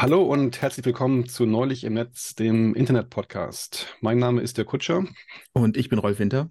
Hallo 0.00 0.22
und 0.22 0.62
herzlich 0.62 0.86
willkommen 0.86 1.28
zu 1.28 1.44
Neulich 1.44 1.84
im 1.84 1.92
Netz, 1.92 2.34
dem 2.34 2.74
Internet-Podcast. 2.74 3.98
Mein 4.00 4.16
Name 4.16 4.40
ist 4.40 4.56
der 4.56 4.64
Kutscher. 4.64 5.04
Und 5.52 5.76
ich 5.76 5.90
bin 5.90 5.98
Rolf 5.98 6.18
Winter. 6.18 6.50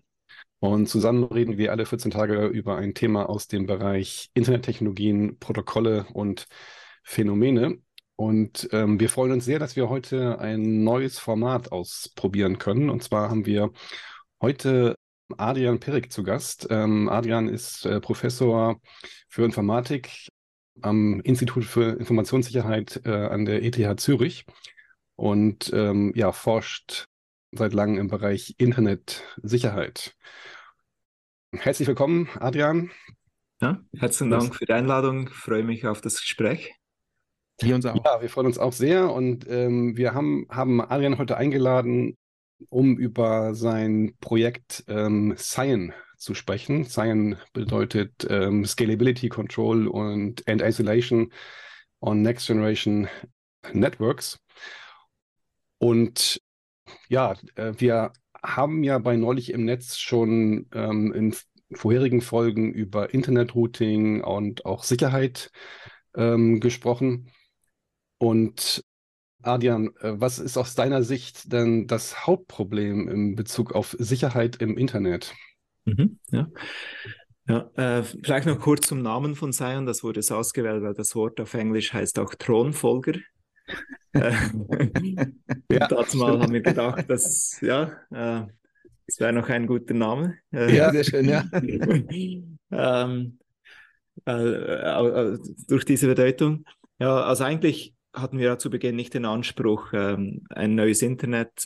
Und 0.60 0.86
zusammen 0.88 1.24
reden 1.24 1.57
wir 1.57 1.71
alle 1.71 1.88
14 1.88 2.12
Tage 2.12 2.46
über 2.46 2.78
ein 2.78 2.93
Thema 2.93 3.28
aus 3.28 3.48
dem 3.48 3.66
Bereich 3.66 4.30
Internettechnologien, 4.36 5.39
Protokolle 5.39 6.06
und 6.14 6.46
Phänomene. 7.02 7.80
Und 8.16 8.70
ähm, 8.71 9.00
wir 9.00 9.10
freuen 9.10 9.32
uns 9.32 9.46
sehr, 9.46 9.57
dass 9.57 9.75
wir 9.75 9.89
heute 9.89 10.38
ein 10.38 10.84
neues 10.84 11.18
Format 11.18 11.71
ausprobieren 11.71 12.60
können. 12.60 12.92
Und 12.92 13.02
zwar 13.02 13.32
haben 13.32 13.47
wir 13.47 13.71
heute 14.43 14.93
Adrian 15.38 15.79
Perik 15.79 16.11
zu 16.11 16.21
Gast. 16.21 16.68
Ähm, 16.70 17.10
Adrian 17.10 17.50
ist 17.50 17.84
äh, 17.88 18.00
Professor 18.00 18.79
für 19.28 19.43
Informatik 19.43 20.29
am 20.82 21.21
Institut 21.21 21.65
für 21.65 22.00
Informationssicherheit 22.00 23.01
äh, 23.06 23.11
an 23.11 23.46
der 23.46 23.64
ETH 23.64 24.00
Zürich 24.00 24.46
und 25.15 25.71
ähm, 25.74 26.14
ja, 26.15 26.32
forscht 26.32 27.06
seit 27.51 27.74
langem 27.74 28.00
im 28.00 28.07
Bereich 28.07 28.56
Internetsicherheit. 28.57 30.15
Herzlich 31.51 31.87
willkommen, 31.87 32.30
Adrian. 32.39 32.92
Ja, 33.61 33.81
herzlichen 33.97 34.31
Dank 34.31 34.56
für 34.56 34.66
die 34.66 34.73
Einladung. 34.73 35.28
Ich 35.28 35.34
freue 35.34 35.64
mich 35.64 35.86
auf 35.86 36.02
das 36.02 36.22
Gespräch. 36.22 36.73
Wir 37.59 37.75
uns 37.75 37.86
auch. 37.86 38.06
Ja, 38.06 38.22
wir 38.22 38.30
freuen 38.30 38.48
uns 38.48 38.58
auch 38.58 38.72
sehr 38.72 39.11
und 39.11 39.45
ähm, 39.50 39.98
wir 39.98 40.14
haben, 40.14 40.45
haben 40.50 40.80
Adrian 40.80 41.17
heute 41.17 41.36
eingeladen, 41.36 42.17
um 42.70 42.98
über 42.98 43.53
sein 43.56 44.14
Projekt 44.22 44.86
ähm, 44.88 45.36
Cyan 45.38 45.94
zu 46.19 46.36
sprechen. 46.36 46.86
Cyan 46.86 47.38
bedeutet 47.53 48.28
ähm, 48.30 48.66
Scalability 48.66 49.30
Control 49.30 49.88
und 49.88 50.48
and 50.48 50.61
Isolation 50.61 51.31
on 52.02 52.22
Next 52.22 52.48
Generation 52.48 53.08
Networks. 53.73 54.39
Und 55.80 56.42
ja, 57.08 57.36
äh, 57.56 57.73
wir 57.78 58.14
haben 58.44 58.84
ja 58.84 59.00
bei 59.00 59.16
neulich 59.16 59.52
im 59.52 59.66
Netz 59.66 59.98
schon 59.98 60.67
ähm, 60.73 61.14
in 61.14 61.36
vorherigen 61.72 62.22
Folgen 62.22 62.73
über 62.73 63.14
Internet-Routing 63.14 64.22
und 64.23 64.66
auch 64.66 64.83
Sicherheit 64.83 65.52
ähm, 66.16 66.59
gesprochen. 66.59 67.31
Und 68.17 68.83
Adrian, 69.42 69.95
äh, 70.02 70.20
was 70.20 70.39
ist 70.39 70.58
aus 70.58 70.76
deiner 70.76 71.04
Sicht 71.04 71.52
denn 71.54 71.88
das 71.88 72.26
Hauptproblem 72.26 73.08
in 73.08 73.36
Bezug 73.36 73.73
auf 73.73 73.95
Sicherheit 74.00 74.58
im 74.58 74.78
Internet? 74.78 75.33
Mhm, 75.90 76.20
ja. 76.32 76.48
Ja, 77.48 77.70
äh, 77.78 78.04
vielleicht 78.04 78.45
noch 78.45 78.59
kurz 78.59 78.88
zum 78.88 79.02
Namen 79.02 79.36
von 79.36 79.52
Zion. 79.52 79.88
Das 79.88 80.04
wurde 80.04 80.20
es 80.20 80.32
ausgewählt, 80.32 80.84
weil 80.84 80.94
das 80.94 81.16
Wort 81.16 81.42
auf 81.42 81.56
Englisch 81.56 81.94
heißt 81.94 82.20
auch 82.20 82.36
Thronfolger. 82.36 83.14
äh, 84.14 84.34
ja, 85.72 85.88
dazu 85.88 86.17
mal 86.17 86.40
haben 86.40 86.54
wir 86.54 86.62
gedacht, 86.62 87.10
dass 87.10 87.60
ja, 87.62 87.86
äh, 88.12 88.45
das 89.08 89.20
wäre 89.20 89.34
noch 89.34 89.50
ein 89.50 89.66
guter 89.66 89.95
Name. 89.95 90.38
Äh, 90.54 90.76
ja, 90.76 90.92
sehr 90.92 91.04
schön, 91.04 91.28
ja. 91.28 91.44
ähm, 92.72 93.40
äh, 94.28 94.32
äh, 94.32 95.40
durch 95.67 95.86
diese 95.86 96.06
Bedeutung. 96.06 96.66
Ja, 97.00 97.23
also 97.23 97.45
eigentlich 97.45 97.95
hatten 98.14 98.38
wir 98.38 98.45
ja 98.45 98.58
zu 98.60 98.70
Beginn 98.70 98.95
nicht 98.95 99.16
den 99.16 99.26
Anspruch, 99.26 99.94
ähm, 99.94 100.44
ein 100.50 100.76
neues 100.76 101.02
Internet 101.02 101.66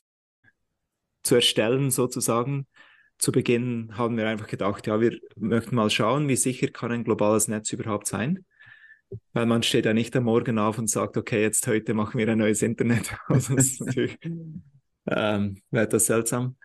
zu 1.24 1.36
erstellen, 1.36 1.92
sozusagen, 1.92 2.68
zu 3.24 3.32
Beginn 3.32 3.98
haben 3.98 4.18
wir 4.18 4.28
einfach 4.28 4.48
gedacht, 4.48 4.86
ja, 4.86 5.00
wir 5.00 5.18
möchten 5.38 5.76
mal 5.76 5.90
schauen, 5.90 6.28
wie 6.28 6.36
sicher 6.36 6.68
kann 6.68 6.92
ein 6.92 7.06
globales 7.06 7.48
Netz 7.48 7.72
überhaupt 7.72 8.06
sein. 8.06 8.44
Weil 9.32 9.46
man 9.46 9.64
steht 9.64 9.86
ja 9.86 9.94
nicht 9.94 10.14
am 10.18 10.26
Morgen 10.26 10.60
auf 10.60 10.78
und 10.78 10.90
sagt, 10.90 11.16
okay, 11.16 11.42
jetzt 11.42 11.66
heute 11.68 11.94
machen 11.94 12.18
wir 12.18 12.28
ein 12.28 12.40
neues 12.40 12.62
Internet. 12.62 13.16
Also 13.30 13.56
das 13.56 13.68
ist 13.68 13.80
natürlich 13.80 14.18
ähm, 15.08 15.62
wäre 15.72 15.86
etwas 15.86 16.06
seltsam. 16.06 16.58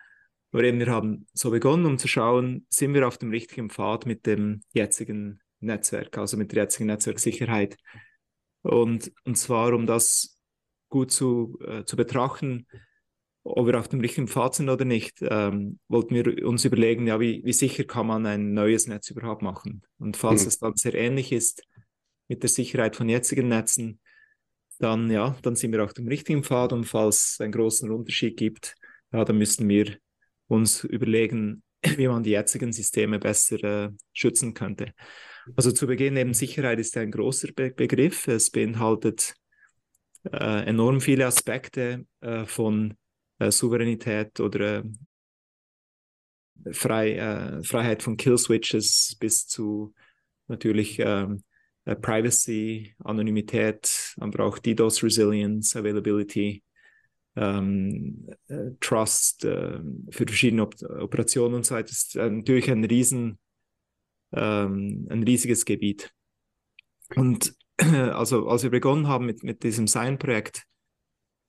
Aber 0.51 0.63
eben, 0.65 0.79
wir 0.79 0.87
haben 0.87 1.27
so 1.31 1.49
begonnen, 1.49 1.85
um 1.85 1.97
zu 1.97 2.09
schauen, 2.09 2.65
sind 2.67 2.93
wir 2.93 3.07
auf 3.07 3.17
dem 3.17 3.29
richtigen 3.29 3.69
Pfad 3.69 4.05
mit 4.05 4.25
dem 4.25 4.61
jetzigen 4.73 5.39
Netzwerk, 5.61 6.17
also 6.17 6.35
mit 6.35 6.51
der 6.51 6.63
jetzigen 6.63 6.87
Netzwerksicherheit. 6.87 7.77
Und, 8.63 9.13
und 9.23 9.37
zwar, 9.37 9.71
um 9.71 9.85
das 9.85 10.37
gut 10.89 11.11
zu, 11.11 11.57
äh, 11.65 11.85
zu 11.85 11.95
betrachten, 11.95 12.67
ob 13.43 13.67
wir 13.67 13.79
auf 13.79 13.87
dem 13.87 14.01
richtigen 14.01 14.27
Pfad 14.27 14.55
sind 14.55 14.69
oder 14.69 14.85
nicht, 14.85 15.19
ähm, 15.21 15.79
wollten 15.87 16.15
wir 16.15 16.47
uns 16.47 16.65
überlegen, 16.65 17.07
ja, 17.07 17.19
wie, 17.19 17.41
wie 17.43 17.53
sicher 17.53 17.83
kann 17.83 18.07
man 18.07 18.25
ein 18.25 18.53
neues 18.53 18.87
Netz 18.87 19.09
überhaupt 19.09 19.41
machen? 19.41 19.83
Und 19.97 20.17
falls 20.17 20.43
mhm. 20.43 20.47
es 20.47 20.59
dann 20.59 20.75
sehr 20.75 20.93
ähnlich 20.93 21.31
ist 21.31 21.63
mit 22.27 22.43
der 22.43 22.49
Sicherheit 22.49 22.95
von 22.95 23.09
jetzigen 23.09 23.47
Netzen, 23.47 23.99
dann 24.79 25.09
ja, 25.11 25.35
dann 25.41 25.55
sind 25.55 25.71
wir 25.71 25.83
auf 25.83 25.93
dem 25.93 26.07
richtigen 26.07 26.43
Pfad 26.43 26.73
und 26.73 26.85
falls 26.85 27.33
es 27.33 27.41
einen 27.41 27.51
großen 27.51 27.91
Unterschied 27.91 28.37
gibt, 28.37 28.75
ja, 29.11 29.25
dann 29.25 29.37
müssen 29.37 29.67
wir 29.67 29.97
uns 30.47 30.83
überlegen, 30.83 31.63
wie 31.83 32.07
man 32.07 32.23
die 32.23 32.31
jetzigen 32.31 32.71
Systeme 32.71 33.19
besser 33.19 33.63
äh, 33.63 33.89
schützen 34.13 34.53
könnte. 34.53 34.93
Also 35.55 35.71
zu 35.71 35.87
Beginn 35.87 36.15
eben 36.17 36.33
Sicherheit 36.33 36.79
ist 36.79 36.95
ein 36.97 37.11
großer 37.11 37.49
Be 37.55 37.71
Begriff. 37.71 38.27
Es 38.27 38.51
beinhaltet 38.51 39.33
äh, 40.31 40.65
enorm 40.65 41.01
viele 41.01 41.25
Aspekte 41.25 42.05
äh, 42.21 42.45
von 42.45 42.95
äh, 43.39 43.51
Souveränität 43.51 44.39
oder 44.39 44.79
äh, 44.79 44.83
Frei, 46.73 47.13
äh, 47.15 47.63
Freiheit 47.63 48.03
von 48.03 48.17
Killswitches 48.17 49.15
bis 49.19 49.47
zu 49.47 49.93
natürlich 50.47 50.99
ähm, 50.99 51.43
äh, 51.85 51.95
Privacy, 51.95 52.95
Anonymität, 52.99 54.15
aber 54.19 54.45
auch 54.45 54.59
DDoS 54.59 55.01
Resilience, 55.03 55.75
Availability, 55.75 56.63
ähm, 57.35 58.27
äh, 58.47 58.71
Trust 58.81 59.41
für 59.41 59.83
verschiedene 60.09 60.63
Op 60.63 60.75
Operationen 60.83 61.55
und 61.55 61.65
so 61.65 61.75
weiter. 61.75 61.87
Das 61.87 61.97
ist 61.97 62.15
natürlich 62.15 62.69
ein 62.69 62.83
riesen, 62.83 63.39
ähm, 64.33 65.07
ein 65.09 65.23
riesiges 65.23 65.63
Gebiet. 65.63 66.11
Und 67.15 67.55
also 67.77 68.47
als 68.47 68.63
wir 68.63 68.69
begonnen 68.69 69.07
haben 69.07 69.25
mit, 69.25 69.43
mit 69.43 69.63
diesem 69.63 69.87
Sign-Projekt, 69.87 70.65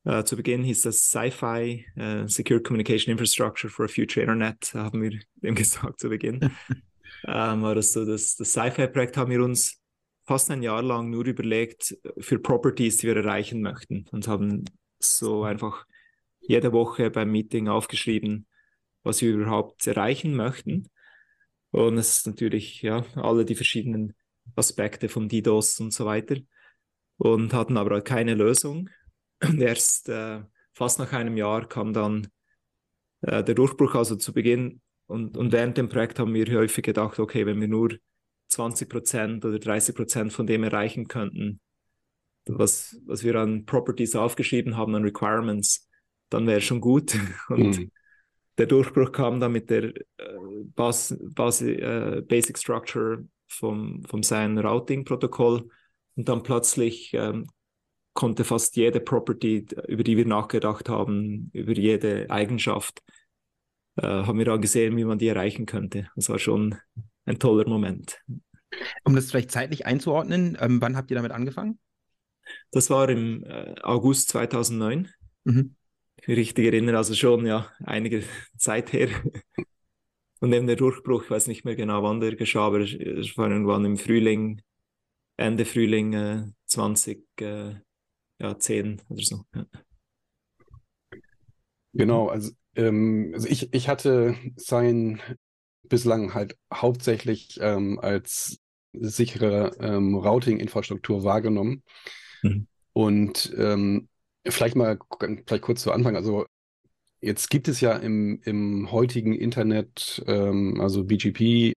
Uh, 0.07 0.23
zu 0.23 0.35
Beginn 0.35 0.63
hieß 0.63 0.81
das 0.83 1.11
Sci-Fi, 1.11 1.85
uh, 1.99 2.27
Secure 2.27 2.63
Communication 2.63 3.13
Infrastructure 3.13 3.71
for 3.71 3.85
a 3.85 3.89
Future 3.89 4.23
Internet, 4.23 4.73
haben 4.75 5.03
wir 5.03 5.21
dem 5.43 5.55
gesagt 5.55 6.01
zu 6.01 6.09
Beginn. 6.09 6.41
ähm, 7.27 7.63
war 7.63 7.75
das 7.75 7.93
so, 7.93 8.07
das, 8.07 8.35
das 8.37 8.51
Sci-Fi-Projekt 8.53 9.19
haben 9.19 9.31
wir 9.31 9.45
uns 9.45 9.79
fast 10.25 10.51
ein 10.51 10.63
Jahr 10.63 10.83
lang 10.83 11.11
nur 11.11 11.27
überlegt 11.27 11.99
für 12.19 12.39
Properties, 12.39 12.97
die 12.99 13.09
wir 13.09 13.17
erreichen 13.17 13.61
möchten 13.61 14.07
und 14.11 14.27
haben 14.27 14.65
so 14.99 15.45
einfach 15.45 15.85
jede 16.41 16.73
Woche 16.73 17.11
beim 17.11 17.31
Meeting 17.31 17.69
aufgeschrieben, 17.69 18.47
was 19.03 19.21
wir 19.21 19.33
überhaupt 19.33 19.87
erreichen 19.87 20.35
möchten. 20.35 20.89
Und 21.73 21.99
es 21.99 22.19
ist 22.19 22.27
natürlich, 22.27 22.81
ja, 22.81 23.05
alle 23.17 23.45
die 23.45 23.55
verschiedenen 23.55 24.15
Aspekte 24.57 25.09
von 25.09 25.29
DDoS 25.29 25.79
und 25.81 25.93
so 25.93 26.07
weiter. 26.07 26.37
Und 27.19 27.53
hatten 27.53 27.77
aber 27.77 28.01
keine 28.01 28.35
Lösung 28.35 28.89
und 29.43 29.61
erst 29.61 30.09
äh, 30.09 30.41
fast 30.73 30.99
nach 30.99 31.13
einem 31.13 31.37
Jahr 31.37 31.67
kam 31.69 31.93
dann 31.93 32.29
äh, 33.23 33.43
der 33.45 33.55
Durchbruch, 33.55 33.95
also 33.95 34.17
zu 34.17 34.33
Beginn. 34.33 34.81
Und, 35.07 35.37
und 35.37 35.53
während 35.53 35.77
dem 35.77 35.89
Projekt 35.89 36.19
haben 36.19 36.35
wir 36.35 36.47
häufig 36.55 36.85
gedacht, 36.85 37.19
okay, 37.19 37.45
wenn 37.47 37.61
wir 37.61 37.69
nur 37.69 37.97
20 38.49 38.89
Prozent 38.89 39.45
oder 39.45 39.59
30 39.59 39.95
Prozent 39.95 40.33
von 40.33 40.47
dem 40.47 40.63
erreichen 40.63 41.09
könnten, 41.09 41.61
was, 42.47 43.01
was 43.07 43.23
wir 43.23 43.35
an 43.37 43.65
Properties 43.65 44.17
aufgeschrieben 44.17 44.77
haben, 44.77 44.95
an 44.95 45.05
Requirements, 45.05 45.89
dann 46.31 46.47
wäre 46.47 46.61
schon 46.61 46.81
gut. 46.81 47.17
Und 47.49 47.79
mhm. 47.79 47.91
der 48.59 48.67
Durchbruch 48.67 49.13
kam 49.13 49.41
dann 49.41 49.53
mit 49.53 49.71
der 49.71 49.95
äh, 49.95 50.03
Bas, 50.75 51.17
Bas, 51.35 51.61
äh, 51.63 52.23
Basic 52.27 52.59
Structure 52.59 53.27
vom, 53.49 54.03
vom 54.05 54.23
sein 54.23 54.59
Routing-Protokoll. 54.59 55.69
Und 56.17 56.29
dann 56.29 56.43
plötzlich 56.43 57.13
ähm, 57.15 57.47
konnte 58.21 58.45
fast 58.45 58.77
jede 58.77 59.01
Property, 59.01 59.67
über 59.89 60.05
die 60.05 60.19
wir 60.19 60.27
nachgedacht 60.27 60.91
haben, 60.91 61.49
über 61.55 61.73
jede 61.73 62.29
Eigenschaft, 62.29 63.03
äh, 63.97 64.03
haben 64.03 64.37
wir 64.37 64.45
dann 64.45 64.61
gesehen, 64.61 64.95
wie 64.99 65.07
man 65.07 65.17
die 65.17 65.29
erreichen 65.29 65.65
könnte. 65.65 66.11
Das 66.17 66.29
war 66.29 66.39
schon 66.39 66.77
ein 67.25 67.39
toller 67.39 67.67
Moment. 67.67 68.21
Um 69.05 69.15
das 69.15 69.31
vielleicht 69.31 69.51
zeitlich 69.51 69.87
einzuordnen, 69.87 70.59
ähm, 70.61 70.83
wann 70.83 70.99
habt 70.99 71.11
ihr 71.11 71.15
damit 71.15 71.33
angefangen? 71.33 71.79
Das 72.73 72.91
war 72.91 73.09
im 73.09 73.43
äh, 73.45 73.75
August 73.81 74.29
2009. 74.29 75.09
Mhm. 75.45 75.77
Ich 76.17 76.29
richtig 76.29 76.67
erinnere, 76.67 76.99
also 76.99 77.15
schon 77.15 77.47
ja 77.47 77.71
einige 77.83 78.23
Zeit 78.59 78.93
her. 78.93 79.09
Und 80.41 80.53
eben 80.53 80.67
der 80.67 80.77
Durchbruch, 80.77 81.25
ich 81.25 81.31
weiß 81.31 81.47
nicht 81.47 81.65
mehr 81.65 81.75
genau, 81.75 82.03
wann 82.03 82.21
der 82.21 82.37
geschah, 82.37 82.67
aber 82.67 82.81
es 82.81 83.39
war 83.39 83.51
irgendwann 83.51 83.87
im 83.87 83.97
Frühling, 83.97 84.61
Ende 85.39 85.65
Frühling 85.65 86.13
äh, 86.13 86.45
20, 86.67 87.25
äh, 87.41 87.77
ja, 88.41 88.59
zehn 88.59 89.01
oder 89.09 89.23
so. 89.23 89.45
Ja. 89.55 89.67
Genau, 91.93 92.29
also, 92.29 92.53
ähm, 92.77 93.33
also 93.35 93.49
ich, 93.49 93.73
ich 93.73 93.89
hatte 93.89 94.37
sein 94.57 95.21
bislang 95.83 96.35
halt 96.35 96.57
hauptsächlich 96.73 97.59
ähm, 97.61 97.99
als 97.99 98.59
sichere 98.93 99.73
ähm, 99.81 100.15
Routing-Infrastruktur 100.15 101.25
wahrgenommen. 101.25 101.83
Mhm. 102.43 102.67
Und 102.93 103.53
ähm, 103.57 104.09
vielleicht 104.47 104.77
mal 104.77 104.99
vielleicht 105.47 105.63
kurz 105.63 105.83
zu 105.83 105.93
Anfang. 105.93 106.17
Also 106.17 106.47
jetzt 107.21 107.51
gibt 107.51 107.69
es 107.69 107.81
ja 107.81 107.97
im, 107.97 108.41
im 108.45 108.91
heutigen 108.91 109.35
Internet, 109.35 110.23
ähm, 110.27 110.81
also 110.81 111.05
BGP, 111.05 111.73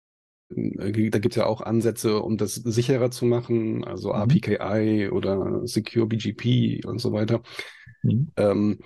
da 0.55 1.19
gibt 1.19 1.33
es 1.33 1.35
ja 1.35 1.45
auch 1.45 1.61
Ansätze, 1.61 2.21
um 2.21 2.37
das 2.37 2.55
sicherer 2.55 3.11
zu 3.11 3.25
machen, 3.25 3.83
also 3.83 4.09
mhm. 4.09 4.15
APKI 4.15 5.09
oder 5.09 5.65
Secure 5.67 6.07
BGP 6.07 6.85
und 6.85 6.99
so 6.99 7.11
weiter. 7.13 7.41
Mhm. 8.03 8.31
Ähm, 8.37 8.79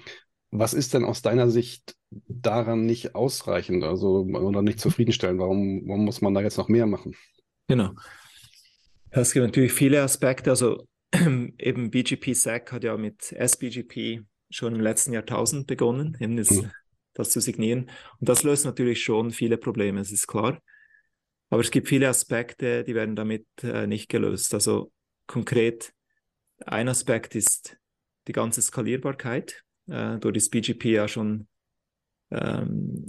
was 0.51 0.73
ist 0.73 0.93
denn 0.93 1.03
aus 1.03 1.21
deiner 1.21 1.49
Sicht 1.49 1.95
daran 2.09 2.85
nicht 2.85 3.15
ausreichend, 3.15 3.83
also 3.83 4.21
oder 4.21 4.61
nicht 4.61 4.79
zufriedenstellend? 4.79 5.39
Warum, 5.39 5.83
warum 5.87 6.05
muss 6.05 6.21
man 6.21 6.33
da 6.33 6.41
jetzt 6.41 6.57
noch 6.57 6.69
mehr 6.69 6.85
machen? 6.85 7.15
Genau. 7.67 7.91
Es 9.09 9.33
gibt 9.33 9.45
natürlich 9.45 9.73
viele 9.73 10.01
Aspekte. 10.01 10.49
Also 10.49 10.87
eben 11.13 11.91
BGP-SAC 11.91 12.71
hat 12.71 12.83
ja 12.83 12.95
mit 12.97 13.31
SBGP 13.31 14.23
schon 14.49 14.75
im 14.75 14.81
letzten 14.81 15.13
Jahrtausend 15.13 15.67
begonnen, 15.67 16.15
eben 16.19 16.37
das, 16.37 16.51
mhm. 16.51 16.71
das 17.13 17.31
zu 17.31 17.41
signieren. 17.41 17.89
Und 18.19 18.29
das 18.29 18.43
löst 18.43 18.65
natürlich 18.65 19.01
schon 19.01 19.31
viele 19.31 19.57
Probleme, 19.57 19.99
es 19.99 20.11
ist 20.11 20.27
klar. 20.27 20.61
Aber 21.49 21.61
es 21.61 21.71
gibt 21.71 21.88
viele 21.88 22.09
Aspekte, 22.09 22.83
die 22.83 22.95
werden 22.95 23.15
damit 23.15 23.45
äh, 23.63 23.88
nicht 23.88 24.09
gelöst. 24.09 24.53
Also 24.53 24.91
konkret, 25.27 25.94
ein 26.65 26.89
Aspekt 26.89 27.35
ist 27.35 27.77
die 28.27 28.33
ganze 28.33 28.61
Skalierbarkeit. 28.61 29.63
Äh, 29.88 30.17
dort 30.19 30.35
ist 30.35 30.49
BGP 30.49 30.85
ja 30.85 31.07
schon, 31.07 31.47
ähm, 32.31 33.05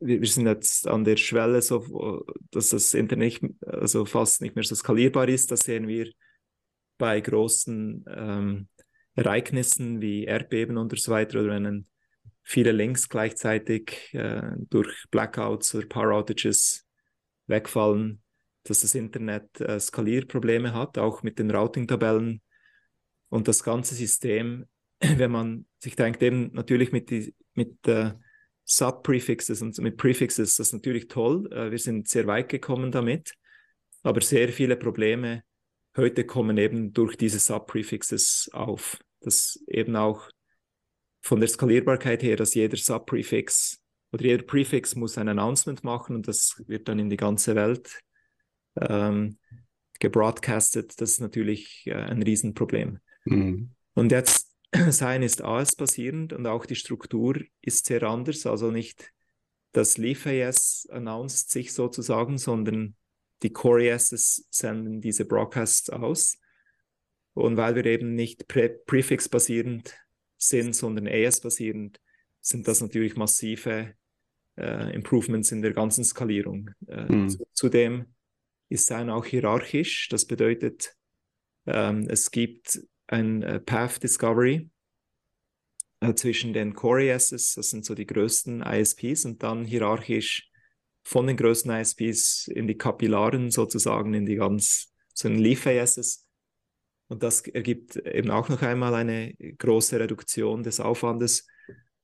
wir, 0.00 0.26
sind 0.26 0.46
jetzt 0.46 0.86
an 0.86 1.04
der 1.04 1.16
Schwelle, 1.16 1.60
so, 1.62 2.24
dass 2.50 2.70
das 2.70 2.94
Internet 2.94 3.40
also 3.66 4.04
fast 4.04 4.40
nicht 4.40 4.54
mehr 4.54 4.64
so 4.64 4.74
skalierbar 4.74 5.28
ist. 5.28 5.50
Das 5.50 5.60
sehen 5.60 5.86
wir 5.86 6.10
bei 6.98 7.20
großen 7.20 8.04
ähm, 8.08 8.68
Ereignissen 9.14 10.00
wie 10.00 10.24
Erdbeben 10.24 10.76
und 10.78 10.98
so 10.98 11.12
weiter 11.12 11.40
oder 11.40 11.50
wenn 11.50 11.86
viele 12.42 12.72
Links 12.72 13.08
gleichzeitig 13.08 14.12
äh, 14.12 14.52
durch 14.70 15.06
Blackouts 15.10 15.74
oder 15.74 15.86
Power 15.86 16.12
Outages 16.14 16.86
wegfallen, 17.50 18.22
dass 18.64 18.80
das 18.80 18.94
Internet 18.94 19.60
äh, 19.60 19.78
Skalierprobleme 19.78 20.72
hat, 20.72 20.96
auch 20.96 21.22
mit 21.22 21.38
den 21.38 21.50
Routing-Tabellen. 21.50 22.40
Und 23.28 23.48
das 23.48 23.62
ganze 23.62 23.94
System, 23.94 24.66
wenn 25.00 25.30
man 25.30 25.66
sich 25.78 25.96
denkt, 25.96 26.22
eben 26.22 26.52
natürlich 26.52 26.92
mit, 26.92 27.10
die, 27.10 27.34
mit 27.54 27.86
äh, 27.86 28.12
Sub-Prefixes 28.64 29.62
und 29.62 29.76
mit 29.78 29.96
Prefixes, 29.96 30.56
das 30.56 30.68
ist 30.68 30.72
natürlich 30.72 31.08
toll. 31.08 31.52
Äh, 31.52 31.70
wir 31.70 31.78
sind 31.78 32.08
sehr 32.08 32.26
weit 32.26 32.48
gekommen 32.48 32.90
damit, 32.90 33.34
aber 34.02 34.20
sehr 34.20 34.48
viele 34.48 34.76
Probleme 34.76 35.42
heute 35.96 36.24
kommen 36.24 36.56
eben 36.58 36.92
durch 36.92 37.16
diese 37.16 37.38
Sub-Prefixes 37.38 38.50
auf. 38.52 38.98
Das 39.20 39.62
eben 39.66 39.96
auch 39.96 40.30
von 41.20 41.40
der 41.40 41.48
Skalierbarkeit 41.48 42.22
her, 42.22 42.36
dass 42.36 42.54
jeder 42.54 42.76
Sub-Prefix 42.76 43.79
oder 44.12 44.24
jeder 44.24 44.42
Prefix 44.42 44.96
muss 44.96 45.18
ein 45.18 45.28
Announcement 45.28 45.84
machen 45.84 46.16
und 46.16 46.28
das 46.28 46.62
wird 46.66 46.88
dann 46.88 46.98
in 46.98 47.10
die 47.10 47.16
ganze 47.16 47.54
Welt 47.54 48.00
ähm, 48.80 49.38
gebroadcastet. 49.98 51.00
Das 51.00 51.10
ist 51.10 51.20
natürlich 51.20 51.86
äh, 51.86 51.94
ein 51.94 52.22
Riesenproblem. 52.22 52.98
Mhm. 53.24 53.70
Und 53.94 54.12
jetzt 54.12 54.50
sein 54.90 55.22
ist 55.22 55.42
AS 55.42 55.76
basierend 55.76 56.32
und 56.32 56.46
auch 56.46 56.66
die 56.66 56.74
Struktur 56.76 57.40
ist 57.60 57.86
sehr 57.86 58.02
anders. 58.02 58.46
Also 58.46 58.70
nicht 58.70 59.12
das 59.72 59.98
LeafAS 59.98 60.88
announced 60.90 61.50
sich 61.50 61.72
sozusagen, 61.72 62.38
sondern 62.38 62.96
die 63.42 63.52
Core 63.52 63.92
ASs 63.92 64.46
senden 64.50 65.00
diese 65.00 65.24
Broadcasts 65.24 65.90
aus. 65.90 66.38
Und 67.34 67.56
weil 67.56 67.76
wir 67.76 67.86
eben 67.86 68.14
nicht 68.14 68.48
Pre 68.48 68.68
Prefix-basierend 68.68 69.94
sind, 70.36 70.74
sondern 70.74 71.06
AS-basierend, 71.06 72.00
sind 72.40 72.66
das 72.66 72.80
natürlich 72.80 73.16
massive 73.16 73.94
äh, 74.60 74.94
Improvements 74.94 75.52
in 75.52 75.62
der 75.62 75.72
ganzen 75.72 76.04
Skalierung. 76.04 76.70
Äh, 76.86 77.12
mhm. 77.12 77.36
Zudem 77.52 78.14
ist 78.68 78.86
Sein 78.86 79.10
auch 79.10 79.24
hierarchisch. 79.24 80.08
Das 80.08 80.26
bedeutet, 80.26 80.94
ähm, 81.66 82.06
es 82.08 82.30
gibt 82.30 82.80
ein 83.08 83.42
äh, 83.42 83.60
Path 83.60 84.02
Discovery 84.02 84.70
äh, 86.00 86.14
zwischen 86.14 86.52
den 86.52 86.74
Core 86.74 87.12
ASs, 87.12 87.54
das 87.54 87.70
sind 87.70 87.84
so 87.84 87.94
die 87.94 88.06
größten 88.06 88.62
ISPs, 88.62 89.24
und 89.24 89.42
dann 89.42 89.64
hierarchisch 89.64 90.50
von 91.02 91.26
den 91.26 91.36
größten 91.36 91.70
ISPs 91.70 92.48
in 92.48 92.66
die 92.66 92.76
Kapillaren 92.76 93.50
sozusagen, 93.50 94.14
in 94.14 94.26
die 94.26 94.36
ganz, 94.36 94.92
so 95.14 95.28
in 95.28 95.38
Leaf 95.38 95.66
ASs. 95.66 96.26
Und 97.08 97.22
das 97.22 97.40
ergibt 97.40 97.96
eben 97.96 98.30
auch 98.30 98.48
noch 98.48 98.62
einmal 98.62 98.94
eine 98.94 99.34
große 99.34 99.98
Reduktion 99.98 100.62
des 100.62 100.78
Aufwandes. 100.78 101.46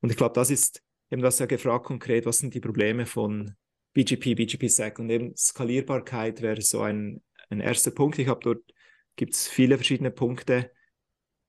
Und 0.01 0.11
ich 0.11 0.17
glaube, 0.17 0.35
das 0.35 0.51
ist 0.51 0.83
eben, 1.11 1.21
du 1.21 1.27
hast 1.27 1.41
ja 1.41 1.47
gefragt 1.47 1.87
konkret, 1.87 2.27
was 2.27 2.39
sind 2.39 2.55
die 2.55 2.61
Probleme 2.61 3.07
von 3.07 3.55
BGP, 3.95 4.35
BGP-SEC 4.35 4.99
und 4.99 5.11
eben 5.11 5.37
Skalierbarkeit 5.37 6.43
wäre 6.43 6.61
so 6.61 6.83
ein, 6.83 7.23
ein 7.49 7.61
erster 7.61 7.91
Punkt. 7.91 8.19
Ich 8.19 8.29
habe 8.29 8.41
dort, 8.43 8.63
gibt 9.17 9.35
es 9.35 9.49
viele 9.49 9.77
verschiedene 9.77 10.11
Punkte, 10.11 10.71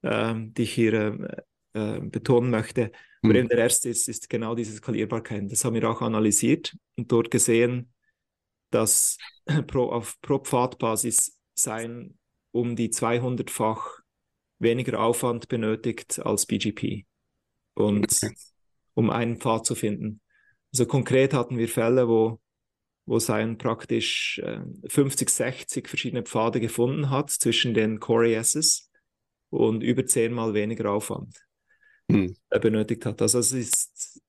ähm, 0.04 0.54
die 0.54 0.63
ich 0.63 0.74
hier 0.74 0.94
äh, 0.94 1.98
äh, 1.98 2.00
betonen 2.00 2.50
möchte. 2.50 2.92
Aber 3.21 3.33
mhm. 3.33 3.39
eben 3.39 3.50
der 3.50 3.57
erste 3.57 3.89
ist, 3.89 4.07
ist 4.07 4.30
genau 4.30 4.56
diese 4.56 4.74
Skalierbarkeit. 4.74 5.51
Das 5.51 5.65
haben 5.65 5.74
wir 5.74 5.89
auch 5.89 6.01
analysiert 6.01 6.77
und 6.95 7.12
dort 7.12 7.31
gesehen, 7.31 7.92
dass 8.69 9.18
pro, 9.68 9.89
auf 9.89 10.15
pro 10.21 10.39
Pfadbasis 10.39 11.38
sein 11.53 12.18
um 12.51 12.75
die 12.75 12.89
200-fach 12.89 14.00
weniger 14.60 15.00
Aufwand 15.00 15.48
benötigt 15.48 16.19
als 16.19 16.45
BGP. 16.45 17.06
Und 17.75 18.06
okay 18.06 18.33
um 18.98 19.12
einen 19.12 19.38
Pfad 19.38 19.64
zu 19.64 19.76
finden. 19.76 20.22
Also 20.74 20.88
konkret 20.88 21.36
hatten 21.36 21.60
wir 21.60 21.70
Fälle, 21.70 22.08
wo, 22.08 22.40
wo 23.06 23.20
sein 23.20 23.60
praktisch 23.60 24.42
äh, 24.44 24.62
50, 24.90 25.30
60 25.30 25.88
verschiedene 25.88 26.24
Pfade 26.24 26.60
gefunden 26.60 27.12
hat 27.12 27.30
zwischen 27.30 27.76
den 27.76 28.00
Core 28.00 28.36
ASs 28.40 28.90
und 29.52 29.84
über 29.84 30.08
zehnmal 30.08 30.56
weniger 30.56 30.90
Aufwand 30.92 31.38
hm. 32.12 32.36
benötigt 32.50 33.06
hat. 33.06 33.22
Also 33.22 33.38
es 33.38 33.52
ist 33.52 34.20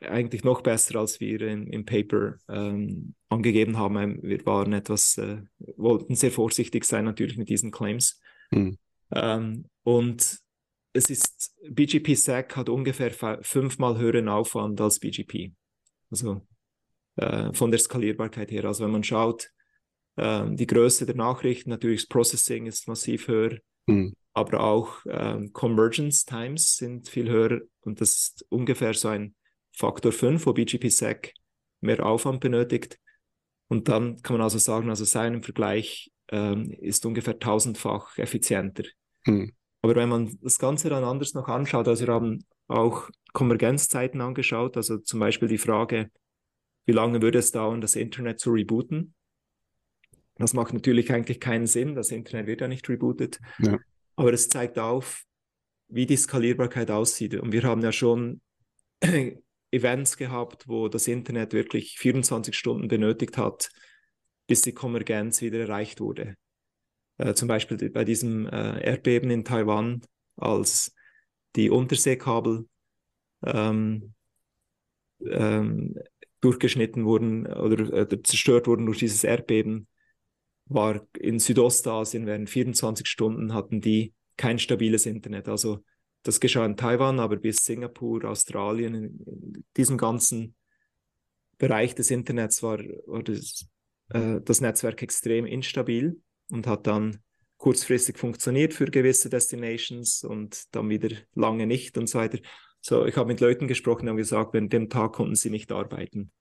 eigentlich 0.00 0.42
noch 0.42 0.62
besser, 0.62 0.98
als 0.98 1.20
wir 1.20 1.40
in, 1.42 1.68
im 1.68 1.84
Paper 1.84 2.38
ähm, 2.48 3.14
angegeben 3.28 3.78
haben. 3.78 4.20
Wir 4.20 4.44
waren 4.46 4.72
etwas, 4.72 5.16
äh, 5.18 5.42
wollten 5.76 6.16
sehr 6.16 6.32
vorsichtig 6.32 6.84
sein 6.84 7.04
natürlich 7.04 7.38
mit 7.38 7.48
diesen 7.48 7.70
Claims. 7.70 8.20
Hm. 8.50 8.78
Ähm, 9.14 9.66
und 9.84 10.40
es 10.98 11.10
ist, 11.10 11.56
BGP 11.70 12.14
SAC 12.14 12.56
hat 12.56 12.68
ungefähr 12.68 13.10
fünfmal 13.42 13.98
höheren 13.98 14.28
Aufwand 14.28 14.80
als 14.80 14.98
BGP. 14.98 15.52
Also 16.10 16.46
äh, 17.16 17.52
von 17.52 17.70
der 17.70 17.80
Skalierbarkeit 17.80 18.50
her. 18.50 18.64
Also 18.64 18.84
wenn 18.84 18.92
man 18.92 19.04
schaut, 19.04 19.50
äh, 20.16 20.44
die 20.50 20.66
Größe 20.66 21.06
der 21.06 21.16
Nachrichten, 21.16 21.70
natürlich 21.70 22.02
das 22.02 22.08
Processing 22.08 22.66
ist 22.66 22.88
massiv 22.88 23.28
höher, 23.28 23.58
mhm. 23.86 24.14
aber 24.34 24.60
auch 24.60 25.04
äh, 25.06 25.48
Convergence 25.52 26.24
Times 26.24 26.76
sind 26.76 27.08
viel 27.08 27.28
höher 27.28 27.60
und 27.80 28.00
das 28.00 28.14
ist 28.14 28.46
ungefähr 28.50 28.94
so 28.94 29.08
ein 29.08 29.34
Faktor 29.72 30.12
5, 30.12 30.44
wo 30.46 30.52
BGP 30.52 30.90
SAC 30.90 31.32
mehr 31.80 32.04
Aufwand 32.04 32.40
benötigt. 32.40 32.98
Und 33.68 33.88
dann 33.88 34.20
kann 34.22 34.34
man 34.34 34.42
also 34.42 34.58
sagen, 34.58 34.88
also 34.88 35.04
sein 35.04 35.42
Vergleich 35.42 36.10
ähm, 36.30 36.70
ist 36.80 37.04
ungefähr 37.06 37.38
tausendfach 37.38 38.16
effizienter. 38.18 38.84
Mhm. 39.24 39.52
Aber 39.82 39.94
wenn 39.94 40.08
man 40.08 40.36
das 40.42 40.58
Ganze 40.58 40.88
dann 40.88 41.04
anders 41.04 41.34
noch 41.34 41.48
anschaut, 41.48 41.86
also 41.88 42.06
wir 42.06 42.12
haben 42.12 42.44
auch 42.66 43.08
Konvergenzzeiten 43.32 44.20
angeschaut, 44.20 44.76
also 44.76 44.98
zum 44.98 45.20
Beispiel 45.20 45.48
die 45.48 45.58
Frage, 45.58 46.10
wie 46.86 46.92
lange 46.92 47.22
würde 47.22 47.38
es 47.38 47.52
dauern, 47.52 47.80
das 47.80 47.96
Internet 47.96 48.40
zu 48.40 48.50
rebooten? 48.50 49.14
Das 50.36 50.54
macht 50.54 50.72
natürlich 50.72 51.12
eigentlich 51.12 51.40
keinen 51.40 51.66
Sinn, 51.66 51.94
das 51.94 52.10
Internet 52.10 52.46
wird 52.46 52.60
ja 52.60 52.68
nicht 52.68 52.88
rebootet. 52.88 53.40
Ja. 53.58 53.78
Aber 54.16 54.32
es 54.32 54.48
zeigt 54.48 54.78
auf, 54.78 55.22
wie 55.88 56.06
die 56.06 56.16
Skalierbarkeit 56.16 56.90
aussieht. 56.90 57.34
Und 57.34 57.52
wir 57.52 57.62
haben 57.62 57.82
ja 57.82 57.92
schon 57.92 58.40
Events 59.70 60.16
gehabt, 60.16 60.68
wo 60.68 60.88
das 60.88 61.08
Internet 61.08 61.52
wirklich 61.52 61.98
24 61.98 62.56
Stunden 62.56 62.88
benötigt 62.88 63.36
hat, 63.36 63.70
bis 64.46 64.62
die 64.62 64.72
Konvergenz 64.72 65.42
wieder 65.42 65.60
erreicht 65.60 66.00
wurde. 66.00 66.36
Äh, 67.18 67.34
zum 67.34 67.48
Beispiel 67.48 67.90
bei 67.90 68.04
diesem 68.04 68.46
äh, 68.46 68.80
Erdbeben 68.80 69.30
in 69.30 69.44
Taiwan, 69.44 70.02
als 70.36 70.94
die 71.56 71.68
Unterseekabel 71.68 72.66
ähm, 73.44 74.14
ähm, 75.26 75.98
durchgeschnitten 76.40 77.04
wurden 77.04 77.46
oder 77.46 77.92
äh, 77.92 78.22
zerstört 78.22 78.68
wurden 78.68 78.86
durch 78.86 79.00
dieses 79.00 79.24
Erdbeben, 79.24 79.88
war 80.66 81.06
in 81.18 81.40
Südostasien 81.40 82.26
während 82.26 82.48
24 82.48 83.06
Stunden 83.06 83.52
hatten 83.54 83.80
die 83.80 84.14
kein 84.36 84.58
stabiles 84.58 85.06
Internet. 85.06 85.48
Also 85.48 85.82
das 86.22 86.38
geschah 86.38 86.64
in 86.64 86.76
Taiwan, 86.76 87.18
aber 87.18 87.36
bis 87.36 87.64
Singapur, 87.64 88.24
Australien, 88.24 88.94
in, 88.94 89.04
in 89.26 89.64
diesem 89.76 89.96
ganzen 89.96 90.54
Bereich 91.56 91.96
des 91.96 92.12
Internets 92.12 92.62
war, 92.62 92.78
war 93.06 93.22
das, 93.24 93.66
äh, 94.10 94.40
das 94.40 94.60
Netzwerk 94.60 95.02
extrem 95.02 95.46
instabil 95.46 96.20
und 96.50 96.66
hat 96.66 96.86
dann 96.86 97.22
kurzfristig 97.56 98.18
funktioniert 98.18 98.72
für 98.72 98.86
gewisse 98.86 99.28
Destinations 99.28 100.22
und 100.24 100.74
dann 100.74 100.88
wieder 100.88 101.14
lange 101.34 101.66
nicht 101.66 101.98
und 101.98 102.08
so 102.08 102.18
weiter. 102.18 102.38
So, 102.80 103.04
ich 103.04 103.16
habe 103.16 103.28
mit 103.28 103.40
Leuten 103.40 103.66
gesprochen 103.66 104.08
und 104.08 104.16
gesagt, 104.16 104.54
wenn 104.54 104.68
dem 104.68 104.88
Tag 104.88 105.12
konnten 105.12 105.34
sie 105.34 105.50
nicht 105.50 105.72
arbeiten. 105.72 106.32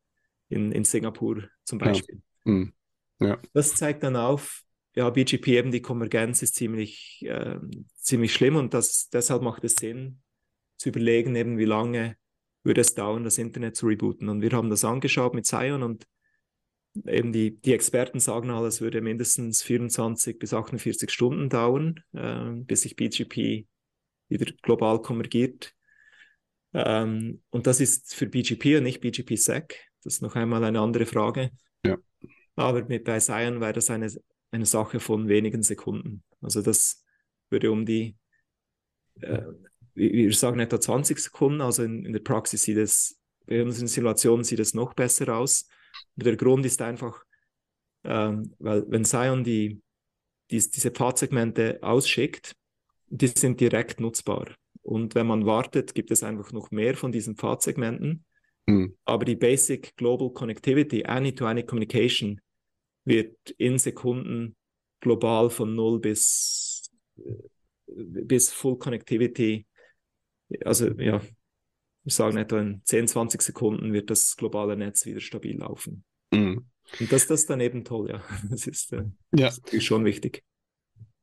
In, 0.49 0.71
in 0.71 0.85
Singapur 0.85 1.43
zum 1.65 1.77
Beispiel. 1.77 2.21
Ja. 2.45 2.51
Mhm. 2.51 2.73
ja. 3.19 3.37
Das 3.53 3.75
zeigt 3.75 4.03
dann 4.03 4.15
auf, 4.15 4.63
ja, 4.95 5.09
BGP 5.09 5.47
eben 5.49 5.71
die 5.71 5.81
Konvergenz 5.81 6.41
ist 6.41 6.55
ziemlich, 6.55 7.21
äh, 7.27 7.57
ziemlich 7.97 8.33
schlimm 8.33 8.55
und 8.55 8.73
das, 8.73 9.09
deshalb 9.09 9.41
macht 9.41 9.65
es 9.65 9.75
Sinn, 9.75 10.21
zu 10.77 10.89
überlegen, 10.89 11.35
eben 11.35 11.57
wie 11.57 11.65
lange 11.65 12.15
würde 12.63 12.81
es 12.81 12.95
dauern, 12.95 13.23
das 13.23 13.37
Internet 13.37 13.75
zu 13.75 13.87
rebooten. 13.87 14.29
Und 14.29 14.41
wir 14.41 14.51
haben 14.51 14.69
das 14.69 14.85
angeschaut 14.85 15.33
mit 15.33 15.45
Zion 15.45 15.83
und 15.83 16.05
eben 17.05 17.31
die, 17.31 17.59
die 17.59 17.73
Experten 17.73 18.19
sagen 18.19 18.49
alle, 18.49 18.67
es 18.67 18.81
würde 18.81 19.01
mindestens 19.01 19.61
24 19.63 20.39
bis 20.39 20.53
48 20.53 21.11
Stunden 21.11 21.49
dauern, 21.49 21.99
äh, 22.13 22.51
bis 22.63 22.81
sich 22.81 22.95
BGP 22.95 23.67
wieder 24.29 24.51
global 24.61 25.01
konvergiert. 25.01 25.73
Ähm, 26.73 27.41
und 27.49 27.67
das 27.67 27.79
ist 27.79 28.13
für 28.13 28.27
BGP 28.27 28.77
und 28.77 28.83
nicht 28.83 29.01
BGP-SEC. 29.01 29.75
Das 30.03 30.15
ist 30.15 30.21
noch 30.21 30.35
einmal 30.35 30.63
eine 30.63 30.79
andere 30.79 31.05
Frage. 31.05 31.51
Ja. 31.85 31.97
Aber 32.55 32.85
mit 32.85 33.03
bei 33.03 33.19
Zion 33.19 33.61
wäre 33.61 33.73
das 33.73 33.89
eine, 33.89 34.11
eine 34.51 34.65
Sache 34.65 34.99
von 34.99 35.27
wenigen 35.27 35.63
Sekunden. 35.63 36.23
Also 36.41 36.61
das 36.61 37.03
würde 37.49 37.71
um 37.71 37.85
die, 37.85 38.15
äh, 39.21 39.43
wir 39.93 40.33
sagen 40.33 40.59
etwa 40.59 40.79
20 40.79 41.19
Sekunden, 41.19 41.61
also 41.61 41.83
in, 41.83 42.05
in 42.05 42.13
der 42.13 42.19
Praxis 42.19 42.63
sieht 42.63 42.77
es, 42.77 43.19
bei 43.45 43.63
unseren 43.63 43.87
Simulationen 43.87 44.43
sieht 44.43 44.59
es 44.59 44.73
noch 44.73 44.93
besser 44.93 45.35
aus. 45.35 45.67
Aber 46.15 46.23
der 46.23 46.37
Grund 46.37 46.65
ist 46.65 46.81
einfach, 46.81 47.23
ähm, 48.03 48.53
weil 48.59 48.85
wenn 48.87 49.05
Zion 49.05 49.43
die, 49.43 49.81
die, 50.51 50.57
diese 50.57 50.91
Pfadsegmente 50.91 51.79
ausschickt, 51.81 52.55
die 53.09 53.27
sind 53.27 53.59
direkt 53.59 53.99
nutzbar. 53.99 54.53
Und 54.81 55.15
wenn 55.15 55.27
man 55.27 55.45
wartet, 55.45 55.93
gibt 55.93 56.11
es 56.11 56.23
einfach 56.23 56.51
noch 56.51 56.71
mehr 56.71 56.95
von 56.95 57.11
diesen 57.11 57.35
Pfadsegmenten. 57.35 58.25
Mhm. 58.65 58.97
Aber 59.05 59.25
die 59.25 59.35
Basic 59.35 59.95
Global 59.95 60.31
Connectivity, 60.31 61.05
Any-to-Any 61.05 61.65
Communication, 61.65 62.39
wird 63.05 63.35
in 63.57 63.77
Sekunden 63.79 64.55
global 64.99 65.49
von 65.49 65.73
0 65.73 65.99
bis, 65.99 66.89
bis 67.85 68.51
Full 68.51 68.77
Connectivity, 68.77 69.65
also 70.63 70.87
ja, 70.99 71.21
wir 72.07 72.13
sagen 72.13 72.37
etwa 72.37 72.61
in 72.61 72.81
10, 72.85 73.09
20 73.09 73.41
Sekunden 73.41 73.91
wird 73.91 74.09
das 74.09 74.37
globale 74.37 74.77
Netz 74.77 75.05
wieder 75.05 75.19
stabil 75.19 75.57
laufen. 75.57 76.05
Mhm. 76.31 76.65
Und 77.01 77.11
das, 77.11 77.27
das 77.27 77.41
ist 77.41 77.49
dann 77.49 77.59
eben 77.59 77.83
toll, 77.83 78.09
ja. 78.09 78.21
Das 78.49 78.65
ist, 78.65 78.93
äh, 78.93 79.03
ja. 79.35 79.47
Das 79.47 79.57
ist 79.57 79.83
schon 79.83 80.05
wichtig. 80.05 80.41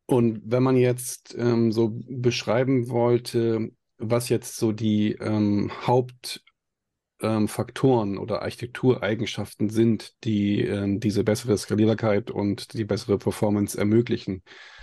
Und 0.04 0.42
wenn 0.44 0.62
man 0.62 0.76
jetzt 0.76 1.34
ähm, 1.38 1.72
so 1.72 1.98
beschreiben 2.06 2.90
wollte, 2.90 3.70
was 3.96 4.28
jetzt 4.28 4.58
so 4.58 4.72
die 4.72 5.12
ähm, 5.12 5.70
Hauptfaktoren 5.86 8.12
ähm, 8.12 8.20
oder 8.20 8.42
Architektureigenschaften 8.42 9.70
sind, 9.70 10.12
die 10.24 10.60
ähm, 10.60 11.00
diese 11.00 11.24
bessere 11.24 11.56
Skalierbarkeit 11.56 12.30
und 12.30 12.74
die 12.74 12.84
bessere 12.84 13.16
Performance 13.16 13.78
ermöglichen, 13.78 14.42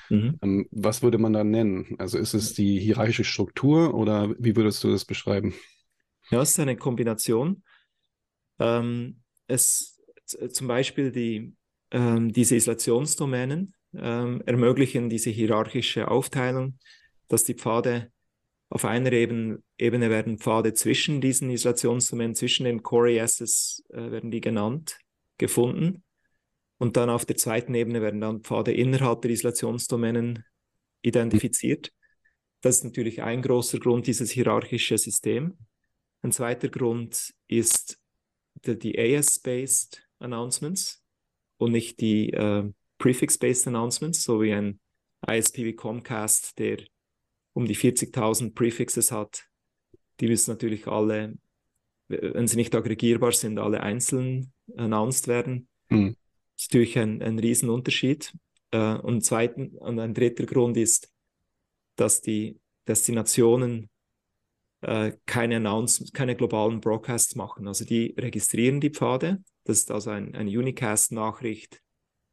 mhm. 0.10 0.40
Ähm, 0.42 0.68
was 0.72 1.04
würde 1.04 1.20
man 1.20 1.34
da 1.34 1.44
nennen? 1.44 1.96
Also 2.00 2.18
ist 2.18 2.34
es 2.34 2.56
die 2.56 2.80
hierarchische 2.80 3.24
Struktur 3.24 3.94
oder 3.94 4.34
wie 4.40 4.56
würdest 4.56 4.84
du 4.84 4.90
das 4.90 5.06
beschreiben? 5.06 5.54
Ja, 6.32 6.42
es 6.42 6.52
ist 6.52 6.60
eine 6.60 6.78
Kombination. 6.78 7.64
Ähm, 8.60 9.22
es 9.48 10.02
zum 10.26 10.68
Beispiel 10.68 11.12
die, 11.12 11.54
diese 11.94 12.56
Isolationsdomänen, 12.56 13.74
ähm, 13.94 14.42
ermöglichen 14.46 15.10
diese 15.10 15.30
hierarchische 15.30 16.08
Aufteilung, 16.10 16.80
dass 17.28 17.44
die 17.44 17.56
Pfade 17.56 18.12
auf 18.70 18.86
einer 18.86 19.12
Ebene, 19.12 19.62
Ebene 19.78 20.10
werden 20.10 20.38
Pfade 20.38 20.74
zwischen 20.74 21.20
diesen 21.20 21.50
Isolationsdomänen, 21.50 22.36
zwischen 22.36 22.64
den 22.64 22.82
Core 22.82 23.12
ESs 23.18 23.84
äh, 23.90 24.12
werden 24.12 24.32
die 24.32 24.40
genannt, 24.40 24.98
gefunden. 25.38 26.04
Und 26.78 26.96
dann 26.96 27.10
auf 27.10 27.26
der 27.26 27.36
zweiten 27.36 27.76
Ebene 27.76 28.02
werden 28.02 28.22
dann 28.22 28.42
Pfade 28.42 28.72
innerhalb 28.72 29.22
der 29.22 29.32
Isolationsdomänen 29.32 30.46
identifiziert. 31.02 31.92
Das 32.62 32.78
ist 32.78 32.84
natürlich 32.86 33.22
ein 33.22 33.42
großer 33.42 33.80
Grund, 33.80 34.08
dieses 34.08 34.32
hierarchische 34.32 34.98
System. 34.98 35.58
Ein 36.24 36.32
zweiter 36.32 36.70
Grund 36.70 37.34
ist 37.48 38.00
die, 38.66 38.78
die 38.78 38.98
AS-based 38.98 40.04
Announcements 40.20 41.04
und 41.58 41.72
nicht 41.72 42.00
die 42.00 42.32
äh, 42.32 42.72
Prefix-based 43.00 43.68
Announcements, 43.68 44.24
so 44.24 44.42
wie 44.42 44.54
ein 44.54 44.80
ISP 45.28 45.66
wie 45.66 45.76
Comcast, 45.76 46.58
der 46.60 46.78
um 47.54 47.66
die 47.66 47.76
40.000 47.76 48.54
Prefixes 48.54 49.12
hat. 49.12 49.46
Die 50.20 50.28
müssen 50.28 50.52
natürlich 50.52 50.88
alle, 50.88 51.38
wenn 52.08 52.48
sie 52.48 52.56
nicht 52.56 52.76
aggregierbar 52.76 53.32
sind, 53.32 53.58
alle 53.58 53.82
einzeln 53.82 54.54
announced 54.78 55.28
werden. 55.28 55.68
Mhm. 55.90 56.16
Das 56.56 56.64
ist 56.64 56.74
natürlich 56.74 57.00
ein, 57.00 57.22
ein 57.22 57.40
Riesenunterschied. 57.40 58.34
Äh, 58.72 58.96
und, 58.96 59.22
zweiten, 59.22 59.70
und 59.78 60.00
ein 60.00 60.14
dritter 60.14 60.46
Grund 60.46 60.78
ist, 60.78 61.12
dass 61.96 62.22
die 62.22 62.60
Destinationen 62.88 63.90
äh, 64.82 65.14
keine, 65.26 65.58
Announce 65.58 66.12
keine 66.14 66.36
globalen 66.36 66.82
Broadcasts 66.82 67.36
machen. 67.36 67.68
Also 67.68 67.86
die 67.86 68.16
registrieren 68.18 68.82
die 68.82 68.90
Pfade. 68.90 69.44
Das 69.64 69.78
ist 69.78 69.92
also 69.92 70.10
ein, 70.10 70.36
eine 70.36 70.50
Unicast-Nachricht 70.50 71.82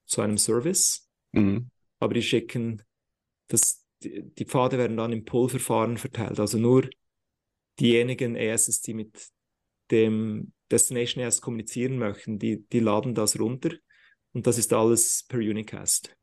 zu 0.07 0.23
einem 0.23 0.38
Service, 0.38 1.09
mhm. 1.33 1.71
aber 1.99 2.14
die 2.14 2.23
schicken, 2.23 2.83
das, 3.49 3.85
die, 4.02 4.23
die 4.23 4.47
Pfade 4.47 4.78
werden 4.78 4.97
dann 4.97 5.12
im 5.12 5.25
Pull-Verfahren 5.25 5.99
verteilt. 5.99 6.40
Also 6.40 6.59
nur 6.59 6.88
diejenigen 7.78 8.35
ESs, 8.35 8.81
die 8.81 8.95
mit 8.95 9.28
dem 9.90 10.52
Destination 10.71 11.23
ES 11.23 11.40
kommunizieren 11.40 11.99
möchten, 11.99 12.38
die, 12.38 12.67
die 12.69 12.81
laden 12.81 13.14
das 13.14 13.38
runter 13.38 13.71
und 14.33 14.47
das 14.47 14.59
ist 14.59 14.73
alles 14.73 15.25
per 15.28 15.38
Unicast. 15.38 16.17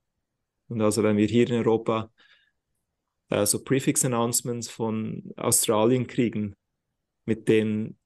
Und 0.67 0.81
also 0.81 1.03
wenn 1.03 1.17
wir 1.17 1.27
hier 1.27 1.47
in 1.47 1.55
Europa 1.55 2.11
äh, 3.29 3.45
so 3.45 3.63
Prefix-Announcements 3.63 4.69
von 4.69 5.31
Australien 5.35 6.07
kriegen, 6.07 6.55
mit 7.25 7.47
denen, 7.47 7.97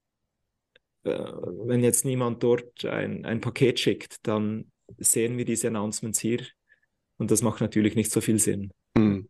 äh, 1.04 1.10
wenn 1.10 1.82
jetzt 1.82 2.04
niemand 2.04 2.42
dort 2.42 2.84
ein, 2.84 3.24
ein 3.24 3.40
Paket 3.40 3.80
schickt, 3.80 4.26
dann 4.26 4.70
sehen 4.98 5.38
wir 5.38 5.44
diese 5.44 5.68
Announcements 5.68 6.20
hier 6.20 6.44
und 7.18 7.30
das 7.30 7.42
macht 7.42 7.60
natürlich 7.60 7.94
nicht 7.94 8.10
so 8.10 8.20
viel 8.20 8.38
Sinn. 8.38 8.72
Mhm. 8.96 9.28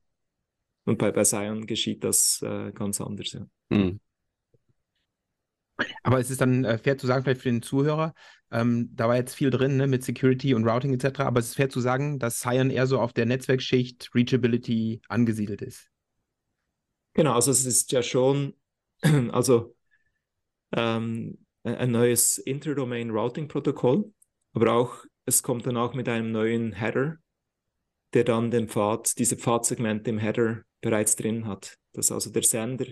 Und 0.85 0.99
bei, 0.99 1.13
bei 1.13 1.25
Zion 1.25 1.67
geschieht 1.67 2.05
das 2.05 2.41
äh, 2.43 2.73
ganz 2.73 3.01
anders. 3.01 3.33
Ja. 3.33 3.47
Mhm. 3.69 4.01
Aber 6.03 6.19
es 6.19 6.31
ist 6.31 6.41
dann 6.41 6.65
äh, 6.65 6.79
fair 6.79 6.99
zu 6.99 7.07
sagen, 7.07 7.25
vielleicht 7.25 7.43
für 7.43 7.51
den 7.51 7.63
Zuhörer, 7.63 8.15
ähm, 8.51 8.91
da 8.95 9.09
war 9.09 9.17
jetzt 9.17 9.35
viel 9.35 9.51
drin 9.51 9.77
ne, 9.77 9.87
mit 9.87 10.05
Security 10.05 10.55
und 10.55 10.67
Routing 10.67 10.95
etc., 10.95 11.21
aber 11.21 11.41
es 11.41 11.49
ist 11.49 11.55
fair 11.57 11.69
zu 11.69 11.81
sagen, 11.81 12.19
dass 12.19 12.41
Cyan 12.41 12.71
eher 12.71 12.87
so 12.87 13.01
auf 13.01 13.13
der 13.13 13.27
Netzwerkschicht 13.27 14.11
Reachability 14.15 15.01
angesiedelt 15.09 15.63
ist. 15.63 15.89
Genau, 17.15 17.35
also 17.35 17.51
es 17.51 17.65
ist 17.67 17.93
ja 17.93 18.03
schon, 18.03 18.55
also 19.33 19.75
ähm, 20.73 21.39
ein 21.63 21.91
neues 21.91 22.39
Interdomain 22.39 23.11
Routing 23.11 23.49
Protokoll, 23.49 24.13
aber 24.53 24.73
auch 24.73 25.05
es 25.27 25.43
kommt 25.43 25.67
dann 25.67 25.77
auch 25.77 25.95
mit 25.95 26.09
einem 26.09 26.33
neuen 26.33 26.73
Header, 26.73 27.17
der 28.15 28.25
dann 28.25 28.51
den 28.51 28.69
Pfad, 28.69 29.19
diese 29.19 29.37
Pfadsegmente 29.37 30.11
im 30.11 30.19
Header 30.19 30.63
bereits 30.81 31.17
drin 31.17 31.47
hat. 31.47 31.77
Dass 31.93 32.11
also 32.11 32.31
der 32.31 32.43
Sender 32.43 32.87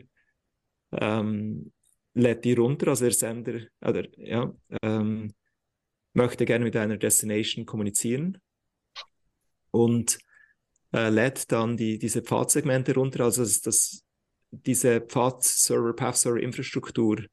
ähm, 0.92 1.72
lädt 2.14 2.44
die 2.44 2.54
runter, 2.54 2.88
also 2.88 3.04
der 3.04 3.12
Sender 3.12 3.60
oder, 3.80 4.06
ja, 4.18 4.52
ähm, 4.82 5.32
möchte 6.14 6.44
gerne 6.44 6.64
mit 6.64 6.76
einer 6.76 6.96
Destination 6.96 7.66
kommunizieren 7.66 8.38
und 9.70 10.18
äh, 10.92 11.10
lädt 11.10 11.50
dann 11.52 11.76
die, 11.76 11.98
diese 11.98 12.22
Pfadsegmente 12.22 12.94
runter, 12.94 13.24
also 13.24 13.42
das, 13.42 13.60
das, 13.60 14.04
diese 14.50 15.00
Pfad-Server, 15.00 15.92
Path-Server-Infrastruktur 15.92 17.26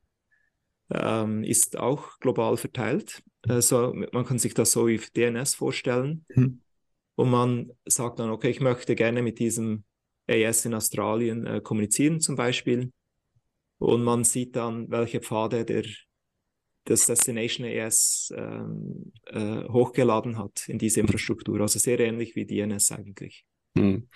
ähm, 0.90 1.44
ist 1.44 1.78
auch 1.78 2.20
global 2.20 2.58
verteilt. 2.58 3.24
Äh, 3.44 3.62
so, 3.62 3.94
man 4.12 4.26
kann 4.26 4.40
sich 4.40 4.54
das 4.54 4.72
so 4.72 4.88
wie 4.88 4.98
DNS 4.98 5.56
vorstellen. 5.56 6.26
Mhm. 6.36 6.62
Und 7.16 7.30
man 7.30 7.72
sagt 7.86 8.20
dann, 8.20 8.30
okay, 8.30 8.50
ich 8.50 8.60
möchte 8.60 8.96
gerne 8.96 9.22
mit 9.22 9.40
diesem 9.40 9.86
AS 10.28 10.66
in 10.66 10.74
Australien 10.74 11.46
äh, 11.46 11.62
kommunizieren 11.62 12.20
zum 12.20 12.36
Beispiel. 12.36 12.92
Und 13.78 14.04
man 14.04 14.24
sieht 14.24 14.56
dann, 14.56 14.90
welche 14.90 15.20
Pfade 15.20 15.66
der, 15.66 15.84
das 16.86 17.06
Destination 17.08 17.66
AS 17.68 18.32
ähm, 18.36 19.12
äh, 19.26 19.64
hochgeladen 19.68 20.38
hat 20.38 20.68
in 20.68 20.78
diese 20.78 21.02
Infrastruktur. 21.02 21.60
Also 21.60 21.80
sehr 21.80 22.00
ähnlich 22.00 22.36
wie 22.36 22.46
DNS 22.46 22.92
eigentlich. 22.92 23.46
Mhm. 23.76 24.08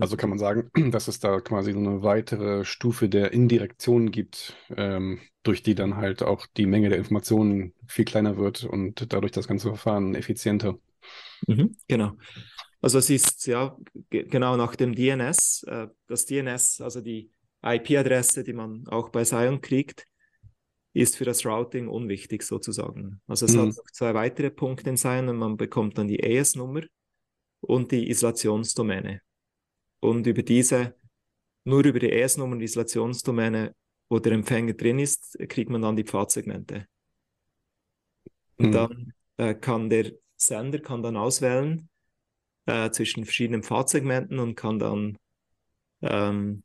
Also 0.00 0.16
kann 0.16 0.30
man 0.30 0.38
sagen, 0.38 0.70
dass 0.90 1.08
es 1.08 1.20
da 1.20 1.40
quasi 1.40 1.72
so 1.72 1.78
eine 1.78 2.02
weitere 2.02 2.64
Stufe 2.64 3.08
der 3.08 3.32
Indirektion 3.32 4.10
gibt, 4.10 4.56
ähm, 4.76 5.20
durch 5.42 5.62
die 5.62 5.74
dann 5.74 5.96
halt 5.96 6.22
auch 6.22 6.46
die 6.56 6.66
Menge 6.66 6.88
der 6.88 6.98
Informationen 6.98 7.74
viel 7.86 8.04
kleiner 8.04 8.36
wird 8.36 8.64
und 8.64 9.12
dadurch 9.12 9.32
das 9.32 9.48
ganze 9.48 9.68
Verfahren 9.68 10.14
effizienter. 10.14 10.78
Mhm, 11.46 11.76
genau. 11.86 12.12
Also 12.80 12.98
es 12.98 13.10
ist 13.10 13.46
ja 13.46 13.76
genau 14.10 14.56
nach 14.56 14.76
dem 14.76 14.94
DNS. 14.94 15.64
Äh, 15.66 15.88
das 16.06 16.26
DNS, 16.26 16.80
also 16.80 17.00
die 17.00 17.30
IP-Adresse, 17.62 18.44
die 18.44 18.52
man 18.52 18.86
auch 18.88 19.08
bei 19.10 19.24
Sion 19.24 19.60
kriegt, 19.60 20.04
ist 20.92 21.16
für 21.16 21.24
das 21.24 21.44
Routing 21.44 21.88
unwichtig 21.88 22.42
sozusagen. 22.42 23.20
Also 23.26 23.46
es 23.46 23.54
mhm. 23.54 23.60
hat 23.60 23.76
noch 23.76 23.90
zwei 23.92 24.14
weitere 24.14 24.50
Punkte 24.50 24.90
in 24.90 24.96
Sion 24.96 25.28
und 25.28 25.36
man 25.36 25.56
bekommt 25.56 25.98
dann 25.98 26.08
die 26.08 26.22
AS-Nummer 26.22 26.82
und 27.60 27.92
die 27.92 28.08
Isolationsdomäne. 28.08 29.20
Und 30.00 30.26
über 30.26 30.42
diese, 30.42 30.94
nur 31.64 31.84
über 31.84 31.98
die 31.98 32.12
AS-Nummer 32.12 32.52
und 32.52 32.60
die 32.60 32.64
Isolationsdomäne, 32.64 33.74
wo 34.08 34.18
der 34.18 34.32
Empfänger 34.32 34.74
drin 34.74 34.98
ist, 34.98 35.38
kriegt 35.48 35.70
man 35.70 35.82
dann 35.82 35.96
die 35.96 36.04
Pfadsegmente. 36.04 36.86
Und 38.56 38.68
mhm. 38.68 38.72
dann 38.72 39.12
äh, 39.36 39.54
kann 39.54 39.90
der 39.90 40.12
Sender 40.36 40.78
kann 40.78 41.02
dann 41.02 41.16
auswählen 41.16 41.88
äh, 42.66 42.90
zwischen 42.90 43.24
verschiedenen 43.24 43.62
Pfadsegmenten 43.62 44.38
und 44.38 44.54
kann 44.54 44.78
dann 44.78 45.18
ähm, 46.00 46.62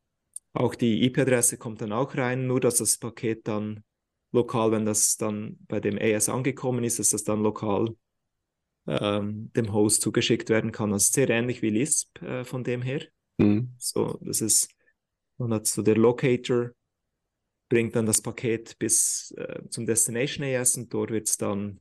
auch 0.53 0.75
die 0.75 1.03
IP-Adresse 1.05 1.57
kommt 1.57 1.81
dann 1.81 1.91
auch 1.91 2.15
rein, 2.15 2.47
nur 2.47 2.59
dass 2.59 2.77
das 2.77 2.97
Paket 2.97 3.47
dann 3.47 3.83
lokal, 4.31 4.71
wenn 4.71 4.85
das 4.85 5.17
dann 5.17 5.57
bei 5.67 5.79
dem 5.79 5.97
AS 5.99 6.29
angekommen 6.29 6.83
ist, 6.83 6.99
dass 6.99 7.09
das 7.09 7.23
dann 7.23 7.41
lokal 7.41 7.95
ähm, 8.87 9.51
dem 9.53 9.73
Host 9.73 10.01
zugeschickt 10.01 10.49
werden 10.49 10.71
kann. 10.71 10.93
Also 10.93 11.11
sehr 11.11 11.29
ähnlich 11.29 11.61
wie 11.61 11.69
Lisp 11.69 12.21
äh, 12.21 12.43
von 12.43 12.63
dem 12.63 12.81
her. 12.81 13.01
Mhm. 13.37 13.73
So, 13.77 14.19
das 14.21 14.41
ist, 14.41 14.69
man 15.37 15.53
hat 15.53 15.67
so 15.67 15.81
der 15.81 15.97
Locator 15.97 16.71
bringt 17.69 17.95
dann 17.95 18.05
das 18.05 18.21
Paket 18.21 18.77
bis 18.77 19.33
äh, 19.37 19.67
zum 19.69 19.87
Destination 19.87 20.45
AS 20.45 20.77
und 20.77 20.93
dort 20.93 21.09
wird 21.09 21.27
es 21.27 21.37
dann 21.37 21.79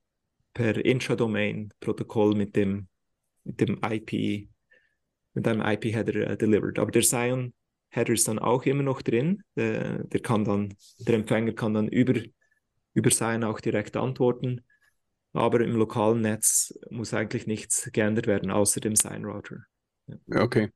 per 0.54 0.82
Intradomain-Protokoll 0.82 2.34
mit 2.34 2.56
dem, 2.56 2.88
mit 3.44 3.60
dem 3.60 3.78
IP, 3.82 4.48
mit 5.34 5.48
einem 5.48 5.60
IP-Header 5.60 6.30
äh, 6.30 6.36
delivered. 6.36 6.78
Aber 6.78 6.90
der 6.90 7.02
Sion-Header 7.92 8.12
ist 8.12 8.28
dann 8.28 8.38
auch 8.38 8.64
immer 8.64 8.82
noch 8.82 9.02
drin. 9.02 9.42
Der, 9.56 10.04
der 10.04 10.20
kann 10.20 10.44
dann, 10.44 10.74
der 10.98 11.14
Empfänger 11.16 11.52
kann 11.52 11.74
dann 11.74 11.88
über, 11.88 12.20
über 12.94 13.10
Sion 13.10 13.44
auch 13.44 13.60
direkt 13.60 13.96
antworten. 13.96 14.62
Aber 15.34 15.60
im 15.60 15.76
lokalen 15.76 16.20
Netz 16.20 16.74
muss 16.90 17.14
eigentlich 17.14 17.46
nichts 17.46 17.90
geändert 17.92 18.26
werden, 18.26 18.50
außer 18.50 18.80
dem 18.80 18.96
Sign-Router. 18.96 19.64
Ja. 20.06 20.42
Okay. 20.42 20.70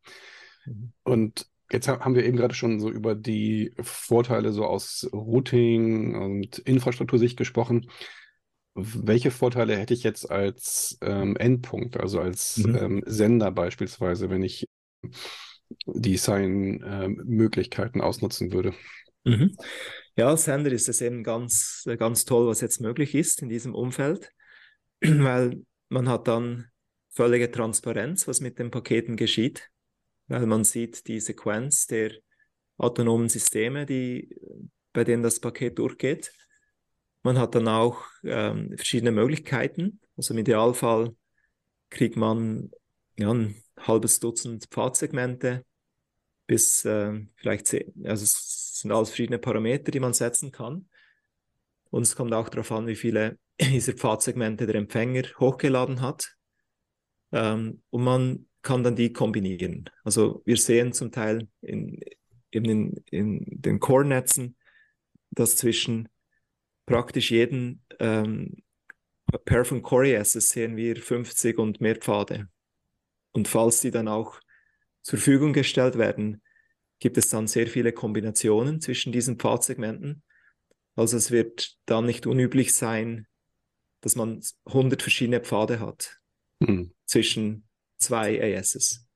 Mhm. 0.65 0.93
Und 1.03 1.47
jetzt 1.71 1.89
haben 1.89 2.15
wir 2.15 2.25
eben 2.25 2.37
gerade 2.37 2.55
schon 2.55 2.81
so 2.81 2.91
über 2.91 3.15
die 3.15 3.75
Vorteile 3.83 4.53
so 4.53 4.65
aus 4.65 5.09
Routing 5.13 6.15
und 6.15 6.59
Infrastruktursicht 6.59 7.37
gesprochen. 7.37 7.91
Welche 8.75 9.31
Vorteile 9.31 9.77
hätte 9.77 9.95
ich 9.95 10.03
jetzt 10.03 10.31
als 10.31 10.99
ähm, 11.01 11.37
Endpunkt, 11.37 11.99
also 11.99 12.21
als 12.21 12.59
mhm. 12.59 12.77
ähm, 12.77 13.03
Sender 13.07 13.51
beispielsweise, 13.51 14.31
wenn 14.31 14.43
ich 14.43 14.69
die 15.87 16.17
Sign-Möglichkeiten 16.17 17.99
ähm, 17.99 18.05
ausnutzen 18.05 18.53
würde? 18.53 18.75
Mhm. 19.25 19.57
Ja, 20.17 20.37
Sender 20.37 20.73
ist 20.73 20.89
es 20.89 21.01
eben 21.01 21.23
ganz, 21.23 21.85
ganz 21.99 22.25
toll, 22.25 22.47
was 22.47 22.61
jetzt 22.61 22.81
möglich 22.81 23.15
ist 23.15 23.43
in 23.43 23.49
diesem 23.49 23.75
Umfeld. 23.75 24.31
weil 25.01 25.63
man 25.89 26.09
hat 26.09 26.29
dann 26.29 26.67
völlige 27.11 27.51
Transparenz, 27.51 28.27
was 28.29 28.41
mit 28.41 28.59
den 28.59 28.71
Paketen 28.71 29.17
geschieht, 29.17 29.71
weil 30.29 30.47
man 30.47 30.65
sieht 30.65 31.07
die 31.07 31.21
Sequenz 31.21 31.87
der 31.87 32.13
autonomen 32.79 33.29
Systeme, 33.29 33.87
die, 33.87 34.37
bei 34.93 35.05
denen 35.05 35.23
das 35.23 35.41
Paket 35.41 35.79
durchgeht. 35.79 36.33
Man 37.23 37.39
hat 37.39 37.55
dann 37.55 37.69
auch 37.69 38.05
ähm, 38.23 38.75
verschiedene 38.77 39.13
Möglichkeiten. 39.13 40.01
Also 40.17 40.35
im 40.35 40.41
Idealfall 40.41 41.15
kriegt 41.91 42.17
man 42.17 42.71
ja, 43.19 43.33
ein 43.33 43.57
halbes 43.79 44.21
Dutzend 44.21 44.67
Pfadsegmente 44.67 45.65
bis 46.47 46.85
äh, 46.85 47.21
vielleicht 47.37 47.67
zehn. 47.67 47.93
Also 48.05 48.25
es 48.25 48.81
sind 48.81 48.93
alles 48.93 49.11
verschiedene 49.11 49.39
Parameter, 49.39 49.91
die 49.91 50.01
man 50.01 50.13
setzen 50.13 50.53
kann. 50.53 50.89
Und 51.91 52.03
es 52.03 52.15
kommt 52.15 52.33
auch 52.33 52.49
darauf 52.49 52.71
an, 52.73 52.87
wie 52.87 52.97
viele 52.97 53.39
dieser 53.61 53.95
Pfadsegmente 53.95 54.67
der 54.67 54.77
Empfänger 54.77 55.25
hochgeladen 55.39 56.01
hat. 56.01 56.37
Ähm, 57.33 57.83
und 57.91 58.05
man 58.05 58.47
kann 58.63 58.83
dann 58.83 58.97
die 58.97 59.13
kombinieren. 59.13 59.89
Also 60.05 60.43
wir 60.45 60.57
sehen 60.57 60.93
zum 60.93 61.13
Teil 61.13 61.49
in, 61.61 62.01
in, 62.51 62.97
in 63.11 63.45
den 63.47 63.81
Core-Netzen, 63.81 64.57
dass 65.31 65.57
zwischen 65.57 66.09
praktisch 66.85 67.31
jeden 67.31 67.85
ähm, 67.99 68.63
Pair 69.45 69.65
von 69.65 69.83
Core 69.83 70.19
Asses 70.19 70.49
sehen 70.49 70.77
wir 70.77 70.97
50 70.97 71.59
und 71.59 71.81
mehr 71.81 71.97
Pfade. 71.97 72.49
Und 73.37 73.49
falls 73.49 73.83
die 73.83 73.91
dann 73.91 74.09
auch 74.09 74.41
zur 75.03 75.19
Verfügung 75.19 75.53
gestellt 75.53 75.99
werden, 75.99 76.41
gibt 77.01 77.19
es 77.19 77.29
dann 77.29 77.47
sehr 77.47 77.67
viele 77.67 77.93
Kombinationen 77.93 78.81
zwischen 78.81 79.13
diesen 79.13 79.37
Pfadsegmenten. 79.37 80.23
Also 80.95 81.19
es 81.19 81.31
wird 81.31 81.77
dann 81.85 82.07
nicht 82.07 82.27
unüblich 82.27 82.73
sein, 82.73 83.27
dass 84.01 84.17
man 84.17 84.41
100 84.65 85.03
verschiedene 85.03 85.41
Pfade 85.41 85.81
hat 85.81 86.19
mhm. 86.61 86.95
zwischen 87.05 87.69
zwei 87.99 88.57
ASs. 88.57 89.07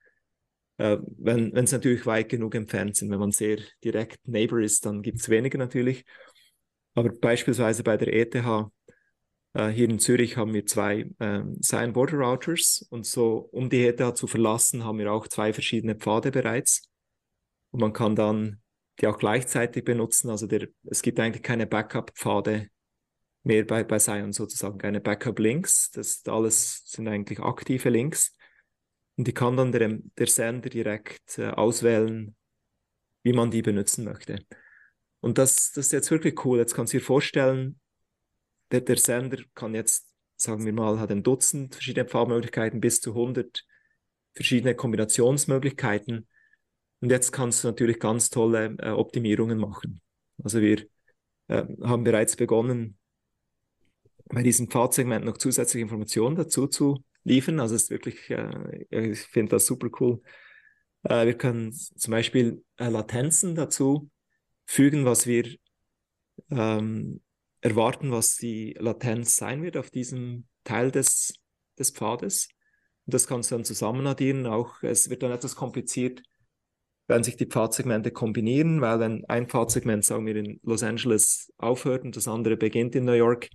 Äh, 0.76 0.98
wenn 1.16 1.56
es 1.56 1.72
natürlich 1.72 2.04
weit 2.04 2.28
genug 2.28 2.54
entfernt 2.54 2.96
sind, 2.96 3.11
wenn 3.11 3.20
man 3.20 3.33
sehr 3.33 3.56
direkt 3.83 4.28
Neighbor 4.28 4.61
ist, 4.61 4.85
dann 4.85 5.00
gibt 5.00 5.20
es 5.20 5.30
weniger 5.30 5.56
natürlich. 5.56 6.04
Aber 6.92 7.09
beispielsweise 7.09 7.83
bei 7.83 7.96
der 7.96 8.12
ETH 8.12 8.35
hier 9.52 9.88
in 9.88 9.98
Zürich 9.98 10.36
haben 10.36 10.54
wir 10.54 10.64
zwei 10.64 11.10
äh, 11.18 11.42
Sign 11.60 11.92
Border 11.92 12.18
Routers 12.18 12.86
und 12.90 13.04
so, 13.04 13.48
um 13.50 13.68
die 13.68 13.84
ETH 13.84 14.16
zu 14.16 14.26
verlassen, 14.26 14.84
haben 14.84 14.98
wir 14.98 15.12
auch 15.12 15.26
zwei 15.26 15.52
verschiedene 15.52 15.96
Pfade 15.96 16.30
bereits. 16.30 16.82
Und 17.72 17.80
man 17.80 17.92
kann 17.92 18.14
dann 18.14 18.60
die 19.00 19.06
auch 19.06 19.18
gleichzeitig 19.18 19.84
benutzen. 19.84 20.30
Also 20.30 20.46
der, 20.46 20.68
es 20.84 21.02
gibt 21.02 21.18
eigentlich 21.18 21.42
keine 21.42 21.66
Backup-Pfade 21.66 22.68
mehr 23.42 23.64
bei, 23.64 23.84
bei 23.84 23.98
Sion 23.98 24.32
sozusagen, 24.32 24.78
keine 24.78 25.00
Backup-Links. 25.00 25.90
Das 25.92 26.22
alles 26.26 26.82
sind 26.86 27.08
eigentlich 27.08 27.40
aktive 27.40 27.88
Links. 27.88 28.36
Und 29.16 29.26
die 29.26 29.34
kann 29.34 29.56
dann 29.56 29.72
der, 29.72 29.98
der 30.18 30.26
Sender 30.26 30.70
direkt 30.70 31.38
äh, 31.38 31.48
auswählen, 31.48 32.36
wie 33.22 33.32
man 33.32 33.50
die 33.50 33.62
benutzen 33.62 34.04
möchte. 34.04 34.44
Und 35.20 35.38
das, 35.38 35.72
das 35.72 35.86
ist 35.86 35.92
jetzt 35.92 36.10
wirklich 36.10 36.44
cool. 36.44 36.58
Jetzt 36.58 36.74
kannst 36.74 36.92
du 36.92 36.98
dir 36.98 37.04
vorstellen, 37.04 37.80
der, 38.70 38.80
der 38.83 38.96
Sender 38.96 39.38
kann 39.54 39.74
jetzt, 39.74 40.06
sagen 40.37 40.64
wir 40.64 40.72
mal, 40.72 40.98
hat 40.98 41.11
ein 41.11 41.22
Dutzend 41.22 41.74
verschiedene 41.74 42.06
Pfadmöglichkeiten, 42.09 42.80
bis 42.80 43.00
zu 43.00 43.11
100 43.11 43.64
verschiedene 44.35 44.74
Kombinationsmöglichkeiten. 44.74 46.28
Und 47.00 47.11
jetzt 47.11 47.33
kannst 47.33 47.64
du 47.64 47.68
natürlich 47.68 47.98
ganz 47.98 48.30
tolle 48.30 48.76
äh, 48.78 48.90
Optimierungen 48.90 49.59
machen. 49.59 50.00
Also 50.42 50.61
wir 50.61 50.87
äh, 51.48 51.64
haben 51.83 52.04
bereits 52.04 52.37
begonnen, 52.37 52.98
bei 54.26 54.42
diesem 54.42 54.68
Pfadsegment 54.68 55.24
noch 55.24 55.38
zusätzliche 55.38 55.83
Informationen 55.83 56.37
dazu 56.37 56.66
zu 56.68 57.02
liefern. 57.24 57.59
Also 57.61 57.74
es 57.74 57.85
ist 57.85 57.90
wirklich, 57.90 58.30
äh, 58.30 58.87
ich 58.90 59.20
finde 59.20 59.50
das 59.50 59.66
super 59.66 59.88
cool. 60.00 60.22
Äh, 61.02 61.26
wir 61.26 61.35
können 61.37 61.72
zum 61.72 62.11
Beispiel 62.12 62.64
äh, 62.76 62.88
Latenzen 62.88 63.54
dazu 63.54 64.11
fügen, 64.66 65.04
was 65.04 65.26
wir 65.26 65.56
ähm, 66.50 67.20
erwarten, 67.60 68.10
was 68.10 68.36
die 68.36 68.74
Latenz 68.78 69.36
sein 69.36 69.62
wird 69.62 69.76
auf 69.76 69.90
diesem 69.90 70.46
Teil 70.64 70.90
des, 70.90 71.34
des 71.78 71.90
Pfades. 71.90 72.48
Und 73.06 73.14
das 73.14 73.26
kannst 73.26 73.50
du 73.50 73.56
dann 73.56 73.64
zusammen 73.64 74.06
addieren. 74.06 74.46
Auch 74.46 74.82
es 74.82 75.10
wird 75.10 75.22
dann 75.22 75.32
etwas 75.32 75.56
kompliziert, 75.56 76.22
werden 77.06 77.24
sich 77.24 77.36
die 77.36 77.46
Pfadsegmente 77.46 78.12
kombinieren, 78.12 78.80
weil 78.80 79.00
wenn 79.00 79.24
ein 79.26 79.48
Pfadsegment, 79.48 80.04
sagen 80.04 80.26
wir, 80.26 80.36
in 80.36 80.60
Los 80.62 80.82
Angeles 80.82 81.52
aufhört 81.58 82.04
und 82.04 82.16
das 82.16 82.28
andere 82.28 82.56
beginnt 82.56 82.94
in 82.94 83.04
New 83.04 83.12
York 83.12 83.48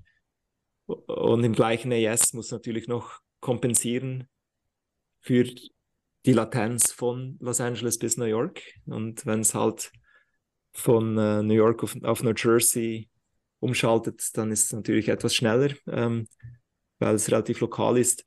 und 0.85 1.43
im 1.43 1.53
gleichen 1.53 1.91
AS 1.91 2.33
muss 2.33 2.51
natürlich 2.51 2.87
noch 2.87 3.19
kompensieren 3.39 4.27
für 5.21 5.45
die 6.25 6.33
Latenz 6.33 6.91
von 6.91 7.37
Los 7.39 7.61
Angeles 7.61 7.97
bis 7.97 8.17
New 8.17 8.25
York. 8.25 8.61
Und 8.85 9.25
wenn 9.25 9.39
es 9.39 9.53
halt 9.53 9.91
von 10.73 11.17
äh, 11.17 11.41
New 11.41 11.53
York 11.53 11.83
auf, 11.83 11.95
auf, 12.03 12.23
New 12.23 12.33
Jersey 12.35 13.09
umschaltet, 13.65 14.29
dann 14.37 14.51
ist 14.51 14.65
es 14.65 14.73
natürlich 14.73 15.09
etwas 15.09 15.35
schneller, 15.35 15.73
ähm, 15.87 16.27
weil 16.99 17.15
es 17.15 17.29
relativ 17.29 17.59
lokal 17.59 17.97
ist. 17.97 18.23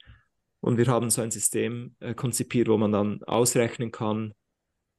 Und 0.60 0.76
wir 0.76 0.86
haben 0.86 1.10
so 1.10 1.22
ein 1.22 1.30
System 1.30 1.94
äh, 2.00 2.14
konzipiert, 2.14 2.68
wo 2.68 2.76
man 2.76 2.92
dann 2.92 3.22
ausrechnen 3.24 3.92
kann, 3.92 4.34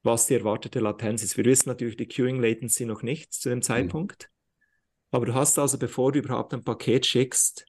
was 0.02 0.26
die 0.26 0.34
erwartete 0.34 0.80
Latenz 0.80 1.22
ist. 1.22 1.36
Wir 1.36 1.44
wissen 1.44 1.68
natürlich 1.68 1.96
die 1.96 2.08
Queuing 2.08 2.40
Latency 2.40 2.86
noch 2.86 3.02
nicht 3.02 3.32
zu 3.32 3.50
dem 3.50 3.58
mhm. 3.58 3.62
Zeitpunkt. 3.62 4.30
Mhm. 4.30 4.56
Aber 5.12 5.26
du 5.26 5.34
hast 5.34 5.58
also, 5.58 5.78
bevor 5.78 6.12
du 6.12 6.20
überhaupt 6.20 6.54
ein 6.54 6.64
Paket 6.64 7.04
schickst, 7.04 7.66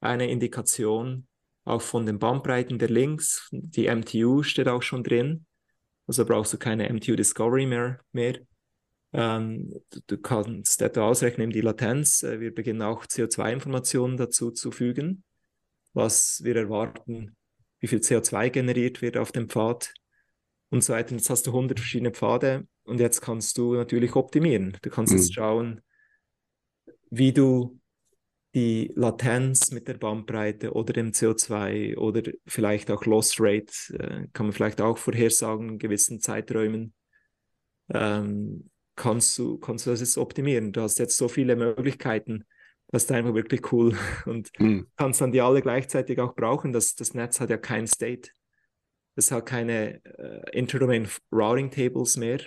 eine 0.00 0.30
Indikation 0.30 1.26
auch 1.64 1.82
von 1.82 2.06
den 2.06 2.18
Bandbreiten 2.18 2.78
der 2.78 2.88
Links. 2.88 3.48
Die 3.50 3.88
MTU 3.88 4.42
steht 4.44 4.68
auch 4.68 4.82
schon 4.82 5.02
drin. 5.02 5.46
Also 6.06 6.24
brauchst 6.24 6.52
du 6.52 6.58
keine 6.58 6.88
MTU 6.92 7.16
Discovery 7.16 7.66
mehr. 7.66 8.00
mehr. 8.12 8.38
Ähm, 9.16 9.74
du, 10.06 10.18
kannst 10.18 10.82
etwa 10.82 11.08
ausrechnen, 11.08 11.50
die 11.50 11.60
Latenz. 11.60 12.22
Äh, 12.22 12.40
wir 12.40 12.54
beginnen 12.54 12.82
auch 12.82 13.06
CO2-Informationen 13.06 14.16
dazu 14.16 14.50
zu 14.50 14.70
fügen, 14.70 15.24
was 15.94 16.42
wir 16.44 16.56
erwarten 16.56 17.36
wie 17.80 17.86
viel 17.86 17.98
CO2 18.00 18.50
generiert 18.50 19.02
wird 19.02 19.16
auf 19.16 19.32
dem 19.32 19.48
Pfad 19.48 19.92
und 20.70 20.82
so 20.82 20.92
weiter. 20.92 21.14
Jetzt 21.14 21.30
hast 21.30 21.46
du 21.46 21.50
100 21.50 21.78
verschiedene 21.78 22.10
Pfade 22.10 22.66
und 22.84 23.00
jetzt 23.00 23.20
kannst 23.20 23.58
du 23.58 23.74
natürlich 23.74 24.16
optimieren. 24.16 24.76
Du 24.82 24.90
kannst 24.90 25.12
mhm. 25.12 25.18
jetzt 25.18 25.34
schauen, 25.34 25.80
wie 27.10 27.32
du 27.32 27.78
die 28.54 28.90
Latenz 28.94 29.70
mit 29.70 29.86
der 29.86 29.94
Bandbreite 29.94 30.72
oder 30.72 30.94
dem 30.94 31.12
CO2 31.12 31.96
oder 31.96 32.22
vielleicht 32.46 32.90
auch 32.90 33.04
Loss 33.04 33.36
Rate, 33.38 33.72
äh, 33.98 34.26
kann 34.32 34.46
man 34.46 34.52
vielleicht 34.52 34.80
auch 34.80 34.96
vorhersagen 34.96 35.70
in 35.70 35.78
gewissen 35.78 36.20
Zeiträumen, 36.20 36.94
ähm, 37.92 38.70
kannst, 38.96 39.38
du, 39.38 39.58
kannst 39.58 39.86
du 39.86 39.90
das 39.90 40.00
jetzt 40.00 40.18
optimieren. 40.18 40.72
Du 40.72 40.80
hast 40.80 40.98
jetzt 40.98 41.16
so 41.16 41.28
viele 41.28 41.54
Möglichkeiten, 41.54 42.44
das 42.88 43.04
ist 43.04 43.12
einfach 43.12 43.34
wirklich 43.34 43.72
cool 43.72 43.96
und 44.26 44.50
mhm. 44.58 44.88
kannst 44.96 45.20
dann 45.20 45.32
die 45.32 45.40
alle 45.40 45.62
gleichzeitig 45.62 46.18
auch 46.20 46.34
brauchen. 46.34 46.72
Das, 46.72 46.94
das 46.94 47.14
Netz 47.14 47.40
hat 47.40 47.50
ja 47.50 47.58
kein 47.58 47.86
State. 47.86 48.30
Es 49.14 49.30
hat 49.30 49.46
keine 49.46 50.04
äh, 50.04 50.58
Interdomain 50.58 51.08
Routing 51.32 51.70
Tables 51.70 52.16
mehr. 52.16 52.40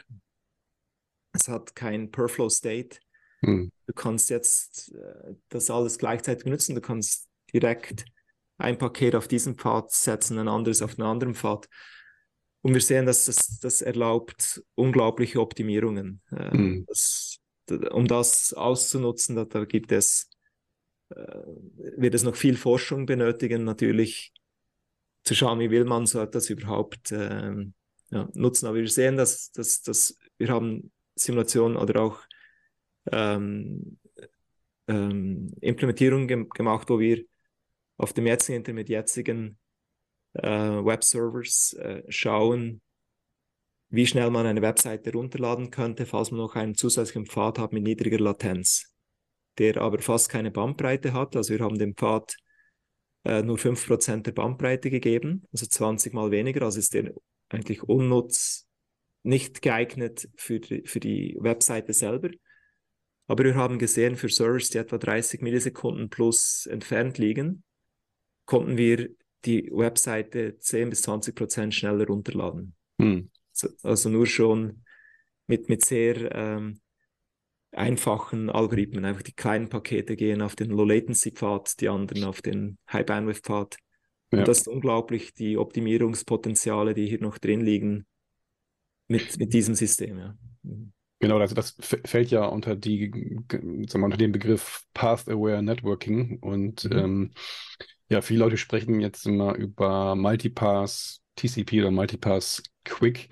Es 1.33 1.47
hat 1.47 1.75
kein 1.75 2.11
Perflow 2.11 2.49
State. 2.49 2.99
Mhm. 3.41 3.71
Du 3.87 3.93
kannst 3.93 4.29
jetzt 4.29 4.93
äh, 4.93 5.35
das 5.49 5.69
alles 5.69 5.97
gleichzeitig 5.97 6.45
nutzen. 6.45 6.75
Du 6.75 6.81
kannst 6.81 7.27
direkt 7.53 8.05
ein 8.57 8.77
Paket 8.77 9.15
auf 9.15 9.27
diesen 9.27 9.55
Pfad 9.55 9.91
setzen, 9.91 10.37
ein 10.37 10.47
anderes 10.47 10.81
auf 10.81 10.99
einen 10.99 11.07
anderen 11.07 11.33
Pfad. 11.33 11.67
Und 12.61 12.73
wir 12.73 12.81
sehen, 12.81 13.05
dass 13.05 13.25
das, 13.25 13.59
das 13.59 13.81
erlaubt 13.81 14.63
unglaubliche 14.75 15.39
Optimierungen. 15.39 16.21
Äh, 16.31 16.57
mhm. 16.57 16.85
das, 16.87 17.39
um 17.91 18.07
das 18.07 18.53
auszunutzen, 18.53 19.35
da, 19.35 19.45
da 19.45 19.65
gibt 19.65 19.91
es, 19.91 20.29
äh, 21.09 21.15
wird 21.97 22.15
es 22.15 22.23
noch 22.23 22.35
viel 22.35 22.57
Forschung 22.57 23.05
benötigen, 23.05 23.63
natürlich 23.63 24.33
zu 25.23 25.35
schauen, 25.35 25.59
wie 25.59 25.69
will 25.69 25.85
man 25.85 26.05
so 26.05 26.19
etwas 26.19 26.49
überhaupt 26.49 27.11
äh, 27.11 27.53
ja, 28.11 28.29
nutzen. 28.33 28.67
Aber 28.67 28.77
wir 28.77 28.89
sehen, 28.89 29.17
dass, 29.17 29.51
dass, 29.51 29.81
dass 29.81 30.17
wir 30.37 30.49
haben 30.49 30.91
Simulationen 31.15 31.77
oder 31.77 32.01
auch 32.01 32.19
ähm, 33.11 33.99
ähm, 34.87 35.53
Implementierung 35.61 36.27
ge 36.27 36.45
gemacht, 36.49 36.89
wo 36.89 36.99
wir 36.99 37.23
auf 37.97 38.13
dem 38.13 38.27
jetzigen, 38.27 38.75
mit 38.75 38.89
jetzigen 38.89 39.57
Webservers 40.33 41.73
äh, 41.73 42.03
schauen, 42.09 42.81
wie 43.89 44.05
schnell 44.05 44.29
man 44.29 44.45
eine 44.45 44.61
Webseite 44.61 45.11
runterladen 45.11 45.71
könnte, 45.71 46.05
falls 46.05 46.31
man 46.31 46.39
noch 46.39 46.55
einen 46.55 46.75
zusätzlichen 46.75 47.25
Pfad 47.25 47.57
hat 47.57 47.73
mit 47.73 47.83
niedriger 47.83 48.19
Latenz, 48.19 48.93
der 49.57 49.77
aber 49.77 49.99
fast 49.99 50.29
keine 50.29 50.51
Bandbreite 50.51 51.13
hat. 51.13 51.35
Also 51.35 51.53
wir 51.53 51.61
haben 51.61 51.79
dem 51.79 51.95
Pfad 51.95 52.35
äh, 53.23 53.41
nur 53.41 53.57
5% 53.57 54.21
der 54.21 54.31
Bandbreite 54.31 54.89
gegeben, 54.89 55.43
also 55.51 55.65
20 55.65 56.13
mal 56.13 56.31
weniger, 56.31 56.61
also 56.61 56.79
ist 56.79 56.93
der 56.93 57.13
eigentlich 57.49 57.81
unnutz, 57.83 58.67
nicht 59.23 59.61
geeignet 59.61 60.29
für 60.35 60.59
die, 60.59 60.83
für 60.85 60.99
die 60.99 61.35
Webseite 61.39 61.93
selber. 61.93 62.29
Aber 63.27 63.43
wir 63.43 63.55
haben 63.55 63.77
gesehen, 63.77 64.15
für 64.15 64.29
Servers, 64.29 64.69
die 64.69 64.77
etwa 64.77 64.97
30 64.97 65.41
Millisekunden 65.41 66.09
plus 66.09 66.67
entfernt 66.67 67.17
liegen, 67.17 67.63
konnten 68.45 68.77
wir 68.77 69.09
die 69.45 69.69
Webseite 69.71 70.57
10 70.59 70.89
bis 70.89 71.01
20 71.03 71.35
Prozent 71.35 71.75
schneller 71.75 72.05
runterladen. 72.07 72.75
Hm. 72.99 73.29
Also 73.83 74.09
nur 74.09 74.25
schon 74.25 74.83
mit, 75.47 75.69
mit 75.69 75.83
sehr 75.83 76.33
ähm, 76.35 76.81
einfachen 77.71 78.49
Algorithmen. 78.49 79.05
Einfach 79.05 79.23
die 79.23 79.33
kleinen 79.33 79.69
Pakete 79.69 80.15
gehen 80.15 80.41
auf 80.41 80.55
den 80.55 80.69
Low-Latency-Pfad, 80.69 81.79
die 81.81 81.89
anderen 81.89 82.23
auf 82.23 82.41
den 82.41 82.77
High-Bandwidth-Pfad. 82.91 83.77
Ja. 84.31 84.39
Und 84.39 84.47
das 84.47 84.59
ist 84.59 84.67
unglaublich, 84.67 85.33
die 85.33 85.57
Optimierungspotenziale, 85.57 86.93
die 86.93 87.07
hier 87.07 87.21
noch 87.21 87.37
drin 87.37 87.61
liegen, 87.61 88.05
mit, 89.07 89.39
mit 89.39 89.53
diesem 89.53 89.75
System. 89.75 90.19
Ja. 90.19 90.37
Mhm. 90.63 90.93
Genau, 91.21 91.37
also 91.37 91.53
das 91.53 91.75
fällt 91.79 92.31
ja 92.31 92.45
unter 92.45 92.77
die, 92.77 93.11
sagen 93.49 93.87
wir, 93.89 94.05
unter 94.05 94.17
den 94.17 94.31
Begriff 94.31 94.85
Path-Aware 94.93 95.61
Networking 95.61 96.39
und 96.39 96.85
mhm. 96.85 96.97
ähm, 96.97 97.31
ja, 98.09 98.21
viele 98.21 98.39
Leute 98.39 98.57
sprechen 98.57 98.99
jetzt 98.99 99.25
immer 99.25 99.55
über 99.55 100.15
Multipass 100.15 101.21
TCP 101.35 101.81
oder 101.81 101.91
Multipass 101.91 102.63
Quick, 102.83 103.29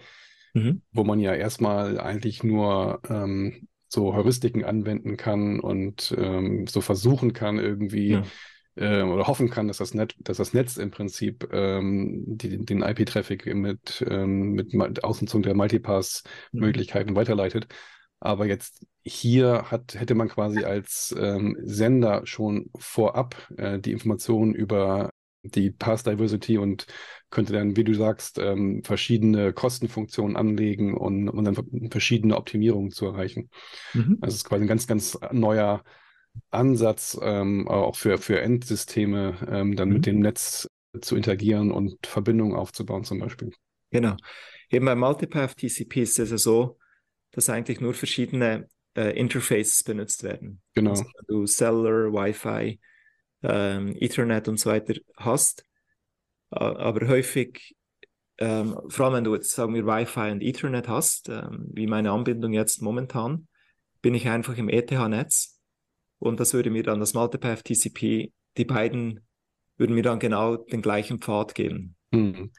mhm. 0.54 0.82
wo 0.92 1.04
man 1.04 1.20
ja 1.20 1.34
erstmal 1.34 2.00
eigentlich 2.00 2.44
nur 2.44 3.02
ähm, 3.10 3.68
so 3.88 4.14
Heuristiken 4.14 4.64
anwenden 4.64 5.18
kann 5.18 5.60
und 5.60 6.14
ähm, 6.18 6.68
so 6.68 6.82
versuchen 6.82 7.34
kann, 7.34 7.58
irgendwie 7.58 8.12
ja 8.12 8.24
äh, 8.78 9.02
oder 9.02 9.28
hoffen 9.28 9.50
kann, 9.50 9.68
dass 9.68 9.78
das, 9.78 9.94
Net, 9.94 10.16
dass 10.20 10.38
das 10.38 10.54
Netz 10.54 10.78
im 10.78 10.92
Prinzip 10.92 11.50
ähm, 11.52 12.24
die, 12.28 12.64
den 12.64 12.82
IP-Traffic 12.82 13.54
mit, 13.54 14.06
ähm, 14.08 14.52
mit 14.52 15.04
Ausnutzung 15.04 15.42
der 15.42 15.56
Multipass-Möglichkeiten 15.56 17.12
mhm. 17.12 17.16
weiterleitet. 17.16 17.68
Aber 18.20 18.48
jetzt 18.48 18.86
hier 19.04 19.66
hat, 19.70 19.96
hätte 19.96 20.16
man 20.16 20.28
quasi 20.28 20.64
als 20.64 21.16
ähm, 21.18 21.56
Sender 21.62 22.26
schon 22.26 22.70
vorab 22.78 23.36
äh, 23.58 23.80
die 23.80 23.92
Informationen 23.92 24.54
über 24.56 25.12
die 25.44 25.72
Path 25.72 26.06
Diversity 26.06 26.58
und 26.58 26.88
könnte 27.30 27.54
dann, 27.54 27.76
wie 27.76 27.84
du 27.84 27.94
sagst, 27.94 28.38
ähm, 28.40 28.82
verschiedene 28.84 29.54
Kostenfunktionen 29.54 30.36
anlegen 30.36 30.96
und, 30.98 31.30
und 31.30 31.46
dann 31.46 31.90
verschiedene 31.92 32.38
Optimierungen 32.38 32.92
zu 32.92 33.06
erreichen. 33.06 33.50
Mhm. 33.94 34.18
Also 34.22 34.34
es 34.34 34.42
ist 34.42 34.46
quasi 34.46 34.64
ein 34.64 34.68
ganz, 34.68 34.88
ganz 34.88 35.18
neuer 35.32 35.84
Ansatz, 36.50 37.18
ähm, 37.22 37.68
auch 37.68 37.96
für, 37.96 38.18
für 38.18 38.42
Endsysteme, 38.42 39.38
ähm, 39.50 39.76
dann 39.76 39.90
mhm. 39.90 39.94
mit 39.96 40.06
dem 40.06 40.20
Netz 40.20 40.70
zu 41.02 41.16
interagieren 41.16 41.72
und 41.72 42.06
Verbindungen 42.06 42.56
aufzubauen 42.56 43.04
zum 43.04 43.20
Beispiel. 43.20 43.52
Genau. 43.92 44.16
Eben 44.70 44.86
bei 44.86 44.96
Multipath 44.96 45.58
TCP 45.58 46.02
ist 46.02 46.20
es 46.20 46.32
ja 46.32 46.38
so, 46.38 46.78
dass 47.32 47.50
eigentlich 47.50 47.80
nur 47.80 47.94
verschiedene 47.94 48.68
äh, 48.96 49.18
Interfaces 49.18 49.84
benutzt 49.84 50.24
werden. 50.24 50.62
Genau. 50.74 50.92
Also, 50.92 51.04
wenn 51.04 51.36
du 51.36 51.46
Cellular, 51.46 52.12
Wi-Fi, 52.14 52.80
ähm, 53.44 53.96
Ethernet 54.00 54.48
und 54.48 54.60
so 54.60 54.70
weiter 54.70 54.96
hast, 55.18 55.64
aber 56.50 57.08
häufig, 57.08 57.76
ähm, 58.38 58.78
vor 58.88 59.06
allem 59.06 59.16
wenn 59.16 59.24
du 59.26 59.36
jetzt 59.36 59.52
sagen 59.52 59.74
wir 59.74 59.86
Wi-Fi 59.86 60.32
und 60.32 60.42
Ethernet 60.42 60.88
hast, 60.88 61.30
ähm, 61.30 61.68
wie 61.74 61.88
meine 61.88 62.12
Anbindung 62.12 62.54
jetzt 62.54 62.82
momentan, 62.82 63.48
bin 64.02 64.16
ich 64.16 64.30
einfach 64.30 64.58
im 64.58 64.70
ETH-Netz 64.70 65.60
und 66.20 66.40
das 66.40 66.54
würde 66.54 66.70
mir 66.70 66.84
dann 66.84 67.00
das 67.00 67.14
Multipath 67.14 67.64
TCP, 67.66 68.32
die 68.58 68.66
beiden 68.66 69.22
würden 69.78 69.94
mir 69.94 70.04
dann 70.04 70.20
genau 70.20 70.58
den 70.58 70.82
gleichen 70.82 71.20
Pfad 71.20 71.54
geben. 71.54 71.96
Mhm. 72.12 72.52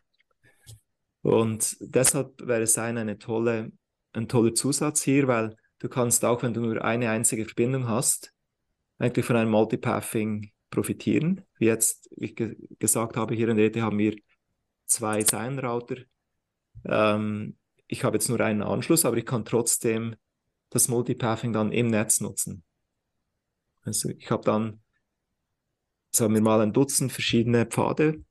Und 1.22 1.76
deshalb 1.81 2.46
wäre 2.46 2.66
Sein 2.66 2.96
eine 2.96 3.18
tolle, 3.18 3.72
ein 4.18 4.28
toller 4.28 4.54
Zusatz 4.54 5.02
hier, 5.02 5.28
weil 5.28 5.57
du 5.78 5.88
kannst 5.88 6.24
auch, 6.24 6.42
wenn 6.42 6.54
du 6.54 6.61
nur 6.61 6.85
eine 6.85 7.11
einzige 7.11 7.44
Verbindung 7.44 7.88
hast, 7.88 8.35
eigentlich 8.98 9.24
von 9.24 9.37
einem 9.37 9.50
Multipathing 9.50 10.52
profitieren. 10.70 11.42
Wie 11.59 11.66
jetzt, 11.66 12.09
ich 12.16 12.37
ge 12.37 12.57
gesagt 12.78 13.16
habe, 13.16 13.35
hier 13.35 13.48
in 13.48 13.57
der 13.57 13.66
ETH 13.66 13.81
haben 13.81 13.98
wir 13.98 14.16
zwei 14.87 15.22
Sein-Router. 15.22 15.96
Ähm, 16.85 17.57
ich 17.87 18.04
habe 18.04 18.16
jetzt 18.16 18.28
nur 18.28 18.40
einen 18.40 18.62
Anschluss, 18.62 19.04
aber 19.04 19.16
ich 19.16 19.26
kann 19.26 19.44
trotzdem 19.44 20.16
das 20.70 20.88
Multipathing 20.88 21.52
dann 21.52 21.72
im 21.72 21.88
Netz 21.88 22.20
nutzen. 22.20 22.64
Also 23.83 24.11
ich 24.11 24.31
habe 24.31 24.44
dann, 24.44 24.83
sagen 26.11 26.35
wir 26.35 26.42
mal, 26.42 26.61
ein 26.61 26.72
Dutzend 26.72 27.12
verschiedene 27.12 27.64
Pfade, 27.64 28.22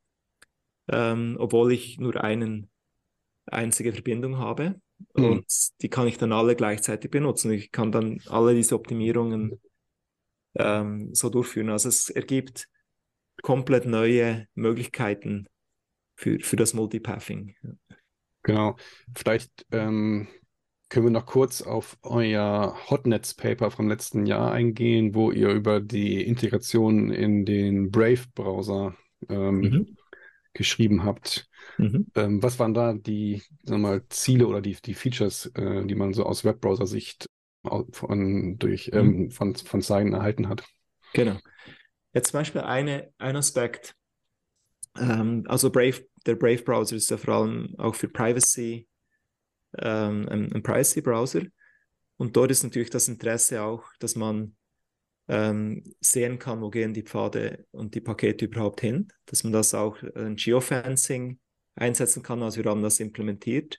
ähm, 0.88 1.38
obwohl 1.40 1.72
ich 1.72 1.98
nur 1.98 2.22
eine 2.24 2.68
einzige 3.46 3.94
Verbindung 3.94 4.38
habe. 4.38 4.80
Mhm. 5.16 5.24
Und 5.26 5.46
die 5.82 5.90
kann 5.90 6.08
ich 6.08 6.18
dann 6.18 6.32
alle 6.32 6.56
gleichzeitig 6.56 7.12
benutzen. 7.12 7.52
Ich 7.52 7.72
kann 7.72 7.92
dann 7.92 8.22
alle 8.28 8.56
diese 8.56 8.76
Optimierungen 8.76 9.60
ähm, 10.56 11.14
so 11.14 11.30
durchführen. 11.30 11.70
Also 11.70 11.90
es 11.90 12.10
ergibt 12.10 12.68
komplett 13.42 13.86
neue 13.86 14.48
Möglichkeiten 14.56 15.48
für, 16.16 16.40
für 16.40 16.56
das 16.56 16.74
Multipathing. 16.74 17.56
Genau. 18.44 18.76
Vielleicht 19.16 19.66
ähm, 19.72 20.28
können 20.90 21.06
wir 21.06 21.12
noch 21.12 21.26
kurz 21.26 21.62
auf 21.62 21.98
euer 22.02 22.78
Hotnets-Paper 22.90 23.72
vom 23.72 23.90
letzten 23.90 24.26
Jahr 24.26 24.52
eingehen, 24.52 25.14
wo 25.14 25.32
ihr 25.32 25.50
über 25.50 25.82
die 25.82 26.26
Integration 26.26 27.12
in 27.12 27.46
den 27.46 27.92
Brave-Browser 27.92 28.96
ähm, 29.30 29.60
mhm. 29.60 29.97
Geschrieben 30.58 31.04
habt. 31.04 31.48
Mhm. 31.78 32.08
Ähm, 32.16 32.44
was 32.44 32.60
waren 32.60 32.74
da 32.74 32.94
die 32.94 33.42
sagen 33.64 33.82
wir 33.82 33.90
mal, 33.90 34.04
Ziele 34.10 34.48
oder 34.48 34.62
die, 34.62 34.76
die 34.76 34.94
Features, 34.94 35.46
äh, 35.56 35.86
die 35.86 35.96
man 35.96 36.14
so 36.14 36.26
aus 36.26 36.44
Webbrowser-Sicht 36.44 37.28
von, 37.92 38.58
durch, 38.58 38.92
mhm. 38.92 38.98
ähm, 38.98 39.32
von, 39.32 39.56
von 39.56 39.82
Sign 39.82 40.14
erhalten 40.14 40.50
hat? 40.50 40.66
Genau. 41.14 41.38
Jetzt 42.14 42.32
zum 42.32 42.40
Beispiel 42.40 42.62
eine, 42.62 43.14
ein 43.18 43.36
Aspekt. 43.36 43.96
Ähm, 44.98 45.46
also 45.48 45.70
Brave, 45.70 46.06
der 46.26 46.36
Brave-Browser 46.36 46.96
ist 46.96 47.12
ja 47.12 47.18
vor 47.18 47.36
allem 47.36 47.76
auch 47.78 47.96
für 47.96 48.10
Privacy 48.10 48.88
ähm, 49.78 50.28
ein, 50.30 50.52
ein 50.52 50.64
Privacy-Browser. 50.64 51.44
Und 52.18 52.36
dort 52.36 52.52
ist 52.52 52.64
natürlich 52.64 52.90
das 52.90 53.08
Interesse 53.08 53.62
auch, 53.62 53.84
dass 54.00 54.16
man 54.16 54.57
ähm, 55.28 55.84
sehen 56.00 56.40
kann, 56.40 56.62
wo 56.62 56.70
gehen 56.70 56.94
die 56.94 57.04
Pfade 57.04 57.66
und 57.72 57.96
die 57.96 58.02
Pakete 58.02 58.46
überhaupt 58.46 58.82
hin, 58.82 59.10
dass 59.26 59.44
man 59.44 59.54
das 59.54 59.74
auch 59.74 60.02
ein 60.16 60.36
Geofencing 60.36 61.40
einsetzen 61.76 62.24
kann. 62.24 62.42
Also 62.44 62.64
wir 62.64 62.72
haben 62.72 62.82
das 62.82 63.00
implementiert, 63.00 63.78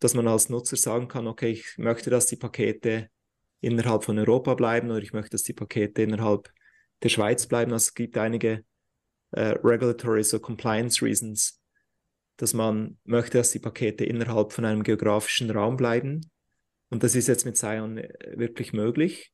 dass 0.00 0.14
man 0.14 0.26
als 0.26 0.48
Nutzer 0.48 0.76
sagen 0.76 1.08
kann, 1.08 1.26
okay, 1.26 1.50
ich 1.50 1.78
möchte, 1.78 2.10
dass 2.10 2.26
die 2.26 2.36
Pakete 2.36 3.10
innerhalb 3.60 4.04
von 4.04 4.18
Europa 4.18 4.54
bleiben 4.54 4.90
oder 4.90 5.02
ich 5.02 5.12
möchte, 5.12 5.30
dass 5.30 5.42
die 5.42 5.52
Pakete 5.52 6.02
innerhalb 6.02 6.50
der 7.02 7.08
Schweiz 7.08 7.46
bleiben. 7.46 7.72
Also 7.72 7.88
es 7.88 7.94
gibt 7.94 8.16
einige 8.16 8.64
äh, 9.32 9.54
regulatory, 9.62 10.24
so 10.24 10.38
Compliance 10.40 11.04
Reasons, 11.04 11.60
dass 12.36 12.54
man 12.54 12.98
möchte, 13.04 13.38
dass 13.38 13.50
die 13.50 13.58
Pakete 13.58 14.04
innerhalb 14.04 14.52
von 14.52 14.64
einem 14.64 14.82
geografischen 14.82 15.50
Raum 15.50 15.76
bleiben. 15.76 16.30
Und 16.90 17.02
das 17.02 17.14
ist 17.14 17.28
jetzt 17.28 17.44
mit 17.44 17.56
Sion 17.56 17.98
äh, 17.98 18.10
wirklich 18.36 18.72
möglich, 18.72 19.33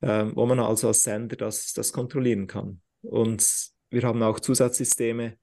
äh, 0.00 0.26
wo 0.34 0.46
man 0.46 0.60
also 0.60 0.88
als 0.88 1.02
Sender 1.02 1.36
das, 1.36 1.72
das 1.72 1.92
kontrollieren 1.92 2.46
kann. 2.46 2.80
Und 3.02 3.70
wir 3.90 4.02
haben 4.02 4.22
auch 4.22 4.40
Zusatzsysteme, 4.40 5.36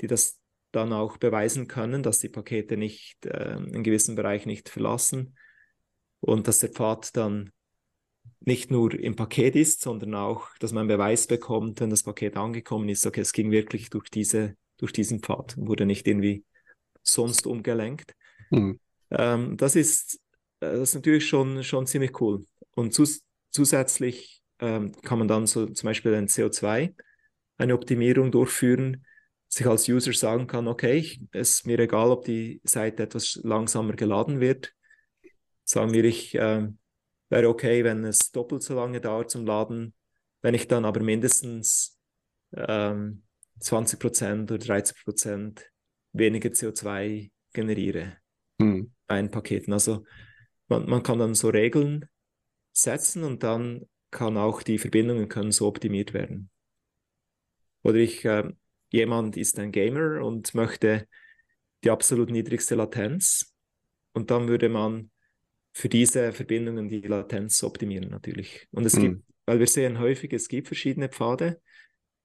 die 0.00 0.06
das 0.06 0.38
dann 0.72 0.92
auch 0.92 1.16
beweisen 1.16 1.66
können, 1.66 2.02
dass 2.02 2.20
die 2.20 2.28
Pakete 2.28 2.76
nicht 2.76 3.26
äh, 3.26 3.56
einen 3.56 3.82
gewissen 3.82 4.14
Bereich 4.14 4.46
nicht 4.46 4.68
verlassen 4.68 5.36
und 6.20 6.46
dass 6.46 6.60
der 6.60 6.70
Pfad 6.70 7.16
dann 7.16 7.50
nicht 8.40 8.70
nur 8.70 8.94
im 8.94 9.16
Paket 9.16 9.56
ist, 9.56 9.82
sondern 9.82 10.14
auch, 10.14 10.48
dass 10.58 10.72
man 10.72 10.86
Beweis 10.86 11.26
bekommt, 11.26 11.80
wenn 11.80 11.90
das 11.90 12.02
Paket 12.02 12.36
angekommen 12.36 12.88
ist, 12.88 13.06
okay, 13.06 13.20
es 13.20 13.32
ging 13.32 13.50
wirklich 13.50 13.90
durch, 13.90 14.10
diese, 14.10 14.56
durch 14.78 14.92
diesen 14.92 15.20
Pfad, 15.20 15.56
wurde 15.58 15.84
nicht 15.84 16.06
irgendwie 16.06 16.44
sonst 17.02 17.46
umgelenkt. 17.46 18.14
Mhm. 18.50 18.78
Ähm, 19.10 19.56
das, 19.56 19.76
ist, 19.76 20.20
äh, 20.60 20.72
das 20.72 20.90
ist 20.90 20.94
natürlich 20.94 21.26
schon, 21.26 21.62
schon 21.64 21.86
ziemlich 21.86 22.18
cool. 22.20 22.46
Und 22.74 22.94
zusätzlich 23.50 24.42
ähm, 24.58 24.92
kann 25.02 25.18
man 25.18 25.28
dann 25.28 25.46
so 25.46 25.66
zum 25.66 25.86
Beispiel 25.86 26.14
ein 26.14 26.28
CO2 26.28 26.94
eine 27.56 27.74
Optimierung 27.74 28.30
durchführen, 28.30 29.04
sich 29.48 29.66
als 29.66 29.88
User 29.88 30.12
sagen 30.12 30.46
kann, 30.46 30.68
okay, 30.68 31.20
es 31.32 31.56
ist 31.56 31.66
mir 31.66 31.78
egal, 31.78 32.10
ob 32.10 32.24
die 32.24 32.60
Seite 32.64 33.02
etwas 33.02 33.40
langsamer 33.42 33.94
geladen 33.94 34.40
wird. 34.40 34.72
Sagen 35.64 35.92
wir, 35.92 36.04
ich 36.04 36.34
äh, 36.36 36.68
wäre 37.28 37.48
okay, 37.48 37.84
wenn 37.84 38.04
es 38.04 38.30
doppelt 38.30 38.62
so 38.62 38.74
lange 38.74 39.00
dauert 39.00 39.30
zum 39.30 39.46
Laden, 39.46 39.94
wenn 40.42 40.54
ich 40.54 40.68
dann 40.68 40.84
aber 40.84 41.00
mindestens 41.00 41.98
ähm, 42.56 43.22
20% 43.60 44.44
oder 44.44 44.56
30% 44.56 45.60
weniger 46.12 46.50
CO2 46.50 47.30
generiere 47.52 48.16
hm. 48.60 48.92
ein 49.06 49.30
Paketen. 49.30 49.72
Also 49.72 50.04
man, 50.68 50.88
man 50.88 51.02
kann 51.02 51.18
dann 51.18 51.34
so 51.34 51.48
Regeln 51.48 52.06
setzen 52.72 53.24
und 53.24 53.42
dann 53.42 53.86
kann 54.10 54.36
auch 54.36 54.62
die 54.62 54.78
Verbindungen 54.78 55.28
können 55.28 55.52
so 55.52 55.66
optimiert 55.66 56.14
werden. 56.14 56.50
Oder 57.82 57.96
ich, 57.96 58.24
äh, 58.24 58.50
jemand 58.90 59.36
ist 59.36 59.58
ein 59.58 59.72
Gamer 59.72 60.24
und 60.24 60.54
möchte 60.54 61.06
die 61.84 61.90
absolut 61.90 62.30
niedrigste 62.30 62.74
Latenz 62.74 63.54
und 64.12 64.30
dann 64.30 64.48
würde 64.48 64.68
man 64.68 65.10
für 65.72 65.88
diese 65.88 66.32
Verbindungen 66.32 66.88
die 66.88 67.00
Latenz 67.00 67.62
optimieren 67.62 68.10
natürlich. 68.10 68.66
Und 68.72 68.84
es 68.84 68.96
hm. 68.96 69.02
gibt, 69.02 69.24
weil 69.46 69.60
wir 69.60 69.66
sehen 69.66 69.98
häufig, 69.98 70.32
es 70.32 70.48
gibt 70.48 70.66
verschiedene 70.66 71.08
Pfade. 71.08 71.60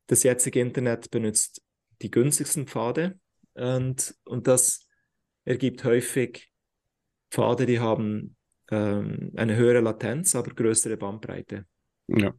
Das 0.07 0.23
jetzige 0.23 0.59
Internet 0.59 1.11
benutzt 1.11 1.63
die 2.01 2.11
günstigsten 2.11 2.67
Pfade 2.67 3.19
und, 3.53 4.15
und 4.25 4.47
das 4.47 4.87
ergibt 5.45 5.83
häufig 5.83 6.51
Pfade, 7.31 7.65
die 7.65 7.79
haben 7.79 8.35
ähm, 8.71 9.31
eine 9.35 9.55
höhere 9.55 9.81
Latenz, 9.81 10.35
aber 10.35 10.51
größere 10.53 10.97
Bandbreite. 10.97 11.65
Ja. 12.07 12.33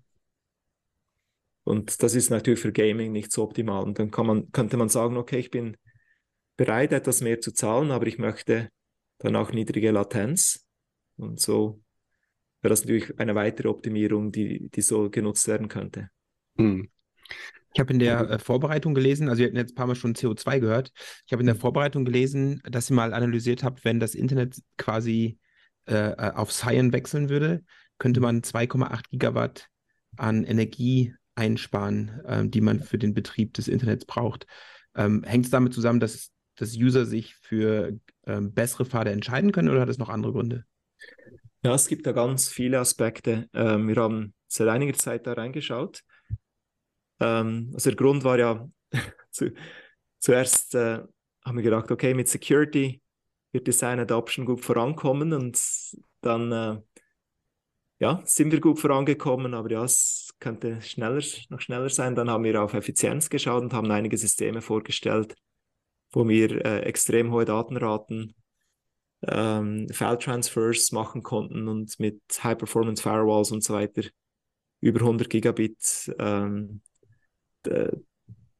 Und 1.64 2.02
das 2.02 2.14
ist 2.14 2.30
natürlich 2.30 2.60
für 2.60 2.72
Gaming 2.72 3.12
nicht 3.12 3.32
so 3.32 3.42
optimal. 3.42 3.82
Und 3.82 3.98
dann 3.98 4.10
kann 4.10 4.26
man, 4.26 4.52
könnte 4.52 4.76
man 4.76 4.88
sagen, 4.88 5.16
okay, 5.16 5.38
ich 5.38 5.50
bin 5.50 5.76
bereit, 6.56 6.92
etwas 6.92 7.20
mehr 7.20 7.40
zu 7.40 7.52
zahlen, 7.52 7.90
aber 7.90 8.06
ich 8.06 8.18
möchte 8.18 8.70
dann 9.18 9.36
auch 9.36 9.52
niedrige 9.52 9.90
Latenz. 9.90 10.64
Und 11.16 11.40
so 11.40 11.82
wäre 12.62 12.70
das 12.70 12.82
natürlich 12.82 13.18
eine 13.18 13.34
weitere 13.34 13.68
Optimierung, 13.68 14.32
die, 14.32 14.68
die 14.70 14.80
so 14.80 15.10
genutzt 15.10 15.48
werden 15.48 15.68
könnte. 15.68 16.10
Hm. 16.56 16.88
Ich 17.74 17.80
habe 17.80 17.92
in 17.92 17.98
der 17.98 18.30
äh, 18.30 18.38
Vorbereitung 18.38 18.94
gelesen, 18.94 19.28
also 19.28 19.40
wir 19.40 19.48
hatten 19.48 19.56
jetzt 19.56 19.72
ein 19.72 19.74
paar 19.74 19.86
Mal 19.86 19.96
schon 19.96 20.14
CO2 20.14 20.60
gehört. 20.60 20.92
Ich 21.26 21.32
habe 21.32 21.42
in 21.42 21.46
der 21.46 21.56
hm. 21.56 21.60
Vorbereitung 21.60 22.04
gelesen, 22.04 22.62
dass 22.64 22.90
ihr 22.90 22.96
mal 22.96 23.12
analysiert 23.12 23.62
habt, 23.62 23.84
wenn 23.84 24.00
das 24.00 24.14
Internet 24.14 24.62
quasi 24.76 25.38
äh, 25.86 26.10
äh 26.10 26.32
auf 26.32 26.52
Cyan 26.52 26.92
wechseln 26.92 27.28
würde, 27.28 27.64
könnte 27.98 28.20
man 28.20 28.42
2,8 28.42 29.10
Gigawatt 29.10 29.68
an 30.16 30.44
Energie 30.44 31.14
einsparen, 31.34 32.20
äh, 32.24 32.48
die 32.48 32.60
man 32.60 32.80
für 32.80 32.98
den 32.98 33.14
Betrieb 33.14 33.54
des 33.54 33.68
Internets 33.68 34.04
braucht. 34.04 34.46
Ähm, 34.94 35.22
Hängt 35.24 35.44
es 35.44 35.50
damit 35.50 35.74
zusammen, 35.74 36.00
dass, 36.00 36.30
dass 36.56 36.76
User 36.76 37.04
sich 37.04 37.34
für 37.36 37.98
ähm, 38.26 38.52
bessere 38.52 38.86
Pfade 38.86 39.10
entscheiden 39.10 39.52
können 39.52 39.68
oder 39.68 39.82
hat 39.82 39.88
es 39.88 39.98
noch 39.98 40.08
andere 40.08 40.32
Gründe? 40.32 40.64
Ja, 41.62 41.74
es 41.74 41.88
gibt 41.88 42.06
da 42.06 42.12
ganz 42.12 42.48
viele 42.48 42.78
Aspekte. 42.78 43.48
Ähm, 43.52 43.88
wir 43.88 43.96
haben 43.96 44.34
seit 44.48 44.68
einiger 44.68 44.94
Zeit 44.94 45.26
da 45.26 45.34
reingeschaut. 45.34 46.02
Ähm, 47.20 47.70
also 47.74 47.90
der 47.90 47.96
Grund 47.96 48.24
war 48.24 48.38
ja, 48.38 48.68
zu, 49.30 49.52
zuerst 50.18 50.74
äh, 50.74 51.00
haben 51.44 51.56
wir 51.56 51.62
gedacht, 51.62 51.90
okay, 51.90 52.14
mit 52.14 52.28
Security 52.28 53.02
wird 53.56 53.66
Design 53.66 53.98
Adoption 53.98 54.44
gut 54.44 54.60
vorankommen 54.60 55.32
und 55.32 55.58
dann 56.20 56.52
äh, 56.52 56.80
ja, 57.98 58.22
sind 58.26 58.52
wir 58.52 58.60
gut 58.60 58.78
vorangekommen, 58.78 59.54
aber 59.54 59.70
ja, 59.70 59.84
es 59.84 60.34
könnte 60.38 60.82
schneller, 60.82 61.22
noch 61.48 61.60
schneller 61.60 61.88
sein. 61.88 62.14
Dann 62.14 62.28
haben 62.28 62.44
wir 62.44 62.62
auf 62.62 62.74
Effizienz 62.74 63.30
geschaut 63.30 63.62
und 63.62 63.72
haben 63.72 63.90
einige 63.90 64.18
Systeme 64.18 64.60
vorgestellt, 64.60 65.34
wo 66.12 66.28
wir 66.28 66.64
äh, 66.64 66.80
extrem 66.80 67.32
hohe 67.32 67.46
Datenraten 67.46 68.34
ähm, 69.22 69.88
File-Transfers 69.90 70.92
machen 70.92 71.22
konnten 71.22 71.68
und 71.68 71.98
mit 71.98 72.20
High-Performance-Firewalls 72.44 73.52
und 73.52 73.64
so 73.64 73.72
weiter 73.72 74.02
über 74.80 75.00
100 75.00 75.30
Gigabit 75.30 76.14
ähm, 76.18 76.82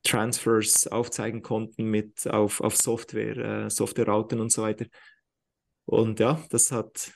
Transfers 0.06 0.86
aufzeigen 0.86 1.42
konnten 1.42 1.84
mit 1.84 2.26
auf, 2.28 2.60
auf 2.60 2.76
Software, 2.76 3.36
äh, 3.36 3.70
Software-Routen 3.70 4.40
und 4.40 4.52
so 4.52 4.62
weiter. 4.62 4.86
Und 5.84 6.20
ja, 6.20 6.42
das 6.50 6.72
hat 6.72 7.12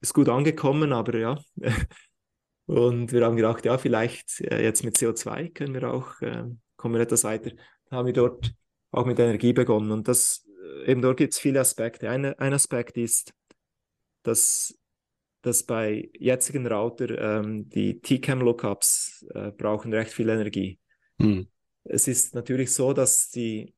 ist 0.00 0.14
gut 0.14 0.28
angekommen, 0.28 0.92
aber 0.92 1.18
ja. 1.18 1.38
und 2.66 3.12
wir 3.12 3.24
haben 3.24 3.36
gedacht, 3.36 3.64
ja, 3.64 3.78
vielleicht 3.78 4.40
äh, 4.40 4.62
jetzt 4.62 4.84
mit 4.84 4.96
CO2 4.96 5.52
können 5.52 5.74
wir 5.74 5.92
auch, 5.92 6.20
äh, 6.22 6.44
kommen 6.76 6.94
wir 6.94 7.02
etwas 7.02 7.24
weiter. 7.24 7.50
Dann 7.50 7.98
haben 7.98 8.06
wir 8.06 8.12
dort 8.12 8.52
auch 8.90 9.06
mit 9.06 9.18
Energie 9.18 9.52
begonnen. 9.52 9.90
Und 9.92 10.08
das 10.08 10.46
eben 10.86 11.02
dort 11.02 11.18
gibt 11.18 11.34
es 11.34 11.38
viele 11.38 11.60
Aspekte. 11.60 12.08
Ein, 12.08 12.24
ein 12.24 12.54
Aspekt 12.54 12.96
ist, 12.96 13.32
dass, 14.22 14.76
dass 15.42 15.62
bei 15.64 16.10
jetzigen 16.18 16.66
Router 16.66 17.18
ähm, 17.18 17.68
die 17.68 18.00
TCAM-Lookups 18.00 19.26
äh, 19.34 19.50
brauchen 19.52 19.92
recht 19.92 20.12
viel 20.12 20.28
Energie. 20.28 20.78
Hm. 21.20 21.46
Es 21.90 22.06
ist 22.06 22.34
natürlich 22.34 22.72
so, 22.72 22.92
dass 22.92 23.30
die 23.30 23.74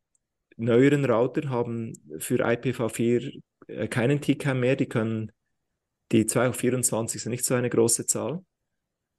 neueren 0.56 1.04
Router 1.04 1.48
haben 1.48 1.94
für 2.18 2.44
IPv4 2.46 3.40
äh, 3.68 3.88
keinen 3.88 4.20
TCAM 4.20 4.60
mehr. 4.60 4.76
Die 4.76 4.86
können 4.86 5.32
die 6.12 6.26
2 6.26 6.48
auf 6.48 6.56
24 6.56 7.22
sind 7.22 7.30
nicht 7.30 7.44
so 7.44 7.54
eine 7.54 7.70
große 7.70 8.06
Zahl. 8.06 8.44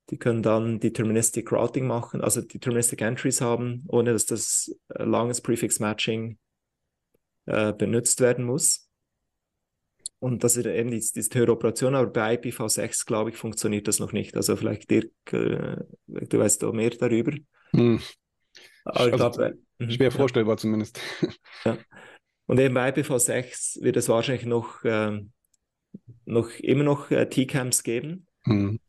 Die 0.09 0.17
können 0.17 0.43
dann 0.43 0.79
Deterministic 0.79 1.51
Routing 1.51 1.87
machen, 1.87 2.21
also 2.21 2.41
Deterministic 2.41 3.01
Entries 3.01 3.41
haben, 3.41 3.83
ohne 3.87 4.13
dass 4.13 4.25
das 4.25 4.75
äh, 4.89 5.03
langes 5.03 5.41
Prefix 5.41 5.79
Matching 5.79 6.37
äh, 7.45 7.73
benutzt 7.73 8.21
werden 8.21 8.45
muss. 8.45 8.87
Und 10.19 10.43
das 10.43 10.55
ist 10.55 10.65
eben 10.67 10.91
die, 10.91 10.99
diese 10.99 11.33
höhere 11.33 11.53
Operation, 11.53 11.95
aber 11.95 12.11
bei 12.11 12.35
IPv6, 12.35 13.05
glaube 13.05 13.31
ich, 13.31 13.37
funktioniert 13.37 13.87
das 13.87 13.99
noch 13.99 14.11
nicht. 14.11 14.35
Also 14.35 14.55
vielleicht 14.55 14.89
Dirk, 14.89 15.11
äh, 15.31 15.77
du 16.05 16.39
weißt 16.39 16.63
auch 16.63 16.73
mehr 16.73 16.91
darüber. 16.91 17.33
Hm. 17.71 17.99
Aber 18.85 19.07
ich 19.07 19.13
also, 19.13 19.17
glaube, 19.17 19.57
äh, 19.79 19.91
schwer 19.91 20.09
ja. 20.09 20.11
vorstellbar 20.11 20.57
zumindest. 20.57 20.99
Ja. 21.65 21.77
Und 22.45 22.59
eben 22.59 22.73
bei 22.73 22.89
IPv6 22.89 23.81
wird 23.81 23.95
es 23.95 24.09
wahrscheinlich 24.09 24.45
noch, 24.45 24.83
ähm, 24.83 25.31
noch 26.25 26.49
immer 26.59 26.83
noch 26.83 27.09
äh, 27.09 27.29
T-Cams 27.29 27.83
geben. 27.83 28.27
Hm. 28.43 28.79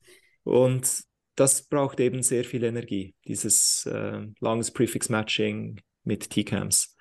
Und 0.43 1.05
das 1.37 1.63
braucht 1.63 2.01
eben 2.01 2.23
sehr 2.23 2.45
viel 2.45 2.65
Energie, 2.65 3.15
dieses 3.27 3.87
äh, 3.87 4.27
langes 4.41 4.73
Prefix 4.73 5.09
Matching 5.09 5.81
mit 6.03 6.31
T-Cams. 6.31 6.97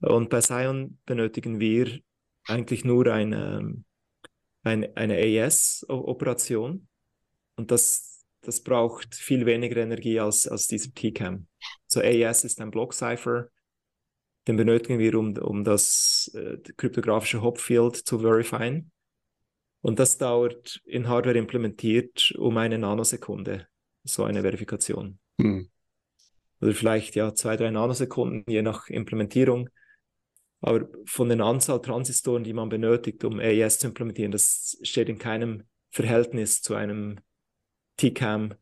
Und 0.00 0.30
bei 0.30 0.40
Sion 0.40 0.98
benötigen 1.06 1.60
wir 1.60 2.00
eigentlich 2.46 2.84
nur 2.84 3.06
eine, 3.06 3.82
eine, 4.62 4.96
eine 4.96 5.14
AES-Operation. 5.14 6.88
Und 7.56 7.70
das, 7.70 8.24
das 8.42 8.62
braucht 8.62 9.14
viel 9.14 9.46
weniger 9.46 9.76
Energie 9.76 10.20
als, 10.20 10.46
als 10.46 10.66
dieser 10.66 10.92
TCAM. 10.92 11.46
So 11.86 12.00
AES 12.00 12.44
ist 12.44 12.60
ein 12.60 12.70
Block-Cipher. 12.70 13.48
Den 14.46 14.56
benötigen 14.56 14.98
wir, 14.98 15.14
um, 15.18 15.36
um 15.38 15.64
das 15.64 16.30
äh, 16.34 16.58
kryptografische 16.76 17.42
Hopfield 17.42 17.96
zu 17.96 18.18
verifizieren. 18.18 18.90
Und 19.80 19.98
das 19.98 20.16
dauert 20.16 20.80
in 20.86 21.08
Hardware 21.08 21.38
implementiert 21.38 22.32
um 22.38 22.56
eine 22.56 22.78
Nanosekunde, 22.78 23.68
so 24.02 24.24
eine 24.24 24.42
Verifikation. 24.42 25.18
Hm. 25.40 25.68
Oder 26.60 26.72
vielleicht 26.72 27.14
ja 27.16 27.34
zwei, 27.34 27.56
drei 27.56 27.70
Nanosekunden, 27.70 28.44
je 28.48 28.62
nach 28.62 28.88
Implementierung. 28.88 29.68
Aber 30.62 30.88
von 31.04 31.28
den 31.28 31.42
Anzahl 31.42 31.82
Transistoren, 31.82 32.44
die 32.44 32.54
man 32.54 32.70
benötigt, 32.70 33.22
um 33.24 33.38
AES 33.38 33.78
zu 33.78 33.88
implementieren, 33.88 34.32
das 34.32 34.78
steht 34.82 35.10
in 35.10 35.18
keinem 35.18 35.64
Verhältnis 35.90 36.62
zu 36.62 36.74
einem 36.74 37.20
TCAM, 37.98 38.54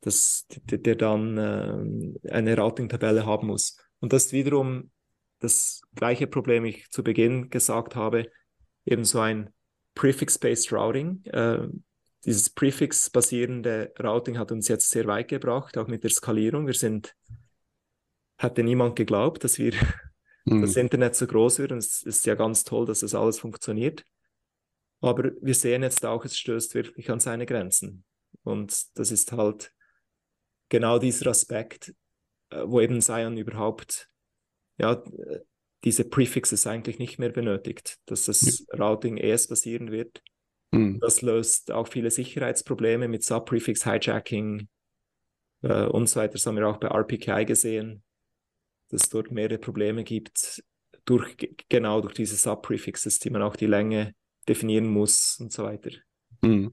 das, 0.00 0.46
der 0.48 0.96
dann 0.96 1.36
äh, 1.36 2.30
eine 2.30 2.56
Routing-Tabelle 2.56 3.26
haben 3.26 3.48
muss. 3.48 3.76
Und 4.00 4.12
das 4.12 4.26
ist 4.26 4.32
wiederum 4.32 4.90
das 5.40 5.82
gleiche 5.94 6.26
Problem, 6.26 6.64
ich 6.64 6.90
zu 6.90 7.02
Beginn 7.02 7.50
gesagt 7.50 7.96
habe, 7.96 8.30
eben 8.84 9.04
so 9.04 9.20
ein 9.20 9.50
Prefix-Based 9.94 10.72
Routing. 10.72 11.24
Äh, 11.24 11.68
dieses 12.24 12.50
Prefix-basierende 12.50 13.92
Routing 14.02 14.38
hat 14.38 14.52
uns 14.52 14.68
jetzt 14.68 14.90
sehr 14.90 15.06
weit 15.06 15.28
gebracht, 15.28 15.76
auch 15.78 15.86
mit 15.86 16.02
der 16.02 16.10
Skalierung. 16.10 16.66
Wir 16.66 16.74
sind, 16.74 17.14
hatte 18.38 18.62
niemand 18.62 18.96
geglaubt, 18.96 19.44
dass 19.44 19.58
wir 19.58 19.72
mhm. 20.44 20.62
das 20.62 20.76
Internet 20.76 21.14
so 21.14 21.26
groß 21.26 21.58
wird. 21.58 21.72
Und 21.72 21.78
es 21.78 22.02
ist 22.02 22.26
ja 22.26 22.34
ganz 22.34 22.64
toll, 22.64 22.86
dass 22.86 23.00
das 23.00 23.14
alles 23.14 23.38
funktioniert. 23.38 24.04
Aber 25.00 25.30
wir 25.40 25.54
sehen 25.54 25.82
jetzt 25.82 26.04
auch, 26.04 26.24
es 26.26 26.38
stößt 26.38 26.74
wirklich 26.74 27.10
an 27.10 27.20
seine 27.20 27.46
Grenzen. 27.46 28.04
Und 28.42 28.98
das 28.98 29.10
ist 29.10 29.32
halt 29.32 29.72
genau 30.70 30.98
dieser 30.98 31.28
Aspekt, 31.28 31.94
äh, 32.48 32.62
wo 32.64 32.80
eben 32.80 33.02
Sion 33.02 33.36
überhaupt 33.36 34.08
ja, 34.78 35.02
diese 35.84 36.04
Prefixes 36.04 36.66
eigentlich 36.66 36.98
nicht 36.98 37.18
mehr 37.18 37.30
benötigt, 37.30 37.98
dass 38.06 38.24
das 38.24 38.64
ja. 38.66 38.78
Routing 38.78 39.18
ES 39.18 39.48
basieren 39.48 39.90
wird. 39.90 40.22
Mhm. 40.72 41.00
Das 41.00 41.20
löst 41.20 41.70
auch 41.70 41.88
viele 41.88 42.10
Sicherheitsprobleme 42.10 43.08
mit 43.08 43.24
Subprefix-Hijacking 43.24 44.68
äh, 45.62 45.84
und 45.84 46.08
so 46.08 46.20
weiter. 46.20 46.34
Das 46.34 46.46
haben 46.46 46.56
wir 46.56 46.68
auch 46.68 46.78
bei 46.78 46.88
RPKI 46.88 47.44
gesehen, 47.44 48.02
dass 48.88 49.02
es 49.04 49.08
dort 49.10 49.30
mehrere 49.30 49.58
Probleme 49.58 50.04
gibt, 50.04 50.62
durch, 51.04 51.36
genau 51.68 52.00
durch 52.00 52.14
diese 52.14 52.36
Subprefixes, 52.36 53.18
die 53.18 53.30
man 53.30 53.42
auch 53.42 53.56
die 53.56 53.66
Länge 53.66 54.14
definieren 54.48 54.86
muss 54.86 55.38
und 55.40 55.52
so 55.52 55.64
weiter. 55.64 55.90
Mhm. 56.42 56.72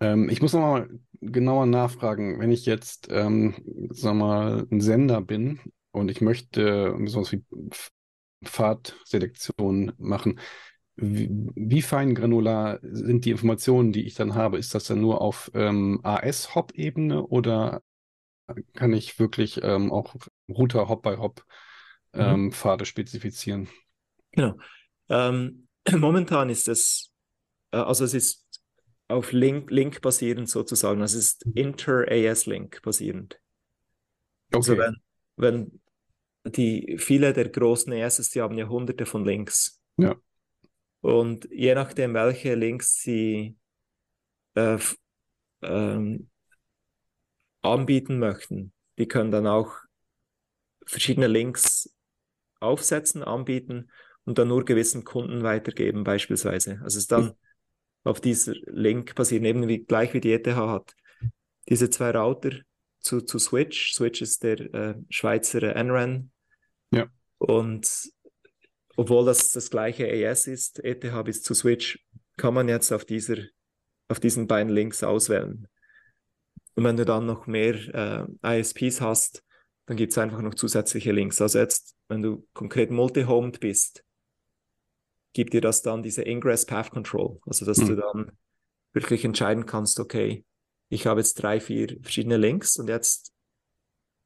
Ähm, 0.00 0.28
ich 0.28 0.40
muss 0.40 0.52
nochmal 0.52 0.88
genauer 1.20 1.66
nachfragen, 1.66 2.38
wenn 2.40 2.52
ich 2.52 2.66
jetzt, 2.66 3.08
ähm, 3.10 3.54
sag 3.90 4.14
mal, 4.14 4.66
ein 4.70 4.80
Sender 4.80 5.20
bin 5.20 5.60
und 5.90 6.10
ich 6.10 6.20
möchte 6.20 6.96
sowas 7.06 7.32
wie 7.32 7.44
Pfadselektion 8.44 9.92
machen, 9.98 10.38
wie, 11.00 11.30
wie, 11.54 11.82
fein 11.82 12.14
granular 12.14 12.80
sind 12.82 13.24
die 13.24 13.30
Informationen, 13.30 13.92
die 13.92 14.04
ich 14.04 14.14
dann 14.14 14.34
habe? 14.34 14.58
Ist 14.58 14.74
das 14.74 14.84
dann 14.84 15.00
nur 15.00 15.20
auf 15.20 15.50
ähm, 15.54 16.00
AS-Hop-Ebene 16.02 17.24
oder 17.24 17.82
kann 18.74 18.92
ich 18.92 19.18
wirklich 19.18 19.60
ähm, 19.62 19.92
auch 19.92 20.16
Router 20.48 20.88
Hop-by-Hop 20.88 21.44
mhm. 22.14 22.20
ähm, 22.20 22.52
Pfade 22.52 22.84
spezifizieren? 22.84 23.68
Genau. 24.32 24.58
Ähm, 25.08 25.68
momentan 25.92 26.50
ist 26.50 26.66
es, 26.66 27.12
äh, 27.70 27.76
also 27.76 28.04
es 28.04 28.14
ist 28.14 28.47
auf 29.08 29.32
Link, 29.32 29.70
Link 29.70 30.00
basierend 30.00 30.48
sozusagen. 30.48 31.00
Also 31.00 31.18
es 31.18 31.24
ist 31.24 31.46
Inter-AS-Link 31.54 32.82
basierend. 32.82 33.40
Also 34.52 34.74
okay. 34.74 34.82
Also 34.82 34.96
wenn, 35.36 35.80
wenn 36.44 36.52
die 36.52 36.96
viele 36.98 37.32
der 37.32 37.48
großen 37.48 37.92
ESs, 37.92 38.30
die 38.30 38.40
haben 38.40 38.58
ja 38.58 38.68
hunderte 38.68 39.06
von 39.06 39.24
Links. 39.24 39.80
Ja. 39.96 40.16
Und 41.00 41.48
je 41.50 41.74
nachdem, 41.74 42.14
welche 42.14 42.54
Links 42.54 43.00
sie 43.00 43.56
äh, 44.54 44.78
ähm, 45.62 46.28
anbieten 47.62 48.18
möchten, 48.18 48.72
die 48.98 49.06
können 49.06 49.30
dann 49.30 49.46
auch 49.46 49.74
verschiedene 50.84 51.28
Links 51.28 51.94
aufsetzen, 52.60 53.22
anbieten 53.22 53.90
und 54.24 54.38
dann 54.38 54.48
nur 54.48 54.64
gewissen 54.64 55.04
Kunden 55.04 55.42
weitergeben, 55.42 56.04
beispielsweise. 56.04 56.72
Also 56.82 56.86
es 56.86 56.96
ist 56.96 57.12
dann 57.12 57.34
auf 58.08 58.20
dieser 58.20 58.54
Link 58.66 59.14
basieren, 59.14 59.44
eben 59.44 59.68
wie, 59.68 59.84
gleich 59.84 60.14
wie 60.14 60.20
die 60.20 60.32
ETH 60.32 60.46
hat. 60.46 60.94
Diese 61.68 61.90
zwei 61.90 62.10
Router 62.10 62.52
zu, 63.00 63.20
zu 63.20 63.38
Switch. 63.38 63.92
Switch 63.92 64.22
ist 64.22 64.42
der 64.42 64.60
äh, 64.74 64.94
Schweizer 65.10 65.60
NRAN. 65.76 66.30
Ja. 66.90 67.08
Und 67.36 68.10
obwohl 68.96 69.26
das 69.26 69.50
das 69.50 69.70
gleiche 69.70 70.08
AS 70.10 70.46
ist, 70.46 70.82
ETH 70.82 71.24
bis 71.24 71.42
zu 71.42 71.54
Switch, 71.54 72.04
kann 72.36 72.54
man 72.54 72.68
jetzt 72.68 72.92
auf, 72.92 73.04
dieser, 73.04 73.36
auf 74.08 74.20
diesen 74.20 74.46
beiden 74.46 74.72
Links 74.72 75.04
auswählen. 75.04 75.68
Und 76.74 76.84
wenn 76.84 76.96
du 76.96 77.04
dann 77.04 77.26
noch 77.26 77.46
mehr 77.46 78.28
äh, 78.42 78.58
ISPs 78.58 79.00
hast, 79.00 79.44
dann 79.86 79.96
gibt 79.96 80.12
es 80.12 80.18
einfach 80.18 80.40
noch 80.40 80.54
zusätzliche 80.54 81.12
Links. 81.12 81.40
Also 81.40 81.58
jetzt, 81.58 81.94
wenn 82.08 82.22
du 82.22 82.46
konkret 82.54 82.90
multi-homed 82.90 83.60
bist, 83.60 84.04
gibt 85.38 85.52
dir 85.52 85.60
das 85.60 85.82
dann 85.82 86.02
diese 86.02 86.26
Ingress 86.26 86.66
Path 86.66 86.90
Control. 86.90 87.38
Also, 87.46 87.64
dass 87.64 87.78
mhm. 87.78 87.86
du 87.86 87.94
dann 87.94 88.32
wirklich 88.92 89.24
entscheiden 89.24 89.66
kannst, 89.66 90.00
okay, 90.00 90.44
ich 90.88 91.06
habe 91.06 91.20
jetzt 91.20 91.34
drei, 91.34 91.60
vier 91.60 91.96
verschiedene 92.02 92.36
Links 92.36 92.76
und 92.76 92.88
jetzt, 92.88 93.32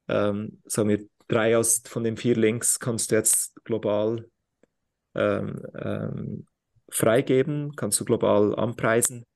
ähm, 0.08 0.62
sagen 0.64 0.88
wir, 0.88 1.04
drei 1.28 1.58
aus 1.58 1.82
von 1.84 2.02
den 2.02 2.16
vier 2.16 2.34
Links 2.34 2.80
kannst 2.80 3.10
du 3.10 3.16
jetzt 3.16 3.62
global 3.64 4.26
ähm, 5.14 5.62
ähm, 5.74 6.46
freigeben, 6.88 7.76
kannst 7.76 8.00
du 8.00 8.06
global 8.06 8.54
anpreisen, 8.54 9.26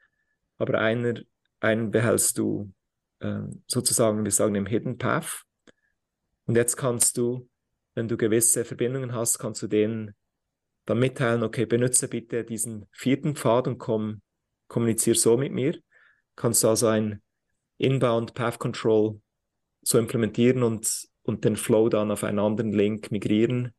aber 0.57 0.79
einer, 0.79 1.21
einen 1.61 1.91
behältst 1.91 2.39
du 2.39 2.73
ähm, 3.21 3.63
sozusagen, 3.67 4.25
wir 4.25 4.33
sagen 4.33 4.55
im 4.55 4.65
Hidden 4.65 4.97
Path. 4.97 5.43
Und 6.47 6.57
jetzt 6.57 6.79
kannst 6.79 7.19
du, 7.19 7.51
wenn 7.95 8.09
du 8.09 8.17
gewisse 8.17 8.65
Verbindungen 8.65 9.13
hast, 9.13 9.39
kannst 9.39 9.61
du 9.61 9.67
den 9.67 10.15
dann 10.87 11.01
mitteilen, 11.01 11.43
okay, 11.43 11.67
benutze 11.67 12.09
bitte 12.09 12.45
diesen 12.45 12.87
vierten 12.93 13.37
Pfad 13.37 13.67
und 13.67 13.79
komm, 13.79 14.23
kommuniziere 14.69 15.17
so 15.17 15.37
mit 15.37 15.53
mir. 15.53 15.79
Kannst 16.37 16.65
du 16.65 16.69
also 16.69 16.87
ein 16.87 17.23
Inbound 17.79 18.35
Path 18.35 18.59
Control 18.59 19.21
so 19.83 19.99
implementieren 19.99 20.63
und, 20.63 21.09
und 21.23 21.45
den 21.45 21.57
Flow 21.57 21.89
dann 21.89 22.11
auf 22.11 22.25
einen 22.25 22.39
anderen 22.39 22.73
Link 22.73 23.11
migrieren. 23.11 23.75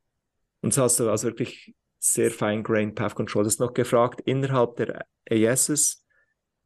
Und 0.62 0.74
so 0.74 0.84
hast 0.84 1.00
du 1.00 1.10
also 1.10 1.28
wirklich 1.28 1.76
sehr 2.00 2.30
fine-grained 2.30 2.96
Path 2.96 3.16
Control. 3.16 3.44
Das 3.44 3.54
ist 3.54 3.60
noch 3.60 3.74
gefragt, 3.74 4.22
innerhalb 4.26 4.76
der 4.76 5.06
ASs 5.30 6.06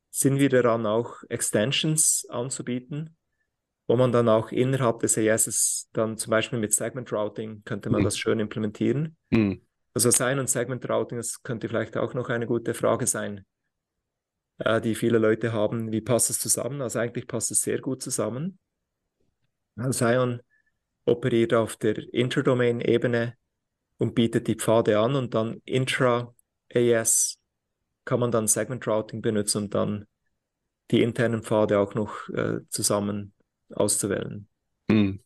sind 0.10 0.40
wir 0.40 0.50
daran, 0.50 0.86
auch 0.86 1.24
Extensions 1.30 2.26
anzubieten, 2.30 3.16
wo 3.88 3.96
man 3.96 4.12
dann 4.12 4.28
auch 4.28 4.52
innerhalb 4.52 5.00
des 5.00 5.18
ASs 5.18 5.88
dann 5.94 6.18
zum 6.18 6.32
Beispiel 6.32 6.60
mit 6.60 6.74
Segment 6.74 7.12
Routing 7.12 7.64
könnte 7.64 7.90
man 7.90 8.02
mhm. 8.02 8.06
das 8.06 8.18
schön 8.18 8.40
implementieren. 8.40 9.16
Mhm. 9.30 9.62
Also 9.94 10.10
Sein- 10.10 10.40
und 10.40 10.50
Segment-Routing, 10.50 11.18
das 11.18 11.44
könnte 11.44 11.68
vielleicht 11.68 11.98
auch 11.98 12.14
noch 12.14 12.30
eine 12.30 12.48
gute 12.48 12.74
Frage 12.74 13.08
sein, 13.08 13.46
äh, 14.60 14.80
die 14.80 14.96
viele 14.96 15.18
Leute 15.18 15.52
haben. 15.52 15.92
Wie 15.92 16.02
passt 16.02 16.30
es 16.30 16.40
zusammen? 16.40 16.82
Also 16.82 17.00
eigentlich 17.00 17.28
passt 17.28 17.52
es 17.52 17.62
sehr 17.62 17.80
gut 17.80 18.02
zusammen. 18.02 18.60
Also 19.76 20.06
Sion 20.06 20.42
operiert 21.06 21.54
auf 21.54 21.76
der 21.76 21.98
Interdomain-Ebene 22.14 23.36
und 23.98 24.16
bietet 24.16 24.48
die 24.48 24.56
Pfade 24.56 25.00
an 25.00 25.16
und 25.16 25.34
dann 25.34 25.62
intra-AS 25.66 27.38
kann 28.06 28.20
man 28.20 28.32
dann 28.32 28.48
Segment-Routing 28.48 29.22
benutzen 29.22 29.64
und 29.64 29.76
dann 29.76 30.08
die 30.90 31.02
internen 31.02 31.44
Pfade 31.44 31.80
auch 31.80 31.94
noch 31.96 32.30
äh, 32.30 32.60
zusammen 32.70 33.34
auszuwählen. 33.70 34.48
Mhm. 34.90 35.22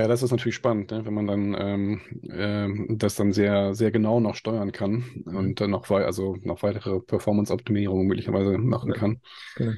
Ja, 0.00 0.08
das 0.08 0.22
ist 0.22 0.30
natürlich 0.30 0.54
spannend, 0.54 0.92
ne? 0.92 1.04
wenn 1.04 1.12
man 1.12 1.26
dann 1.26 1.54
ähm, 1.58 2.00
ähm, 2.30 2.86
das 2.96 3.16
dann 3.16 3.34
sehr, 3.34 3.74
sehr 3.74 3.90
genau 3.90 4.18
noch 4.18 4.34
steuern 4.34 4.72
kann 4.72 5.04
mhm. 5.26 5.36
und 5.36 5.60
dann 5.60 5.68
noch, 5.68 5.90
wei 5.90 6.06
also 6.06 6.38
noch 6.40 6.62
weitere 6.62 7.00
Performance-Optimierungen 7.00 8.06
möglicherweise 8.06 8.56
machen 8.56 8.94
kann. 8.94 9.20
Genau. 9.56 9.72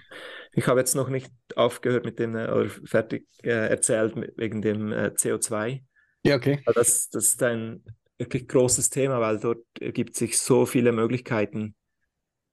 Ich 0.52 0.68
habe 0.68 0.78
jetzt 0.78 0.94
noch 0.94 1.08
nicht 1.08 1.32
aufgehört 1.56 2.04
mit 2.04 2.20
dem, 2.20 2.36
äh, 2.36 2.48
oder 2.52 2.70
fertig 2.84 3.26
äh, 3.42 3.68
erzählt 3.68 4.14
mit, 4.14 4.38
wegen 4.38 4.62
dem 4.62 4.92
äh, 4.92 5.06
CO2. 5.08 5.80
Ja, 6.22 6.36
okay. 6.36 6.62
Das, 6.66 7.08
das 7.08 7.24
ist 7.24 7.42
ein 7.42 7.82
wirklich 8.16 8.46
großes 8.46 8.90
Thema, 8.90 9.20
weil 9.20 9.40
dort 9.40 9.64
ergibt 9.80 10.14
sich 10.14 10.38
so 10.38 10.66
viele 10.66 10.92
Möglichkeiten, 10.92 11.74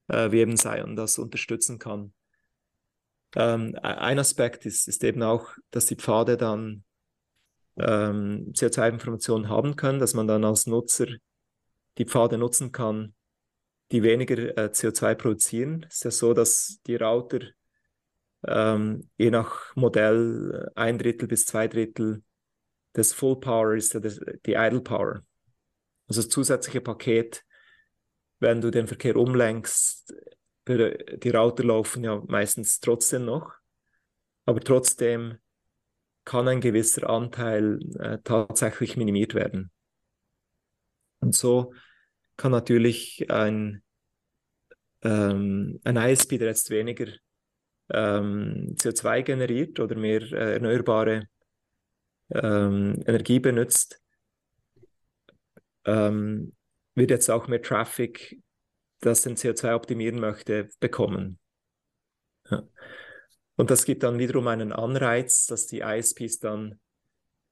äh, 0.08 0.32
wie 0.32 0.40
eben 0.40 0.56
Sion 0.56 0.96
das 0.96 1.20
unterstützen 1.20 1.78
kann. 1.78 2.14
Ähm, 3.36 3.76
ein 3.80 4.18
Aspekt 4.18 4.66
ist, 4.66 4.88
ist 4.88 5.04
eben 5.04 5.22
auch, 5.22 5.50
dass 5.70 5.86
die 5.86 5.94
Pfade 5.94 6.36
dann 6.36 6.82
ähm, 7.80 8.52
CO2-Informationen 8.52 9.48
haben 9.48 9.76
können, 9.76 9.98
dass 9.98 10.14
man 10.14 10.26
dann 10.26 10.44
als 10.44 10.66
Nutzer 10.66 11.06
die 11.98 12.04
Pfade 12.04 12.38
nutzen 12.38 12.72
kann, 12.72 13.14
die 13.92 14.02
weniger 14.02 14.38
äh, 14.56 14.70
CO2 14.70 15.14
produzieren. 15.14 15.86
Es 15.88 15.96
ist 15.96 16.04
ja 16.04 16.10
so, 16.10 16.34
dass 16.34 16.80
die 16.86 16.96
Router 16.96 17.40
ähm, 18.46 19.10
je 19.16 19.30
nach 19.30 19.74
Modell 19.76 20.70
ein 20.74 20.98
Drittel 20.98 21.28
bis 21.28 21.44
zwei 21.46 21.68
Drittel 21.68 22.22
des 22.96 23.12
Full 23.12 23.40
Power 23.40 23.74
ist 23.74 23.94
das, 23.94 24.20
die 24.46 24.54
Idle 24.54 24.80
Power. 24.80 25.22
Also 26.06 26.22
das 26.22 26.28
zusätzliche 26.28 26.80
Paket 26.80 27.44
wenn 28.40 28.60
du 28.60 28.70
den 28.70 28.88
Verkehr 28.88 29.16
umlenkst, 29.16 30.14
die 30.66 31.30
Router 31.30 31.64
laufen 31.64 32.04
ja 32.04 32.22
meistens 32.26 32.80
trotzdem 32.80 33.26
noch, 33.26 33.52
aber 34.46 34.60
trotzdem 34.60 35.38
kann 36.24 36.48
ein 36.48 36.60
gewisser 36.60 37.08
Anteil 37.08 37.80
äh, 37.98 38.18
tatsächlich 38.22 38.96
minimiert 38.96 39.34
werden. 39.34 39.70
Und 41.20 41.34
so 41.34 41.72
kann 42.36 42.52
natürlich 42.52 43.30
ein, 43.30 43.82
ähm, 45.02 45.80
ein 45.84 45.96
ISP, 45.96 46.38
der 46.38 46.48
jetzt 46.48 46.70
weniger 46.70 47.06
ähm, 47.90 48.74
CO2 48.76 49.22
generiert 49.22 49.80
oder 49.80 49.96
mehr 49.96 50.22
äh, 50.32 50.54
erneuerbare 50.54 51.26
ähm, 52.30 53.02
Energie 53.06 53.40
benutzt, 53.40 54.00
ähm, 55.84 56.54
wird 56.94 57.10
jetzt 57.10 57.30
auch 57.30 57.48
mehr 57.48 57.62
Traffic, 57.62 58.38
das 59.00 59.22
den 59.22 59.36
CO2 59.36 59.74
optimieren 59.74 60.20
möchte, 60.20 60.68
bekommen. 60.80 61.38
Ja. 62.50 62.62
Und 63.60 63.70
das 63.70 63.84
gibt 63.84 64.02
dann 64.02 64.18
wiederum 64.18 64.48
einen 64.48 64.72
Anreiz, 64.72 65.46
dass 65.46 65.66
die 65.66 65.80
ISPs 65.80 66.38
dann 66.38 66.80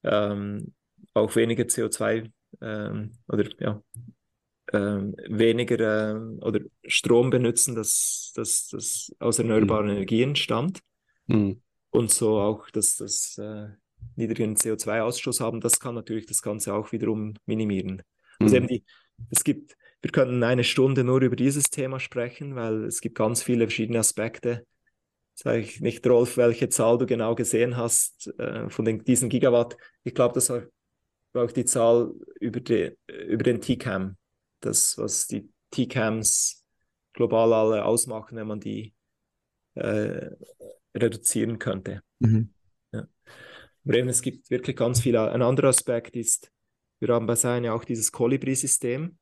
ähm, 0.04 0.74
auch 1.14 1.36
weniger 1.36 1.64
CO2 1.64 2.30
ähm, 2.62 3.12
oder 3.28 3.44
ja, 3.61 3.82
ähm, 4.72 5.14
weniger 5.28 6.12
ähm, 6.12 6.38
oder 6.42 6.61
Strom 6.86 7.30
benutzen, 7.30 7.74
das, 7.74 8.32
das, 8.34 8.68
das 8.68 9.14
aus 9.18 9.38
erneuerbaren 9.38 9.86
mhm. 9.86 9.92
Energien 9.92 10.36
stammt. 10.36 10.80
Mhm. 11.26 11.61
Und 11.90 12.11
so 12.11 12.38
auch, 12.38 12.70
dass 12.70 12.96
das 12.96 13.38
äh, 13.38 13.68
niedrigen 14.16 14.56
CO2-Ausstoß 14.56 15.40
haben, 15.40 15.61
das 15.61 15.80
kann 15.80 15.94
natürlich 15.94 16.26
das 16.26 16.42
Ganze 16.42 16.74
auch 16.74 16.92
wiederum 16.92 17.34
minimieren. 17.46 18.02
Also 18.38 18.56
mhm. 18.56 18.62
eben 18.62 18.68
die, 18.68 18.84
es 19.30 19.42
gibt, 19.44 19.76
wir 20.00 20.11
könnten 20.11 20.42
eine 20.42 20.64
Stunde 20.64 21.04
nur 21.04 21.20
über 21.20 21.36
dieses 21.36 21.64
Thema 21.64 21.98
sprechen, 21.98 22.54
weil 22.54 22.84
es 22.84 23.00
gibt 23.00 23.16
ganz 23.16 23.42
viele 23.42 23.66
verschiedene 23.66 23.98
Aspekte. 23.98 24.64
Sage 25.41 25.61
ich 25.61 25.80
nicht, 25.80 26.05
Rolf, 26.05 26.36
welche 26.36 26.68
Zahl 26.68 26.99
du 26.99 27.07
genau 27.07 27.36
gesehen 27.36 27.76
hast 27.76 28.26
äh, 28.41 28.68
von 28.68 28.84
den, 28.84 29.05
diesen 29.05 29.28
Gigawatt. 29.28 29.76
Ich 30.03 30.12
glaube, 30.12 30.34
das 30.34 30.51
war 30.51 30.64
auch 31.32 31.53
die 31.53 31.64
Zahl 31.64 32.12
über, 32.41 32.59
die, 32.59 32.99
über 33.07 33.45
den 33.45 33.61
TCAM. 33.61 34.16
Das, 34.59 34.99
was 34.99 35.28
die 35.28 35.49
TCAMs 35.70 36.66
global 37.12 37.53
alle 37.53 37.84
ausmachen, 37.84 38.36
wenn 38.36 38.49
man 38.49 38.59
die 38.59 38.93
äh, 39.74 40.32
reduzieren 40.97 41.61
könnte. 41.61 42.03
Mhm. 42.18 42.53
Ja. 42.91 43.07
Aber 43.84 43.95
eben, 43.95 44.09
es 44.09 44.22
gibt 44.22 44.51
wirklich 44.51 44.74
ganz 44.74 45.01
viel. 45.01 45.16
Ein 45.16 45.43
anderer 45.43 45.68
Aspekt 45.68 46.16
ist, 46.16 46.51
wir 46.99 47.14
haben 47.14 47.28
bei 47.28 47.36
Sein 47.36 47.62
ja 47.62 47.74
auch 47.74 47.84
dieses 47.84 48.11
Colibri-System, 48.11 49.16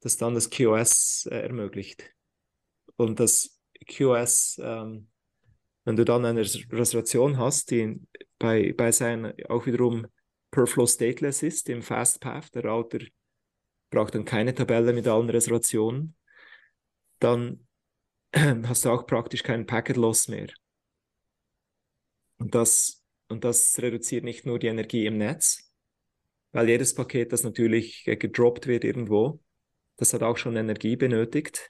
das 0.00 0.16
dann 0.16 0.32
das 0.32 0.48
QoS 0.48 1.28
äh, 1.30 1.40
ermöglicht. 1.40 2.14
Und 2.96 3.20
das 3.20 3.60
QoS, 3.86 4.58
ähm, 4.64 5.09
wenn 5.90 5.96
du 5.96 6.04
dann 6.04 6.24
eine 6.24 6.42
Reservation 6.42 7.36
hast, 7.36 7.72
die 7.72 8.00
bei, 8.38 8.72
bei 8.72 8.92
Sein 8.92 9.34
auch 9.48 9.66
wiederum 9.66 10.06
per 10.52 10.68
Flow 10.68 10.86
stateless 10.86 11.42
ist, 11.42 11.68
im 11.68 11.82
Fastpath, 11.82 12.54
der 12.54 12.64
Router 12.64 13.00
braucht 13.90 14.14
dann 14.14 14.24
keine 14.24 14.54
Tabelle 14.54 14.92
mit 14.92 15.08
allen 15.08 15.28
Reservationen, 15.28 16.14
dann 17.18 17.66
hast 18.36 18.84
du 18.84 18.90
auch 18.90 19.04
praktisch 19.04 19.42
keinen 19.42 19.66
Packet 19.66 19.96
Loss 19.96 20.28
mehr. 20.28 20.46
Und 22.38 22.54
das, 22.54 23.04
und 23.26 23.42
das 23.42 23.76
reduziert 23.80 24.22
nicht 24.22 24.46
nur 24.46 24.60
die 24.60 24.68
Energie 24.68 25.06
im 25.06 25.18
Netz, 25.18 25.74
weil 26.52 26.68
jedes 26.68 26.94
Paket, 26.94 27.32
das 27.32 27.42
natürlich 27.42 28.04
gedroppt 28.04 28.68
wird 28.68 28.84
irgendwo, 28.84 29.40
das 29.96 30.14
hat 30.14 30.22
auch 30.22 30.36
schon 30.36 30.54
Energie 30.54 30.94
benötigt. 30.94 31.66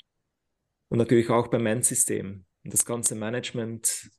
Und 0.88 0.98
natürlich 0.98 1.30
auch 1.30 1.48
beim 1.48 1.62
Man-System. 1.62 2.44
Das 2.64 2.84
ganze 2.84 3.14
Management 3.14 4.10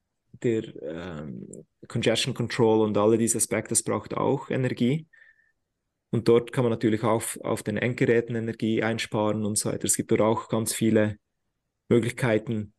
der 0.42 0.64
ähm, 0.82 1.48
Congestion 1.88 2.34
Control 2.34 2.82
und 2.82 2.98
alle 2.98 3.18
diese 3.18 3.38
Aspekte, 3.38 3.70
das 3.70 3.84
braucht 3.84 4.16
auch 4.16 4.50
Energie. 4.50 5.08
Und 6.10 6.28
dort 6.28 6.52
kann 6.52 6.64
man 6.64 6.72
natürlich 6.72 7.04
auch 7.04 7.24
auf 7.42 7.64
den 7.64 7.78
Endgeräten 7.78 8.36
Energie 8.36 8.84
einsparen 8.84 9.46
und 9.46 9.58
so 9.58 9.70
weiter. 9.70 9.86
Es 9.86 9.96
gibt 9.96 10.12
dort 10.12 10.22
auch 10.22 10.50
ganz 10.50 10.74
viele 10.74 11.18
Möglichkeiten, 11.88 12.74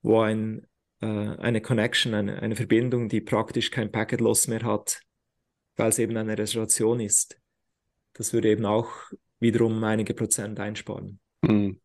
wo 0.00 0.20
ein, 0.20 0.66
äh, 1.00 1.06
eine 1.06 1.60
Connection, 1.60 2.14
eine, 2.14 2.40
eine 2.40 2.56
Verbindung, 2.56 3.08
die 3.08 3.20
praktisch 3.20 3.70
kein 3.70 3.92
Packet 3.92 4.20
Loss 4.20 4.48
mehr 4.48 4.62
hat, 4.62 5.02
weil 5.76 5.90
es 5.90 5.98
eben 5.98 6.16
eine 6.16 6.36
Reservation 6.36 7.00
ist. 7.00 7.38
Das 8.14 8.32
würde 8.32 8.50
eben 8.50 8.64
auch 8.64 8.90
wiederum 9.38 9.82
einige 9.84 10.14
Prozent 10.14 10.58
einsparen. 10.58 11.20
Hm. 11.44 11.80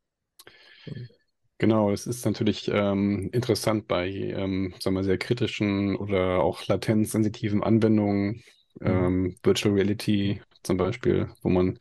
Genau, 1.60 1.92
es 1.92 2.06
ist 2.06 2.24
natürlich 2.24 2.70
ähm, 2.72 3.30
interessant 3.32 3.88
bei 3.88 4.10
ähm, 4.10 4.76
sagen 4.80 4.96
wir, 4.96 5.04
sehr 5.04 5.18
kritischen 5.18 5.96
oder 5.96 6.44
auch 6.44 6.68
latenzsensitiven 6.68 7.64
Anwendungen, 7.64 8.44
mhm. 8.80 8.88
ähm, 8.88 9.36
Virtual 9.44 9.74
Reality 9.74 10.42
zum 10.62 10.78
Beispiel, 10.78 11.30
wo 11.42 11.50
man 11.50 11.80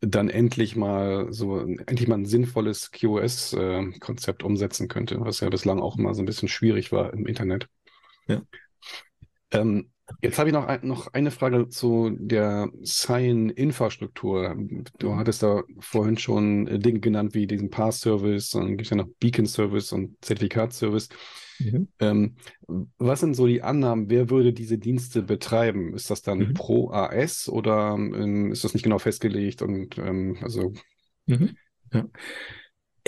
dann 0.00 0.30
endlich 0.30 0.76
mal 0.76 1.32
so 1.32 1.58
endlich 1.60 2.08
mal 2.08 2.18
ein 2.18 2.26
sinnvolles 2.26 2.90
QoS-Konzept 2.90 4.42
äh, 4.42 4.46
umsetzen 4.46 4.88
könnte, 4.88 5.20
was 5.20 5.40
ja 5.40 5.48
bislang 5.48 5.80
auch 5.80 5.96
mal 5.96 6.14
so 6.14 6.22
ein 6.22 6.26
bisschen 6.26 6.48
schwierig 6.48 6.92
war 6.92 7.12
im 7.12 7.26
Internet. 7.26 7.66
Ja. 8.28 8.42
Ähm, 9.50 9.90
Jetzt 10.22 10.38
habe 10.38 10.48
ich 10.48 10.52
noch, 10.52 10.82
noch 10.82 11.12
eine 11.12 11.30
Frage 11.30 11.68
zu 11.68 12.10
der 12.10 12.70
Sign-Infrastruktur. 12.82 14.56
Du 14.98 15.16
hattest 15.16 15.42
da 15.42 15.62
vorhin 15.80 16.16
schon 16.16 16.66
äh, 16.68 16.78
Dinge 16.78 17.00
genannt 17.00 17.34
wie 17.34 17.46
diesen 17.46 17.70
Pass-Service, 17.70 18.50
dann 18.50 18.76
gibt 18.76 18.82
es 18.82 18.90
ja 18.90 18.96
noch 18.96 19.08
Beacon-Service 19.18 19.92
und 19.92 20.16
Zertifikat-Service. 20.24 21.08
Mhm. 21.58 21.88
Ähm, 21.98 22.36
was 22.98 23.20
sind 23.20 23.34
so 23.34 23.46
die 23.46 23.62
Annahmen? 23.62 24.08
Wer 24.08 24.30
würde 24.30 24.52
diese 24.52 24.78
Dienste 24.78 25.22
betreiben? 25.22 25.94
Ist 25.94 26.10
das 26.10 26.22
dann 26.22 26.38
mhm. 26.38 26.54
pro 26.54 26.90
AS 26.90 27.48
oder 27.48 27.94
ähm, 27.94 28.52
ist 28.52 28.64
das 28.64 28.74
nicht 28.74 28.82
genau 28.82 28.98
festgelegt? 28.98 29.62
Und 29.62 29.98
ähm, 29.98 30.38
also. 30.42 30.72
Mhm. 31.26 31.56
Ja. 31.92 32.08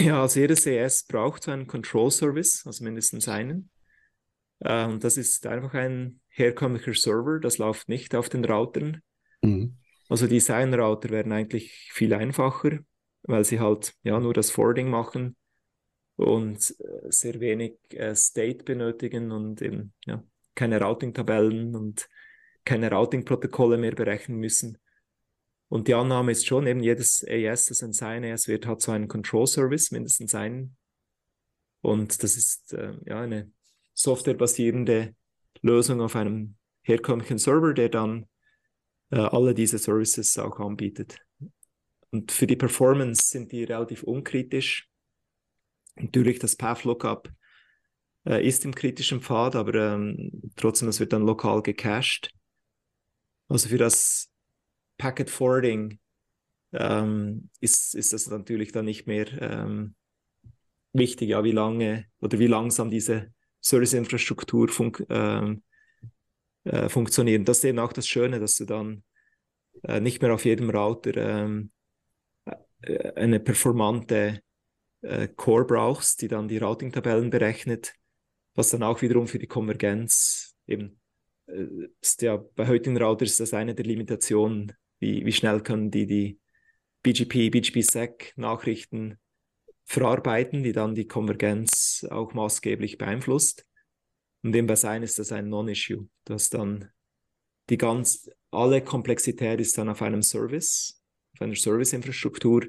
ja, 0.01 0.23
also 0.23 0.41
jedes 0.41 0.67
AS 0.67 1.05
braucht 1.05 1.45
so 1.45 1.51
einen 1.51 1.67
Control-Service, 1.67 2.65
also 2.67 2.83
mindestens 2.83 3.29
einen. 3.29 3.71
Und 4.61 5.05
das 5.05 5.17
ist 5.17 5.47
einfach 5.47 5.75
ein 5.75 6.21
herkömmlicher 6.29 6.95
Server, 6.95 7.39
das 7.39 7.59
läuft 7.59 7.89
nicht 7.89 8.15
auf 8.15 8.29
den 8.29 8.45
Routern. 8.45 9.03
Mhm. 9.43 9.77
Also 10.09 10.27
Design-Router 10.27 11.11
werden 11.11 11.33
eigentlich 11.33 11.91
viel 11.93 12.15
einfacher, 12.15 12.79
weil 13.23 13.45
sie 13.45 13.61
halt 13.61 13.95
ja 14.03 14.19
nur 14.19 14.35
das 14.35 14.51
Forwarding 14.51 14.89
machen 14.89 15.37
und 16.17 16.75
äh, 16.81 17.11
sehr 17.11 17.39
wenig 17.41 17.79
äh, 17.91 18.15
State 18.15 18.65
benötigen 18.65 19.31
und 19.31 19.63
eben 19.63 19.93
ja, 20.07 20.25
keine 20.55 20.81
Routing-Tabellen 20.81 21.77
und 21.77 22.09
keine 22.65 22.91
Routing-Protokolle 22.91 23.79
mehr 23.79 23.95
berechnen 23.95 24.39
müssen. 24.39 24.79
Und 25.69 25.87
die 25.87 25.95
Annahme 25.95 26.33
ist 26.33 26.47
schon, 26.47 26.67
eben 26.67 26.83
jedes 26.83 27.25
AS, 27.29 27.67
das 27.67 27.83
ein 27.83 27.93
Sign 27.93 28.25
AS 28.25 28.49
wird, 28.49 28.67
hat 28.67 28.81
so 28.81 28.91
einen 28.91 29.07
Control-Service, 29.07 29.91
mindestens 29.91 30.35
einen. 30.35 30.77
Und 31.83 32.23
das 32.23 32.37
ist 32.37 32.73
äh, 32.73 32.95
ja 33.07 33.21
eine 33.21 33.53
softwarebasierende 33.99 35.15
Lösung 35.61 36.01
auf 36.01 36.15
einem 36.15 36.55
herkömmlichen 36.83 37.39
Server, 37.39 37.75
der 37.75 37.89
dann 37.89 38.27
äh, 39.11 39.19
alle 39.19 39.55
diese 39.55 39.79
Services 39.79 40.39
auch 40.39 40.61
anbietet. 40.61 41.19
Und 42.11 42.31
für 42.31 42.47
die 42.47 42.57
Performance 42.57 43.29
sind 43.29 43.51
die 43.51 43.65
relativ 43.65 44.05
unkritisch. 44.05 44.89
Natürlich 45.97 46.39
das 46.39 46.55
Path 46.55 46.85
Lookup 46.85 47.29
äh, 48.25 48.47
ist 48.47 48.65
im 48.65 48.75
kritischen 48.75 49.21
Pfad, 49.21 49.57
aber 49.57 49.75
ähm, 49.75 50.53
trotzdem, 50.55 50.89
es 50.89 51.01
wird 51.01 51.13
dann 51.13 51.27
lokal 51.27 51.61
gecached. 51.63 52.31
Also 53.49 53.69
für 53.69 53.79
das 53.79 54.31
Packet 54.97 55.29
Forwarding 55.29 55.99
ähm, 56.73 57.51
ist, 57.61 57.97
ist 57.97 58.13
das 58.13 58.29
natürlich 58.29 58.71
dann 58.71 58.85
nicht 58.85 59.09
mehr 59.09 59.27
ähm, 59.43 59.97
wichtig, 60.93 61.31
ja, 61.31 61.43
wie 61.43 61.53
lange 61.53 62.07
oder 62.21 62.39
wie 62.39 62.47
langsam 62.47 62.91
diese 62.91 63.33
Serviceinfrastruktur 63.61 64.69
fun 64.69 64.93
ähm, 65.09 65.63
äh, 66.65 66.89
funktionieren. 66.89 67.45
Das 67.45 67.59
ist 67.59 67.65
eben 67.65 67.79
auch 67.79 67.93
das 67.93 68.07
Schöne, 68.07 68.41
dass 68.41 68.57
du 68.57 68.65
dann 68.65 69.03
äh, 69.85 70.01
nicht 70.01 70.23
mehr 70.23 70.35
auf 70.35 70.45
jedem 70.45 70.71
Router 70.71 71.17
ähm, 71.17 71.71
äh, 72.83 73.13
eine 73.15 73.41
performante 73.41 74.41
äh, 75.03 75.29
Core 75.29 75.65
brauchst, 75.65 76.23
die 76.23 76.29
dann 76.29 76.49
die 76.49 76.59
Routing-Tabellen 76.59 77.31
berechnet, 77.31 77.95
was 78.55 78.71
dann 78.71 78.83
auch 78.83 79.03
wiederum 79.03 79.27
für 79.29 79.39
die 79.39 79.47
Konvergenz 79.47 80.57
eben 80.67 81.01
äh, 81.47 81.89
ist 82.01 82.23
ja 82.23 82.37
bei 82.37 82.67
heutigen 82.67 82.97
Routers 82.97 83.37
das 83.37 83.55
eine 83.55 83.75
der 83.75 83.85
Limitationen, 83.85 84.73
wie, 84.99 85.25
wie 85.25 85.33
schnell 85.33 85.61
können 85.63 85.91
die 85.91 86.07
die 86.07 86.41
BGP, 87.03 87.51
BGP-SEC 87.51 88.33
Nachrichten 88.37 89.19
verarbeiten, 89.89 90.63
die 90.63 90.73
dann 90.73 90.95
die 90.95 91.07
Konvergenz 91.09 92.07
auch 92.11 92.35
maßgeblich 92.35 92.99
beeinflusst. 92.99 93.67
Und 94.43 94.53
dem 94.53 94.67
bei 94.67 94.77
Sein 94.77 95.03
ist 95.03 95.19
das 95.19 95.33
ein 95.33 95.49
Non-Issue, 95.49 96.07
dass 96.25 96.51
dann 96.51 96.91
die 97.71 97.79
ganz, 97.79 98.31
alle 98.51 98.83
Komplexität 98.83 99.61
ist 99.61 99.79
dann 99.79 99.89
auf 99.89 100.03
einem 100.03 100.21
Service, 100.21 101.03
auf 101.33 101.41
einer 101.41 101.55
Serviceinfrastruktur, 101.55 102.67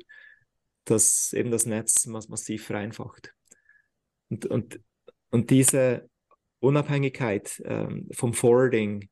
das 0.86 1.34
eben 1.34 1.52
das 1.52 1.66
Netz 1.66 2.06
massiv 2.06 2.66
vereinfacht. 2.66 3.34
Und, 4.30 4.46
und, 4.46 4.80
und 5.30 5.50
diese 5.50 6.10
Unabhängigkeit 6.60 7.62
ähm, 7.66 8.08
vom 8.14 8.34
Forwarding, 8.34 9.10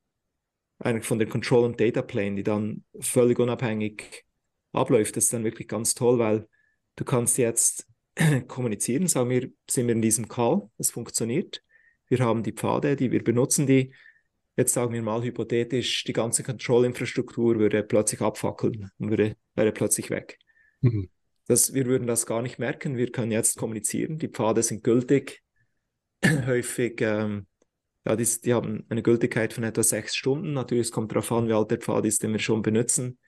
eigentlich 0.78 1.04
von 1.04 1.18
der 1.18 1.28
Control- 1.28 1.66
und 1.66 1.78
Data 1.78 2.00
Plane, 2.00 2.36
die 2.36 2.42
dann 2.42 2.84
völlig 3.00 3.38
unabhängig 3.38 4.24
abläuft, 4.72 5.16
das 5.16 5.24
ist 5.24 5.32
dann 5.34 5.44
wirklich 5.44 5.68
ganz 5.68 5.94
toll, 5.94 6.18
weil 6.18 6.48
du 6.96 7.04
kannst 7.04 7.36
jetzt 7.36 7.86
kommunizieren, 8.48 9.06
sagen 9.06 9.30
wir, 9.30 9.50
sind 9.68 9.86
wir 9.86 9.94
in 9.94 10.02
diesem 10.02 10.28
Call, 10.28 10.68
das 10.76 10.90
funktioniert. 10.90 11.62
Wir 12.08 12.18
haben 12.20 12.42
die 12.42 12.52
Pfade, 12.52 12.96
die 12.96 13.12
wir 13.12 13.22
benutzen, 13.22 13.66
die 13.66 13.92
jetzt 14.58 14.74
sagen 14.74 14.92
wir 14.92 15.02
mal 15.02 15.22
hypothetisch, 15.22 16.02
die 16.04 16.12
ganze 16.12 16.42
Control-Infrastruktur 16.42 17.58
würde 17.58 17.84
plötzlich 17.84 18.20
abfackeln 18.20 18.90
und 18.98 19.10
würde, 19.10 19.36
wäre 19.54 19.72
plötzlich 19.72 20.10
weg. 20.10 20.38
Mhm. 20.80 21.08
Das, 21.46 21.72
wir 21.72 21.86
würden 21.86 22.08
das 22.08 22.26
gar 22.26 22.42
nicht 22.42 22.58
merken. 22.58 22.96
Wir 22.96 23.10
können 23.10 23.30
jetzt 23.30 23.56
kommunizieren. 23.56 24.18
Die 24.18 24.28
Pfade 24.28 24.62
sind 24.62 24.82
gültig. 24.82 25.42
Häufig, 26.24 27.00
ähm, 27.00 27.46
ja, 28.04 28.16
die, 28.16 28.26
die, 28.44 28.52
haben 28.52 28.84
eine 28.88 29.02
Gültigkeit 29.02 29.52
von 29.52 29.62
etwa 29.62 29.82
sechs 29.84 30.16
Stunden. 30.16 30.52
Natürlich, 30.54 30.88
es 30.88 30.92
kommt 30.92 31.12
darauf 31.12 31.30
an, 31.30 31.46
wie 31.46 31.52
alt 31.52 31.70
der 31.70 31.78
Pfad 31.78 32.04
ist, 32.04 32.24
den 32.24 32.32
wir 32.32 32.40
schon 32.40 32.62
benutzen. 32.62 33.18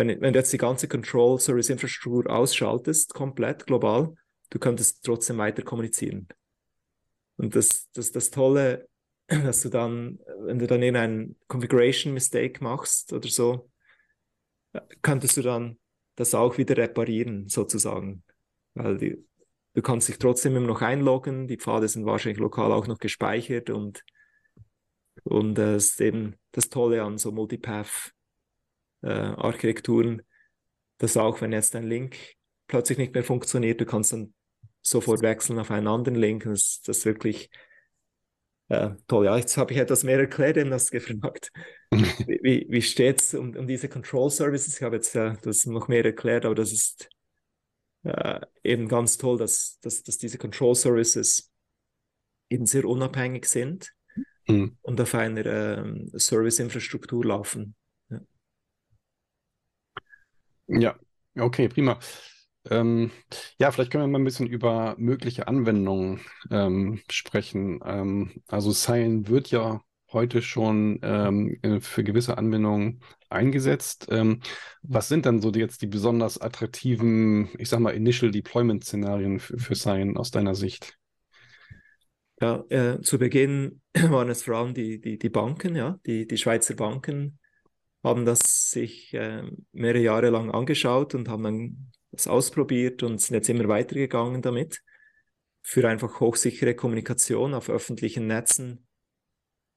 Wenn, 0.00 0.18
wenn 0.22 0.32
du 0.32 0.38
jetzt 0.38 0.50
die 0.50 0.56
ganze 0.56 0.88
Control-Service-Infrastruktur 0.88 2.30
ausschaltest, 2.30 3.12
komplett 3.12 3.66
global, 3.66 4.14
du 4.48 4.58
könntest 4.58 5.04
trotzdem 5.04 5.36
weiter 5.36 5.62
kommunizieren. 5.62 6.26
Und 7.36 7.54
das, 7.54 7.90
das, 7.92 8.10
das 8.10 8.30
Tolle, 8.30 8.88
dass 9.28 9.60
du 9.60 9.68
dann, 9.68 10.18
wenn 10.38 10.58
du 10.58 10.66
dann 10.66 10.80
irgendeinen 10.80 11.36
Configuration 11.48 12.14
Mistake 12.14 12.64
machst 12.64 13.12
oder 13.12 13.28
so, 13.28 13.70
könntest 15.02 15.36
du 15.36 15.42
dann 15.42 15.78
das 16.14 16.34
auch 16.34 16.56
wieder 16.56 16.78
reparieren, 16.78 17.50
sozusagen. 17.50 18.24
Weil 18.72 18.96
die, 18.96 19.22
du 19.74 19.82
kannst 19.82 20.08
dich 20.08 20.16
trotzdem 20.16 20.56
immer 20.56 20.68
noch 20.68 20.80
einloggen, 20.80 21.46
die 21.46 21.58
Pfade 21.58 21.88
sind 21.88 22.06
wahrscheinlich 22.06 22.40
lokal 22.40 22.72
auch 22.72 22.86
noch 22.86 23.00
gespeichert 23.00 23.68
und, 23.68 24.02
und 25.24 25.58
äh, 25.58 25.74
das 25.74 25.90
ist 25.90 26.00
eben 26.00 26.36
das 26.52 26.70
Tolle 26.70 27.02
an 27.02 27.18
so 27.18 27.32
Multipath-Architekturen, 27.32 28.19
äh, 29.02 30.16
dass 30.98 31.16
auch 31.16 31.40
wenn 31.40 31.52
jetzt 31.52 31.74
ein 31.76 31.84
Link 31.86 32.16
plötzlich 32.66 32.98
nicht 32.98 33.14
mehr 33.14 33.24
funktioniert, 33.24 33.80
du 33.80 33.86
kannst 33.86 34.12
dann 34.12 34.34
sofort 34.82 35.22
wechseln 35.22 35.58
auf 35.58 35.70
einen 35.70 35.88
anderen 35.88 36.18
Link. 36.18 36.44
Das, 36.44 36.80
das 36.84 36.98
ist 36.98 37.04
wirklich 37.06 37.50
äh, 38.68 38.90
toll. 39.08 39.26
Ja, 39.26 39.36
jetzt 39.36 39.56
habe 39.56 39.72
ich 39.72 39.78
etwas 39.78 40.04
mehr 40.04 40.18
erklärt, 40.18 40.56
eben 40.56 40.70
das 40.70 40.90
gefragt. 40.90 41.50
wie, 41.90 42.66
wie 42.68 42.82
steht 42.82 43.20
es 43.20 43.34
um, 43.34 43.56
um 43.56 43.66
diese 43.66 43.88
Control 43.88 44.30
Services? 44.30 44.76
Ich 44.76 44.82
habe 44.82 44.96
jetzt 44.96 45.14
äh, 45.16 45.34
das 45.42 45.66
noch 45.66 45.88
mehr 45.88 46.04
erklärt, 46.04 46.44
aber 46.44 46.54
das 46.54 46.72
ist 46.72 47.08
äh, 48.04 48.40
eben 48.62 48.88
ganz 48.88 49.18
toll, 49.18 49.38
dass, 49.38 49.78
dass, 49.80 50.02
dass 50.02 50.18
diese 50.18 50.38
Control 50.38 50.74
Services 50.74 51.50
eben 52.48 52.66
sehr 52.66 52.84
unabhängig 52.84 53.46
sind 53.46 53.92
mhm. 54.46 54.76
und 54.82 55.00
auf 55.00 55.14
einer 55.14 55.46
äh, 55.46 56.18
Service-Infrastruktur 56.18 57.24
laufen. 57.24 57.74
Ja. 60.70 60.96
okay, 61.38 61.68
prima. 61.68 61.98
Ähm, 62.68 63.10
ja, 63.58 63.70
vielleicht 63.70 63.90
können 63.90 64.04
wir 64.04 64.08
mal 64.08 64.18
ein 64.18 64.24
bisschen 64.24 64.46
über 64.46 64.94
mögliche 64.98 65.48
Anwendungen 65.48 66.20
ähm, 66.50 67.00
sprechen. 67.10 67.80
Ähm, 67.84 68.42
also 68.48 68.72
Cyan 68.72 69.28
wird 69.28 69.50
ja 69.50 69.80
heute 70.12 70.42
schon 70.42 70.98
ähm, 71.02 71.58
äh, 71.62 71.80
für 71.80 72.04
gewisse 72.04 72.36
Anwendungen 72.36 73.00
eingesetzt. 73.30 74.08
Ähm, 74.10 74.40
was 74.82 75.08
sind 75.08 75.26
dann 75.26 75.40
so 75.40 75.50
jetzt 75.52 75.82
die 75.82 75.86
besonders 75.86 76.40
attraktiven, 76.40 77.48
ich 77.58 77.68
sag 77.68 77.80
mal, 77.80 77.90
Initial 77.90 78.30
Deployment-Szenarien 78.30 79.40
für, 79.40 79.58
für 79.58 79.74
Cyan 79.74 80.16
aus 80.16 80.30
deiner 80.30 80.54
Sicht? 80.54 80.98
Ja, 82.40 82.64
äh, 82.70 83.00
zu 83.00 83.18
Beginn 83.18 83.80
waren 83.94 84.30
es 84.30 84.42
vor 84.42 84.56
allem 84.56 84.74
die, 84.74 85.00
die, 85.00 85.18
die 85.18 85.28
Banken, 85.28 85.76
ja, 85.76 85.98
die, 86.06 86.26
die 86.26 86.38
Schweizer 86.38 86.74
Banken 86.74 87.38
haben 88.02 88.24
das 88.24 88.70
sich 88.70 89.12
äh, 89.14 89.42
mehrere 89.72 90.02
Jahre 90.02 90.30
lang 90.30 90.50
angeschaut 90.50 91.14
und 91.14 91.28
haben 91.28 91.42
dann 91.44 91.92
das 92.12 92.26
ausprobiert 92.26 93.02
und 93.02 93.20
sind 93.20 93.34
jetzt 93.34 93.48
immer 93.48 93.68
weitergegangen 93.68 94.42
damit 94.42 94.82
für 95.62 95.86
einfach 95.88 96.20
hochsichere 96.20 96.74
Kommunikation 96.74 97.54
auf 97.54 97.68
öffentlichen 97.68 98.26
Netzen 98.26 98.86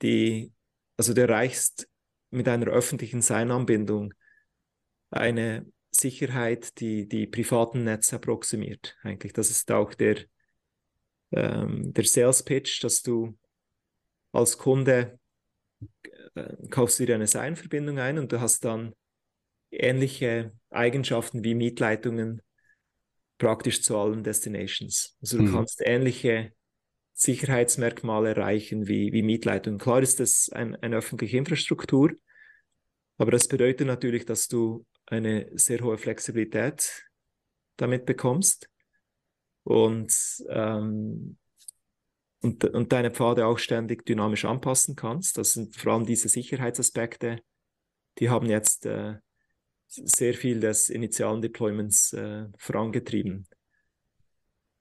die, 0.03 0.51
also 0.97 1.13
du 1.13 1.21
erreichst 1.21 1.89
mit 2.29 2.47
einer 2.47 2.67
öffentlichen 2.67 3.21
Seinanbindung 3.21 4.13
eine 5.09 5.65
Sicherheit, 5.91 6.79
die 6.79 7.07
die 7.07 7.27
privaten 7.27 7.83
Netze 7.83 8.17
approximiert. 8.17 8.97
Eigentlich, 9.01 9.33
das 9.33 9.49
ist 9.49 9.71
auch 9.71 9.93
der, 9.93 10.17
ähm, 11.31 11.93
der 11.93 12.03
Sales 12.03 12.43
Pitch, 12.43 12.83
dass 12.83 13.01
du 13.01 13.37
als 14.31 14.57
Kunde 14.57 15.19
äh, 16.35 16.55
kaufst 16.69 16.99
dir 16.99 17.13
eine 17.13 17.27
Seinverbindung 17.27 17.99
ein 17.99 18.19
und 18.19 18.31
du 18.31 18.41
hast 18.41 18.65
dann 18.65 18.93
ähnliche 19.71 20.51
Eigenschaften 20.69 21.43
wie 21.43 21.55
Mietleitungen 21.55 22.41
praktisch 23.37 23.81
zu 23.81 23.97
allen 23.97 24.23
Destinations. 24.23 25.17
Also 25.21 25.37
du 25.37 25.43
mhm. 25.43 25.53
kannst 25.53 25.81
ähnliche 25.83 26.53
Sicherheitsmerkmale 27.13 28.29
erreichen 28.29 28.87
wie, 28.87 29.11
wie 29.13 29.23
Mietleitungen. 29.23 29.79
Klar 29.79 30.01
ist 30.01 30.19
das 30.19 30.49
ein, 30.51 30.75
eine 30.77 30.97
öffentliche 30.97 31.37
Infrastruktur, 31.37 32.11
aber 33.17 33.31
das 33.31 33.47
bedeutet 33.47 33.87
natürlich, 33.87 34.25
dass 34.25 34.47
du 34.47 34.85
eine 35.05 35.49
sehr 35.53 35.81
hohe 35.81 35.97
Flexibilität 35.97 37.05
damit 37.77 38.05
bekommst 38.05 38.69
und, 39.63 40.13
ähm, 40.49 41.37
und, 42.43 42.63
und 42.65 42.91
deine 42.91 43.11
Pfade 43.11 43.47
auch 43.47 43.57
ständig 43.57 44.05
dynamisch 44.05 44.45
anpassen 44.45 44.95
kannst. 44.95 45.37
Das 45.37 45.53
sind 45.53 45.75
vor 45.75 45.93
allem 45.93 46.05
diese 46.05 46.29
Sicherheitsaspekte, 46.29 47.39
die 48.19 48.29
haben 48.29 48.47
jetzt 48.47 48.85
äh, 48.85 49.15
sehr 49.87 50.33
viel 50.33 50.59
des 50.59 50.89
initialen 50.89 51.41
Deployments 51.41 52.13
äh, 52.13 52.45
vorangetrieben. 52.57 53.47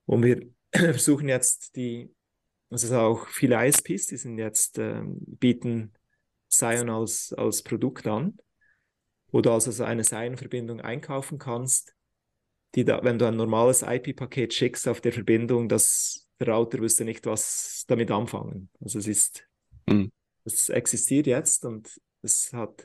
Und 0.04 0.24
wir 0.24 0.46
versuchen 0.72 1.28
jetzt 1.28 1.76
die 1.76 2.14
also 2.72 2.98
auch 2.98 3.28
viele 3.28 3.62
ISPs, 3.66 4.06
die 4.06 4.16
sind 4.16 4.38
jetzt, 4.38 4.78
ähm, 4.78 5.18
bieten 5.20 5.92
Sion 6.48 6.88
als, 6.88 7.34
als 7.34 7.62
Produkt 7.62 8.06
an, 8.06 8.38
wo 9.30 9.42
du 9.42 9.50
also 9.50 9.84
eine 9.84 10.04
Sion-Verbindung 10.04 10.80
einkaufen 10.80 11.38
kannst, 11.38 11.94
die 12.74 12.86
da, 12.86 13.04
wenn 13.04 13.18
du 13.18 13.26
ein 13.26 13.36
normales 13.36 13.82
IP-Paket 13.82 14.54
schickst 14.54 14.88
auf 14.88 15.02
der 15.02 15.12
Verbindung, 15.12 15.68
das 15.68 16.21
der 16.44 16.54
Router 16.54 16.78
wüsste 16.78 17.04
nicht, 17.04 17.26
was 17.26 17.84
damit 17.88 18.10
anfangen. 18.10 18.70
Also 18.80 18.98
es 18.98 19.06
ist, 19.06 19.48
mhm. 19.88 20.10
es 20.44 20.68
existiert 20.68 21.26
jetzt 21.26 21.64
und 21.64 22.00
es 22.22 22.52
hat 22.52 22.84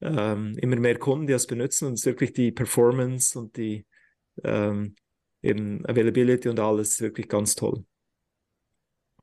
ähm, 0.00 0.56
immer 0.58 0.76
mehr 0.76 0.98
Kunden, 0.98 1.26
die 1.26 1.32
das 1.32 1.46
benutzen 1.46 1.86
und 1.86 1.94
es 1.94 2.00
ist 2.00 2.06
wirklich 2.06 2.32
die 2.32 2.52
Performance 2.52 3.38
und 3.38 3.56
die 3.56 3.86
ähm, 4.42 4.94
eben 5.42 5.84
Availability 5.86 6.48
und 6.48 6.60
alles 6.60 7.00
wirklich 7.00 7.28
ganz 7.28 7.54
toll. 7.54 7.84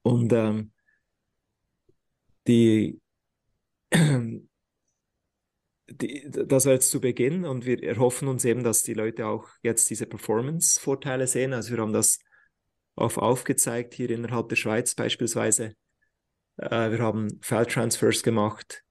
Und 0.01 0.31
ähm, 0.33 0.71
die, 2.47 3.01
die, 5.89 6.29
das 6.29 6.65
war 6.65 6.73
jetzt 6.73 6.91
zu 6.91 7.01
Beginn 7.01 7.45
und 7.45 7.65
wir 7.65 7.83
erhoffen 7.83 8.27
uns 8.27 8.45
eben, 8.45 8.63
dass 8.63 8.83
die 8.83 8.93
Leute 8.93 9.27
auch 9.27 9.49
jetzt 9.61 9.89
diese 9.89 10.05
Performance-Vorteile 10.05 11.27
sehen. 11.27 11.53
Also 11.53 11.71
wir 11.71 11.81
haben 11.81 11.93
das 11.93 12.19
auf 12.99 13.17
aufgezeigt 13.17 13.93
hier 13.93 14.09
innerhalb 14.09 14.49
der 14.49 14.55
Schweiz 14.55 14.93
beispielsweise. 14.95 15.73
Äh, 16.57 16.91
wir 16.91 16.99
haben 16.99 17.39
File-Transfers 17.41 18.23
gemacht 18.23 18.83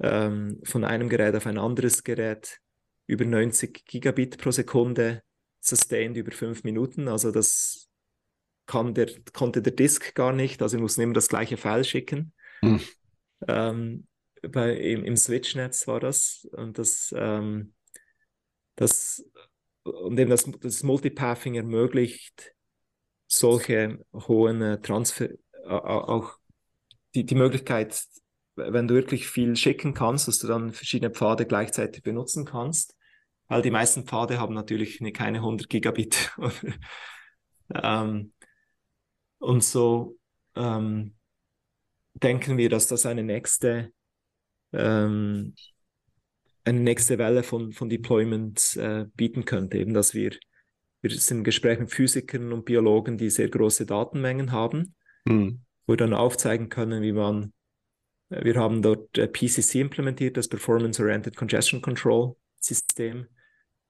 ähm, 0.00 0.60
von 0.64 0.84
einem 0.84 1.08
Gerät 1.08 1.34
auf 1.34 1.46
ein 1.46 1.58
anderes 1.58 2.04
Gerät 2.04 2.60
über 3.06 3.24
90 3.24 3.84
Gigabit 3.86 4.38
pro 4.38 4.50
Sekunde, 4.50 5.22
sustained 5.60 6.16
über 6.16 6.32
fünf 6.32 6.64
Minuten. 6.64 7.08
Also 7.08 7.32
das 7.32 7.88
der, 8.72 9.10
konnte 9.32 9.62
der 9.62 9.72
Disk 9.72 10.14
gar 10.14 10.32
nicht, 10.32 10.62
also 10.62 10.76
wir 10.76 10.82
mussten 10.82 11.00
immer 11.00 11.14
das 11.14 11.28
gleiche 11.28 11.56
File 11.56 11.84
schicken. 11.84 12.32
Hm. 12.60 12.80
Ähm, 13.48 14.06
bei, 14.42 14.76
im, 14.76 15.04
im 15.04 15.16
Switch-Netz 15.16 15.88
war 15.88 15.98
das 15.98 16.46
und 16.52 16.78
das, 16.78 17.12
ähm, 17.16 17.74
das 18.76 19.24
und 19.82 20.18
eben 20.20 20.30
das, 20.30 20.48
das 20.60 20.82
Multipathing 20.82 21.54
ermöglicht 21.54 22.54
solche 23.30 24.04
hohen 24.12 24.60
äh, 24.60 24.80
Transfer, 24.80 25.28
auch 25.66 26.36
die, 27.14 27.24
die 27.24 27.34
Möglichkeit, 27.36 28.02
wenn 28.56 28.88
du 28.88 28.94
wirklich 28.94 29.28
viel 29.28 29.56
schicken 29.56 29.94
kannst, 29.94 30.28
dass 30.28 30.38
du 30.38 30.48
dann 30.48 30.72
verschiedene 30.72 31.12
Pfade 31.12 31.46
gleichzeitig 31.46 32.02
benutzen 32.02 32.44
kannst, 32.44 32.96
weil 33.46 33.62
die 33.62 33.70
meisten 33.70 34.04
Pfade 34.04 34.38
haben 34.38 34.54
natürlich 34.54 35.00
keine 35.14 35.38
100 35.38 35.68
Gigabit. 35.68 36.32
ähm, 37.74 38.32
und 39.38 39.64
so 39.64 40.18
ähm, 40.56 41.14
denken 42.14 42.58
wir, 42.58 42.68
dass 42.68 42.88
das 42.88 43.06
eine 43.06 43.22
nächste, 43.22 43.92
ähm, 44.72 45.54
eine 46.64 46.80
nächste 46.80 47.16
Welle 47.18 47.44
von, 47.44 47.72
von 47.72 47.88
Deployments 47.88 48.76
äh, 48.76 49.06
bieten 49.14 49.44
könnte. 49.44 49.78
Eben, 49.78 49.94
dass 49.94 50.14
wir, 50.14 50.32
wir 51.02 51.10
sind 51.10 51.38
im 51.38 51.44
Gespräch 51.44 51.78
mit 51.78 51.90
Physikern 51.90 52.52
und 52.52 52.64
Biologen, 52.64 53.16
die 53.16 53.30
sehr 53.30 53.48
große 53.48 53.86
Datenmengen 53.86 54.52
haben, 54.52 54.94
mhm. 55.24 55.62
wo 55.86 55.94
wir 55.94 55.96
dann 55.96 56.14
aufzeigen 56.14 56.68
können, 56.68 57.02
wie 57.02 57.12
man, 57.12 57.52
äh, 58.28 58.44
wir 58.44 58.56
haben 58.56 58.82
dort 58.82 59.16
äh, 59.16 59.26
PCC 59.26 59.80
implementiert, 59.80 60.36
das 60.36 60.48
Performance 60.48 61.02
Oriented 61.02 61.36
Congestion 61.36 61.80
Control 61.80 62.36
System, 62.60 63.26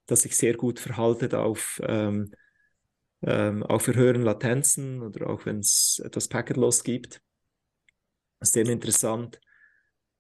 das 0.06 0.22
sich 0.22 0.36
sehr 0.36 0.54
gut 0.54 0.78
verhaltet 0.78 1.34
auf, 1.34 1.80
ähm, 1.84 2.32
ähm, 3.22 3.62
auch 3.64 3.80
für 3.80 3.94
höheren 3.94 4.22
Latenzen 4.22 5.02
oder 5.02 5.28
auch 5.28 5.44
wenn 5.46 5.58
es 5.58 6.00
etwas 6.04 6.28
Packet 6.28 6.56
Loss 6.56 6.84
gibt. 6.84 7.20
Sehr 8.40 8.66
interessant, 8.66 9.40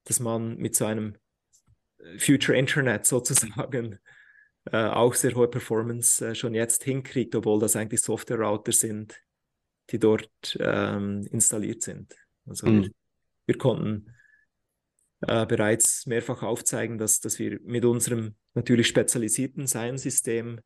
dass 0.04 0.20
man 0.20 0.56
mit 0.56 0.74
so 0.74 0.84
einem 0.84 1.16
Future 2.18 2.58
Internet 2.58 3.06
sozusagen 3.06 3.98
äh, 4.66 4.84
auch 4.86 5.14
sehr 5.14 5.34
hohe 5.34 5.48
Performance 5.48 6.26
äh, 6.26 6.34
schon 6.34 6.54
jetzt 6.54 6.84
hinkriegt, 6.84 7.34
obwohl 7.34 7.60
das 7.60 7.76
eigentlich 7.76 8.02
Software-Router 8.02 8.72
sind, 8.72 9.22
die 9.90 9.98
dort 9.98 10.58
ähm, 10.60 11.26
installiert 11.30 11.82
sind. 11.82 12.14
Also 12.46 12.66
mhm. 12.66 12.82
wir, 12.82 12.90
wir, 13.46 13.58
konnten 13.58 14.14
äh, 15.22 15.46
bereits 15.46 16.06
mehrfach 16.06 16.42
aufzeigen, 16.42 16.98
dass, 16.98 17.20
dass 17.20 17.38
wir 17.38 17.58
mit 17.62 17.84
unserem 17.84 18.34
natürlich 18.54 18.88
spezialisierten 18.88 19.66
Science-System 19.66 20.60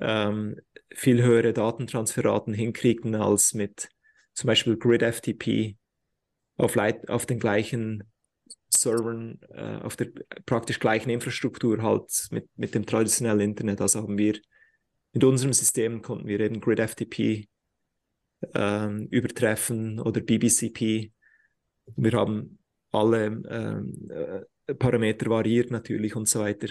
ähm, 0.00 0.60
viel 0.94 1.22
höhere 1.22 1.52
Datentransferraten 1.52 2.54
hinkriegen 2.54 3.14
als 3.14 3.54
mit 3.54 3.88
zum 4.34 4.46
Beispiel 4.46 4.76
GridFTP 4.76 5.76
auf, 6.56 6.74
Leit 6.74 7.08
auf 7.08 7.26
den 7.26 7.40
gleichen 7.40 8.04
Servern 8.70 9.38
äh, 9.50 9.76
auf 9.76 9.96
der 9.96 10.08
praktisch 10.46 10.78
gleichen 10.78 11.10
Infrastruktur 11.10 11.82
halt 11.82 12.28
mit, 12.30 12.48
mit 12.56 12.74
dem 12.74 12.86
traditionellen 12.86 13.40
Internet. 13.40 13.80
Also 13.80 14.02
haben 14.02 14.18
wir 14.18 14.38
mit 15.12 15.24
unserem 15.24 15.52
System 15.52 16.02
konnten 16.02 16.28
wir 16.28 16.40
eben 16.40 16.60
GridFTP 16.60 17.48
ähm, 18.54 19.08
übertreffen 19.10 20.00
oder 20.00 20.20
BBCP. 20.20 21.12
Wir 21.96 22.12
haben 22.12 22.58
alle 22.92 23.26
ähm, 23.26 24.10
äh, 24.10 24.74
Parameter 24.74 25.30
variiert 25.30 25.70
natürlich 25.70 26.14
und 26.14 26.28
so 26.28 26.40
weiter. 26.40 26.68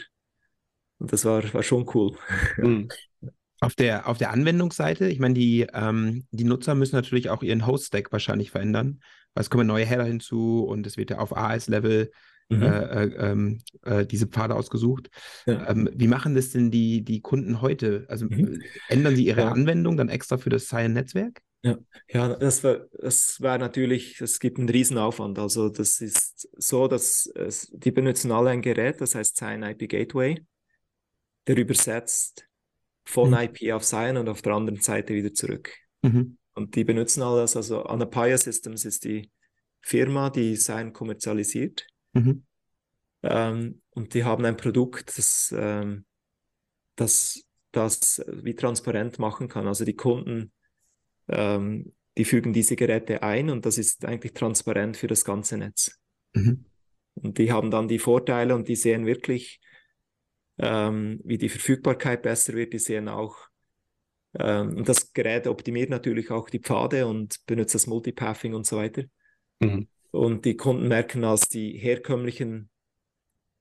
Und 1.00 1.12
das 1.12 1.26
war, 1.26 1.54
war 1.54 1.64
schon 1.64 1.90
cool. 1.94 2.16
Mhm. 2.58 2.90
Auf 3.60 3.74
der, 3.74 4.08
auf 4.08 4.20
der 4.20 4.30
Anwendungsseite, 4.30 5.08
ich 5.08 5.18
meine, 5.18 5.34
die, 5.34 5.66
ähm, 5.74 6.28
die 6.30 6.44
Nutzer 6.44 6.76
müssen 6.76 6.96
natürlich 6.96 7.32
auch 7.32 7.42
ihren 7.42 7.66
Host-Stack 7.66 8.12
wahrscheinlich 8.12 8.52
verändern 8.52 9.02
es 9.40 9.50
kommen 9.50 9.68
neue 9.68 9.86
Header 9.86 10.06
hinzu 10.06 10.66
und 10.66 10.86
es 10.88 10.98
wird 10.98 11.12
ja 11.12 11.20
auf 11.20 11.36
AS-Level 11.36 12.12
mhm. 12.50 12.62
äh, 12.62 12.68
äh, 12.68 13.32
ähm, 13.32 13.60
äh, 13.84 14.06
diese 14.06 14.28
Pfade 14.28 14.56
ausgesucht. 14.56 15.10
Ja. 15.46 15.70
Ähm, 15.70 15.90
wie 15.94 16.08
machen 16.08 16.36
das 16.36 16.52
denn 16.52 16.72
die, 16.72 17.04
die 17.04 17.22
Kunden 17.22 17.62
heute? 17.62 18.06
Also 18.10 18.26
mhm. 18.26 18.62
ändern 18.90 19.16
sie 19.16 19.26
ihre 19.26 19.42
ja. 19.42 19.52
Anwendung 19.52 19.98
dann 19.98 20.10
extra 20.10 20.38
für 20.38 20.50
das 20.50 20.68
Cyan-Netzwerk? 20.68 21.42
Ja, 21.64 21.78
ja 22.10 22.36
das 22.36 22.64
war, 22.64 22.86
das 23.00 23.42
war 23.42 23.58
natürlich, 23.58 24.22
es 24.22 24.40
gibt 24.40 24.60
einen 24.60 24.70
Riesenaufwand. 24.70 25.40
Also 25.40 25.70
das 25.70 26.02
ist 26.02 26.48
so, 26.58 26.88
dass 26.88 27.26
es, 27.36 27.72
die 27.74 27.92
benutzen 27.92 28.32
alle 28.32 28.52
ein 28.52 28.62
Gerät, 28.62 29.02
das 29.02 29.16
heißt 29.16 29.38
Cyan 29.38 29.64
IP 29.64 29.90
Gateway, 29.90 30.46
der 31.48 31.58
übersetzt 31.58 32.48
von 33.06 33.32
mhm. 33.32 33.38
IP 33.38 33.74
auf 33.74 33.84
Cyan 33.84 34.18
und 34.18 34.30
auf 34.30 34.42
der 34.42 34.54
anderen 34.54 34.82
Seite 34.82 35.14
wieder 35.14 35.34
zurück. 35.34 35.74
Mhm. 36.02 36.38
Und 36.58 36.76
die 36.76 36.84
benutzen 36.84 37.22
alles. 37.22 37.56
Also 37.56 37.84
Anapaya 37.84 38.38
Systems 38.38 38.86
ist 38.86 39.04
die 39.04 39.32
Firma, 39.82 40.30
die 40.30 40.56
Sein 40.56 40.92
kommerzialisiert. 40.92 41.88
Mhm. 42.14 42.44
Ähm, 43.24 43.82
und 43.92 44.14
die 44.14 44.24
haben 44.24 44.46
ein 44.46 44.58
Produkt, 44.58 45.18
das, 45.18 45.54
ähm, 45.58 46.06
das 46.96 47.48
das 47.72 48.24
wie 48.28 48.56
transparent 48.56 49.20
machen 49.20 49.48
kann. 49.48 49.68
Also 49.68 49.86
die 49.86 49.96
Kunden, 49.96 50.52
ähm, 51.28 51.94
die 52.18 52.26
fügen 52.26 52.54
diese 52.54 52.76
Geräte 52.76 53.22
ein 53.22 53.50
und 53.50 53.66
das 53.66 53.78
ist 53.78 54.06
eigentlich 54.06 54.34
transparent 54.34 54.98
für 54.98 55.08
das 55.08 55.24
ganze 55.24 55.58
Netz. 55.58 56.00
Mhm. 56.34 56.66
Und 57.14 57.38
die 57.38 57.52
haben 57.52 57.72
dann 57.72 57.88
die 57.88 58.00
Vorteile 58.00 58.56
und 58.56 58.68
die 58.68 58.76
sehen 58.76 59.06
wirklich, 59.06 59.60
ähm, 60.58 61.20
wie 61.24 61.38
die 61.38 61.50
Verfügbarkeit 61.50 62.24
besser 62.24 62.54
wird. 62.54 62.74
Die 62.74 62.80
sehen 62.80 63.08
auch, 63.08 63.47
ähm, 64.34 64.78
und 64.78 64.90
das 64.90 65.14
Gerät 65.14 65.48
optimiert 65.48 65.90
natürlich 65.90 66.32
auch 66.32 66.50
die 66.50 66.60
Pfade 66.60 67.08
und 67.08 67.46
benutzt 67.46 67.76
das 67.76 67.88
Multipathing 67.88 68.54
und 68.54 68.66
so 68.66 68.78
weiter. 68.78 69.04
Mhm. 69.60 69.88
Und 70.12 70.46
die 70.46 70.58
Kunden 70.58 70.88
merken, 70.88 71.22
dass 71.22 71.50
die 71.50 71.78
herkömmlichen 71.78 72.70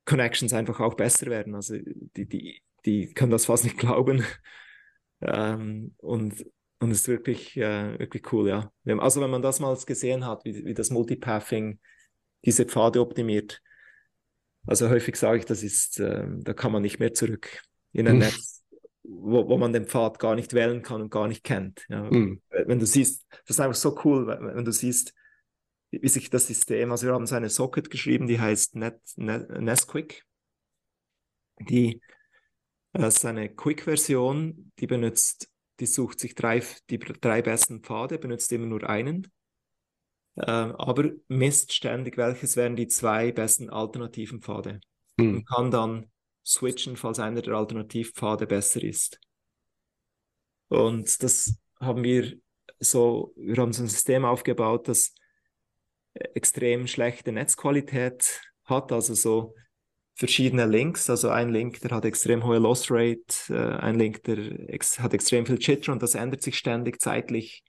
Connections 0.04 0.52
einfach 0.52 0.80
auch 0.80 0.94
besser 0.94 1.26
werden. 1.26 1.54
Also 1.54 1.76
die, 2.16 2.26
die, 2.26 2.62
die 2.84 3.12
können 3.12 3.32
das 3.32 3.46
fast 3.46 3.64
nicht 3.64 3.78
glauben. 3.78 4.24
ähm, 5.20 5.94
und, 5.98 6.46
und 6.78 6.90
es 6.90 7.00
ist 7.00 7.08
wirklich, 7.08 7.56
äh, 7.56 7.98
wirklich 7.98 8.32
cool, 8.32 8.48
ja. 8.48 8.72
Also 8.98 9.20
wenn 9.20 9.30
man 9.30 9.42
das 9.42 9.60
mal 9.60 9.76
gesehen 9.86 10.24
hat, 10.26 10.44
wie, 10.44 10.64
wie 10.64 10.74
das 10.74 10.90
Multipathing 10.90 11.80
diese 12.44 12.64
Pfade 12.64 13.00
optimiert, 13.00 13.62
also 14.66 14.88
häufig 14.88 15.16
sage 15.16 15.38
ich, 15.38 15.44
das 15.44 15.62
ist, 15.62 16.00
äh, 16.00 16.26
da 16.28 16.52
kann 16.52 16.72
man 16.72 16.82
nicht 16.82 16.98
mehr 16.98 17.14
zurück 17.14 17.62
in 17.92 18.08
ein 18.08 18.14
mhm. 18.14 18.20
Netz 18.20 18.55
wo, 19.08 19.48
wo 19.48 19.58
man 19.58 19.72
den 19.72 19.86
Pfad 19.86 20.18
gar 20.18 20.34
nicht 20.34 20.52
wählen 20.52 20.82
kann 20.82 21.02
und 21.02 21.10
gar 21.10 21.28
nicht 21.28 21.44
kennt. 21.44 21.86
Ja. 21.88 22.02
Mhm. 22.04 22.40
Wenn 22.50 22.78
du 22.78 22.86
siehst, 22.86 23.26
das 23.30 23.56
ist 23.56 23.60
einfach 23.60 23.76
so 23.76 23.98
cool, 24.04 24.26
wenn, 24.26 24.56
wenn 24.56 24.64
du 24.64 24.72
siehst, 24.72 25.14
wie 25.90 26.08
sich 26.08 26.30
das 26.30 26.46
System, 26.46 26.90
also 26.90 27.06
wir 27.06 27.14
haben 27.14 27.26
so 27.26 27.34
eine 27.34 27.48
Socket 27.48 27.90
geschrieben, 27.90 28.26
die 28.26 28.40
heißt 28.40 28.74
Net, 28.76 29.00
Net, 29.16 29.48
Nesquick. 29.50 30.24
Die 31.58 32.00
äh, 32.92 33.06
ist 33.06 33.24
eine 33.24 33.48
Quick-Version, 33.48 34.72
die 34.78 34.86
benutzt, 34.86 35.48
die 35.80 35.86
sucht 35.86 36.20
sich 36.20 36.34
drei, 36.34 36.62
die 36.90 36.98
drei 36.98 37.42
besten 37.42 37.82
Pfade, 37.82 38.18
benutzt 38.18 38.52
immer 38.52 38.66
nur 38.66 38.88
einen, 38.88 39.30
äh, 40.36 40.50
aber 40.50 41.10
misst 41.28 41.72
ständig, 41.72 42.16
welches 42.16 42.56
wären 42.56 42.76
die 42.76 42.88
zwei 42.88 43.32
besten 43.32 43.70
alternativen 43.70 44.42
Pfade. 44.42 44.80
Mhm. 45.16 45.36
Und 45.36 45.48
kann 45.48 45.70
dann 45.70 46.10
switchen, 46.46 46.96
falls 46.96 47.18
einer 47.18 47.42
der 47.42 47.54
Alternativpfade 47.54 48.46
besser 48.46 48.82
ist. 48.82 49.20
Und 50.68 51.22
das 51.22 51.58
haben 51.80 52.04
wir 52.04 52.38
so, 52.78 53.32
wir 53.36 53.56
haben 53.56 53.72
so 53.72 53.82
ein 53.82 53.88
System 53.88 54.24
aufgebaut, 54.24 54.88
das 54.88 55.14
extrem 56.14 56.86
schlechte 56.86 57.32
Netzqualität 57.32 58.40
hat, 58.64 58.92
also 58.92 59.14
so 59.14 59.54
verschiedene 60.14 60.66
Links, 60.66 61.10
also 61.10 61.28
ein 61.28 61.50
Link, 61.50 61.80
der 61.80 61.90
hat 61.90 62.04
extrem 62.04 62.44
hohe 62.44 62.58
Loss 62.58 62.90
Rate, 62.90 63.22
äh, 63.50 63.76
ein 63.82 63.96
Link, 63.98 64.22
der 64.24 64.38
ex 64.70 64.98
hat 64.98 65.12
extrem 65.12 65.44
viel 65.44 65.58
Jitter 65.60 65.92
und 65.92 66.02
das 66.02 66.14
ändert 66.14 66.42
sich 66.42 66.56
ständig 66.56 67.00
zeitlich. 67.00 67.62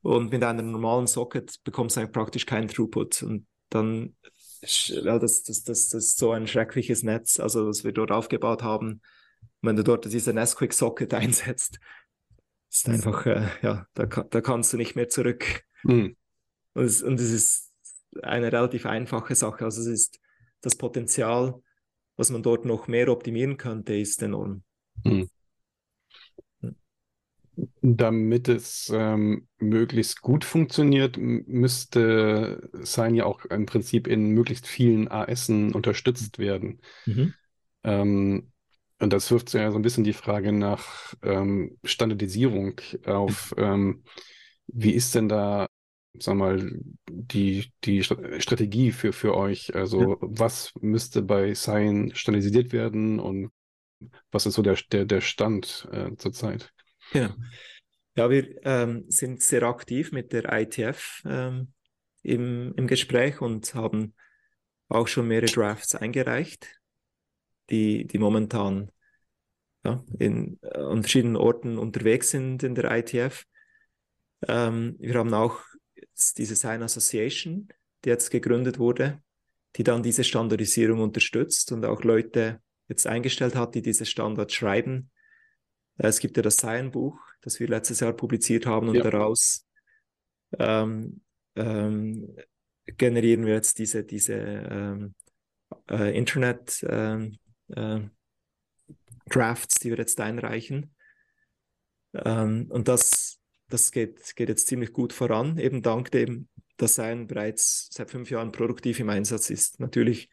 Und 0.00 0.30
mit 0.30 0.44
einer 0.44 0.62
normalen 0.62 1.06
Socket 1.06 1.56
bekommst 1.64 1.96
du 1.96 2.06
praktisch 2.06 2.46
keinen 2.46 2.68
Throughput. 2.68 3.22
Und 3.22 3.46
dann 3.70 4.14
das, 5.18 5.42
das, 5.42 5.64
das, 5.64 5.88
das 5.88 6.04
ist 6.04 6.18
so 6.18 6.32
ein 6.32 6.46
schreckliches 6.46 7.02
Netz, 7.02 7.40
also 7.40 7.66
was 7.66 7.84
wir 7.84 7.92
dort 7.92 8.10
aufgebaut 8.10 8.62
haben. 8.62 9.00
wenn 9.62 9.76
du 9.76 9.84
dort 9.84 10.04
diese 10.04 10.32
Nesquik 10.32 10.72
Socket 10.72 11.14
einsetzt, 11.14 11.78
ist 12.70 12.88
einfach, 12.88 13.26
äh, 13.26 13.48
ja, 13.62 13.86
da, 13.94 14.06
da 14.06 14.40
kannst 14.40 14.72
du 14.72 14.76
nicht 14.76 14.96
mehr 14.96 15.08
zurück. 15.08 15.64
Mhm. 15.84 16.16
Und, 16.74 16.84
es, 16.84 17.02
und 17.02 17.20
es 17.20 17.30
ist 17.30 17.72
eine 18.22 18.52
relativ 18.52 18.86
einfache 18.86 19.34
Sache. 19.34 19.64
Also 19.64 19.80
es 19.82 19.86
ist 19.86 20.20
das 20.60 20.76
Potenzial, 20.76 21.62
was 22.16 22.30
man 22.30 22.42
dort 22.42 22.64
noch 22.64 22.88
mehr 22.88 23.08
optimieren 23.08 23.56
könnte, 23.56 23.94
ist 23.94 24.22
enorm. 24.22 24.64
Mhm 25.04 25.28
damit 27.82 28.48
es 28.48 28.90
ähm, 28.94 29.46
möglichst 29.58 30.20
gut 30.22 30.44
funktioniert, 30.44 31.16
müsste 31.18 32.68
Sign 32.72 33.14
ja 33.14 33.24
auch 33.26 33.44
im 33.44 33.66
Prinzip 33.66 34.06
in 34.06 34.30
möglichst 34.30 34.66
vielen 34.66 35.08
ASen 35.08 35.74
unterstützt 35.74 36.38
werden. 36.38 36.80
Mhm. 37.06 37.34
Ähm, 37.84 38.52
und 39.00 39.12
das 39.12 39.30
wirft 39.30 39.52
ja 39.52 39.70
so 39.70 39.78
ein 39.78 39.82
bisschen 39.82 40.04
die 40.04 40.12
Frage 40.12 40.52
nach 40.52 41.14
ähm, 41.22 41.78
Standardisierung 41.84 42.80
auf. 43.06 43.54
Ähm, 43.58 44.04
wie 44.66 44.92
ist 44.92 45.14
denn 45.14 45.28
da, 45.28 45.66
sag 46.18 46.36
mal, 46.36 46.72
die, 47.10 47.72
die 47.84 48.02
Strategie 48.02 48.92
für, 48.92 49.12
für 49.12 49.36
euch? 49.36 49.74
Also, 49.74 50.12
ja. 50.12 50.16
was 50.20 50.72
müsste 50.80 51.22
bei 51.22 51.54
Sign 51.54 52.12
standardisiert 52.14 52.72
werden 52.72 53.18
und 53.20 53.50
was 54.30 54.46
ist 54.46 54.54
so 54.54 54.62
der, 54.62 54.78
der, 54.90 55.04
der 55.04 55.20
Stand 55.20 55.88
äh, 55.92 56.14
zurzeit? 56.16 56.72
Genau. 57.12 57.34
Ja, 58.16 58.30
wir 58.30 58.64
ähm, 58.64 59.04
sind 59.08 59.42
sehr 59.42 59.64
aktiv 59.64 60.12
mit 60.12 60.32
der 60.32 60.52
ITF 60.52 61.22
ähm, 61.26 61.72
im, 62.22 62.72
im 62.76 62.86
Gespräch 62.86 63.40
und 63.40 63.74
haben 63.74 64.14
auch 64.88 65.08
schon 65.08 65.26
mehrere 65.26 65.50
Drafts 65.50 65.94
eingereicht, 65.94 66.80
die, 67.70 68.06
die 68.06 68.18
momentan 68.18 68.92
ja, 69.84 70.04
in, 70.18 70.58
äh, 70.62 70.78
an 70.78 71.02
verschiedenen 71.02 71.36
Orten 71.36 71.78
unterwegs 71.78 72.30
sind 72.30 72.62
in 72.62 72.74
der 72.74 72.90
ITF. 72.96 73.44
Ähm, 74.46 74.96
wir 74.98 75.14
haben 75.14 75.34
auch 75.34 75.60
diese 76.36 76.54
Sign 76.54 76.82
Association, 76.82 77.68
die 78.04 78.08
jetzt 78.08 78.30
gegründet 78.30 78.78
wurde, 78.78 79.22
die 79.76 79.82
dann 79.82 80.02
diese 80.02 80.24
Standardisierung 80.24 81.00
unterstützt 81.00 81.72
und 81.72 81.84
auch 81.84 82.02
Leute 82.04 82.60
jetzt 82.88 83.06
eingestellt 83.06 83.56
hat, 83.56 83.74
die 83.74 83.82
diese 83.82 84.06
Standards 84.06 84.54
schreiben. 84.54 85.10
Es 85.96 86.18
gibt 86.18 86.36
ja 86.36 86.42
das 86.42 86.56
Cyan-Buch, 86.56 87.18
das 87.42 87.60
wir 87.60 87.68
letztes 87.68 88.00
Jahr 88.00 88.12
publiziert 88.12 88.66
haben 88.66 88.88
und 88.88 88.96
ja. 88.96 89.02
daraus 89.02 89.66
ähm, 90.58 91.20
ähm, 91.56 92.36
generieren 92.96 93.46
wir 93.46 93.54
jetzt 93.54 93.78
diese, 93.78 94.04
diese 94.04 94.34
ähm, 94.34 95.14
äh, 95.88 96.16
Internet 96.16 96.84
ähm, 96.88 97.38
äh, 97.68 98.00
Drafts, 99.26 99.76
die 99.76 99.90
wir 99.90 99.98
jetzt 99.98 100.20
einreichen. 100.20 100.94
Ähm, 102.14 102.66
und 102.70 102.88
das, 102.88 103.38
das 103.68 103.90
geht, 103.90 104.36
geht 104.36 104.48
jetzt 104.48 104.66
ziemlich 104.66 104.92
gut 104.92 105.12
voran, 105.12 105.58
eben 105.58 105.82
dank 105.82 106.10
dem, 106.10 106.48
dass 106.76 106.96
Sein 106.96 107.26
bereits 107.26 107.88
seit 107.92 108.10
fünf 108.10 108.30
Jahren 108.30 108.52
produktiv 108.52 109.00
im 109.00 109.08
Einsatz 109.08 109.50
ist. 109.50 109.80
Natürlich 109.80 110.28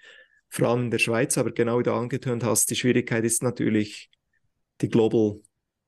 vor 0.50 0.68
allem 0.68 0.86
in 0.86 0.92
der 0.92 1.00
Schweiz, 1.00 1.38
aber 1.38 1.52
genau 1.52 1.80
wie 1.80 1.84
du 1.84 1.94
angetönt 1.94 2.44
hast, 2.44 2.70
die 2.70 2.76
Schwierigkeit 2.76 3.24
ist 3.24 3.42
natürlich 3.44 4.10
die 4.82 4.90
Global, 4.90 5.40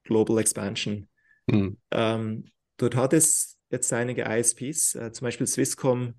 Global 0.04 0.38
Expansion. 0.40 1.08
Mhm. 1.48 1.78
Ähm, 1.92 2.46
dort 2.78 2.96
hat 2.96 3.14
es 3.14 3.58
jetzt 3.70 3.92
einige 3.92 4.24
ISPs, 4.24 4.96
äh, 4.96 5.12
zum 5.12 5.26
Beispiel 5.26 5.48
Swisscom 5.48 6.16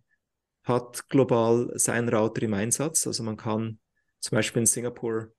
hat 0.65 1.09
global 1.09 1.71
seinen 1.75 2.09
Router 2.09 2.43
im 2.43 2.55
Einsatz. 2.55 3.07
Also 3.07 3.23
man 3.23 3.37
kann 3.37 3.79
zum 4.21 4.37
Beispiel 4.37 4.61
in 4.61 4.67
Singapur 4.67 5.33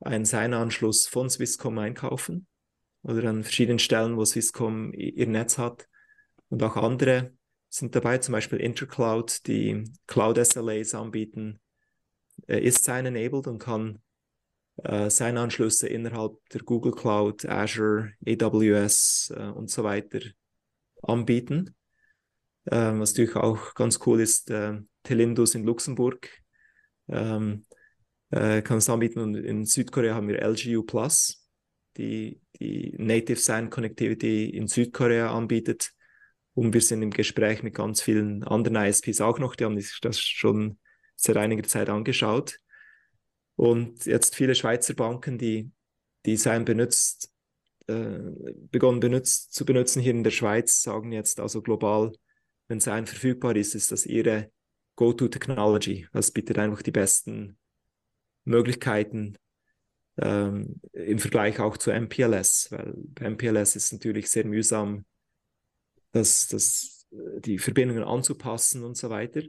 einen 0.00 0.24
Sein-Anschluss 0.24 1.06
von 1.06 1.30
Swisscom 1.30 1.78
einkaufen 1.78 2.46
oder 3.02 3.28
an 3.30 3.44
verschiedenen 3.44 3.78
Stellen, 3.78 4.16
wo 4.16 4.24
Swisscom 4.24 4.92
ihr 4.92 5.26
Netz 5.28 5.56
hat. 5.56 5.88
Und 6.48 6.62
auch 6.62 6.76
andere 6.76 7.32
sind 7.68 7.94
dabei, 7.94 8.18
zum 8.18 8.32
Beispiel 8.32 8.58
Intercloud, 8.58 9.46
die 9.46 9.84
Cloud 10.08 10.44
SLAs 10.44 10.94
anbieten, 10.94 11.60
ist 12.48 12.84
Sign-enabled 12.84 13.46
und 13.46 13.60
kann 13.60 14.02
äh, 14.84 15.10
Sign-Anschlüsse 15.10 15.88
innerhalb 15.88 16.36
der 16.50 16.62
Google 16.62 16.92
Cloud, 16.92 17.46
Azure, 17.46 18.12
AWS 18.26 19.32
äh, 19.36 19.48
und 19.48 19.70
so 19.70 19.84
weiter 19.84 20.20
anbieten. 21.02 21.74
Ähm, 22.70 23.00
was 23.00 23.12
natürlich 23.12 23.36
auch 23.36 23.74
ganz 23.74 24.00
cool 24.06 24.20
ist, 24.20 24.50
äh, 24.50 24.78
Telindus 25.02 25.54
in 25.54 25.64
Luxemburg 25.64 26.28
ähm, 27.08 27.64
äh, 28.30 28.62
kann 28.62 28.78
es 28.78 28.88
anbieten 28.88 29.20
und 29.20 29.34
in 29.34 29.64
Südkorea 29.64 30.14
haben 30.14 30.28
wir 30.28 30.42
LGU 30.42 30.82
Plus, 30.82 31.48
die 31.96 32.40
die 32.60 32.94
Native 32.98 33.38
Sign 33.38 33.70
Connectivity 33.70 34.50
in 34.50 34.68
Südkorea 34.68 35.34
anbietet. 35.34 35.92
Und 36.52 36.74
wir 36.74 36.80
sind 36.80 37.02
im 37.02 37.10
Gespräch 37.10 37.62
mit 37.62 37.74
ganz 37.74 38.02
vielen 38.02 38.44
anderen 38.44 38.76
ISPs 38.76 39.20
auch 39.20 39.38
noch, 39.38 39.56
die 39.56 39.64
haben 39.64 39.80
sich 39.80 39.98
das 40.00 40.20
schon 40.20 40.78
seit 41.16 41.36
einiger 41.36 41.62
Zeit 41.62 41.88
angeschaut. 41.88 42.58
Und 43.56 44.06
jetzt 44.06 44.34
viele 44.34 44.54
Schweizer 44.54 44.94
Banken, 44.94 45.38
die, 45.38 45.70
die 46.24 46.36
Sign 46.36 46.64
benutzt, 46.64 47.32
äh, 47.86 48.18
begonnen 48.70 49.00
benutzt, 49.00 49.52
zu 49.52 49.64
benutzen 49.64 50.00
hier 50.00 50.12
in 50.12 50.24
der 50.24 50.30
Schweiz, 50.30 50.82
sagen 50.82 51.12
jetzt 51.12 51.40
also 51.40 51.60
global, 51.60 52.12
wenn 52.68 52.80
Sign 52.80 53.06
verfügbar 53.06 53.56
ist, 53.56 53.74
ist 53.74 53.92
das 53.92 54.06
ihre 54.06 54.50
Go-To-Technology. 54.96 56.06
Das 56.12 56.30
bietet 56.30 56.58
einfach 56.58 56.82
die 56.82 56.92
besten 56.92 57.58
Möglichkeiten 58.44 59.36
ähm, 60.18 60.80
im 60.92 61.18
Vergleich 61.18 61.58
auch 61.60 61.76
zu 61.76 61.90
MPLS, 61.90 62.68
weil 62.70 62.94
MPLS 63.20 63.76
ist 63.76 63.92
natürlich 63.92 64.30
sehr 64.30 64.44
mühsam, 64.44 65.04
das, 66.12 66.48
das, 66.48 67.06
die 67.10 67.58
Verbindungen 67.58 68.04
anzupassen 68.04 68.84
und 68.84 68.96
so 68.96 69.10
weiter. 69.10 69.42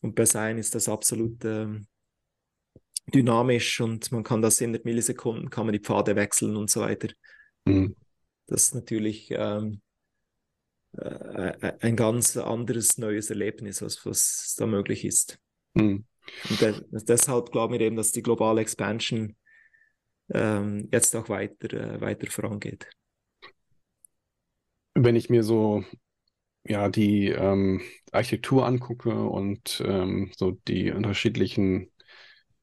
Und 0.00 0.14
bei 0.14 0.24
Sein 0.24 0.58
ist 0.58 0.74
das 0.74 0.88
absolut 0.88 1.44
ähm, 1.44 1.86
dynamisch 3.06 3.80
und 3.80 4.12
man 4.12 4.22
kann 4.22 4.42
das 4.42 4.60
in 4.60 4.78
Millisekunden, 4.84 5.50
kann 5.50 5.66
man 5.66 5.72
die 5.72 5.80
Pfade 5.80 6.16
wechseln 6.16 6.56
und 6.56 6.70
so 6.70 6.80
weiter. 6.80 7.08
Mhm. 7.64 7.96
Das 8.46 8.64
ist 8.64 8.74
natürlich 8.74 9.28
ähm, 9.30 9.80
äh, 10.96 11.72
ein 11.80 11.96
ganz 11.96 12.36
anderes 12.36 12.98
neues 12.98 13.30
Erlebnis, 13.30 13.82
was, 13.82 14.04
was 14.04 14.54
da 14.58 14.66
möglich 14.66 15.04
ist. 15.04 15.38
Mhm. 15.74 16.04
Und 16.50 16.60
de 16.60 16.74
deshalb 16.90 17.50
glauben 17.50 17.74
wir 17.74 17.80
eben, 17.80 17.96
dass 17.96 18.12
die 18.12 18.22
globale 18.22 18.60
Expansion 18.60 19.36
ähm, 20.32 20.88
jetzt 20.92 21.14
auch 21.16 21.28
weiter, 21.28 21.72
äh, 21.72 22.00
weiter 22.00 22.30
vorangeht. 22.30 22.88
Wenn 24.94 25.16
ich 25.16 25.30
mir 25.30 25.42
so 25.42 25.84
ja, 26.64 26.88
die 26.88 27.28
ähm, 27.28 27.80
Architektur 28.12 28.66
angucke 28.66 29.14
und 29.14 29.82
ähm, 29.84 30.30
so 30.36 30.52
die 30.68 30.92
unterschiedlichen, 30.92 31.90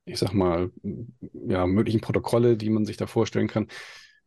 ich 0.10 0.20
sag 0.20 0.34
mal, 0.34 0.72
ja, 1.48 1.68
möglichen 1.68 2.02
Protokolle, 2.02 2.58
die 2.58 2.70
man 2.70 2.86
sich 2.86 2.98
da 2.98 3.08
vorstellen 3.08 3.48
kann, 3.48 3.68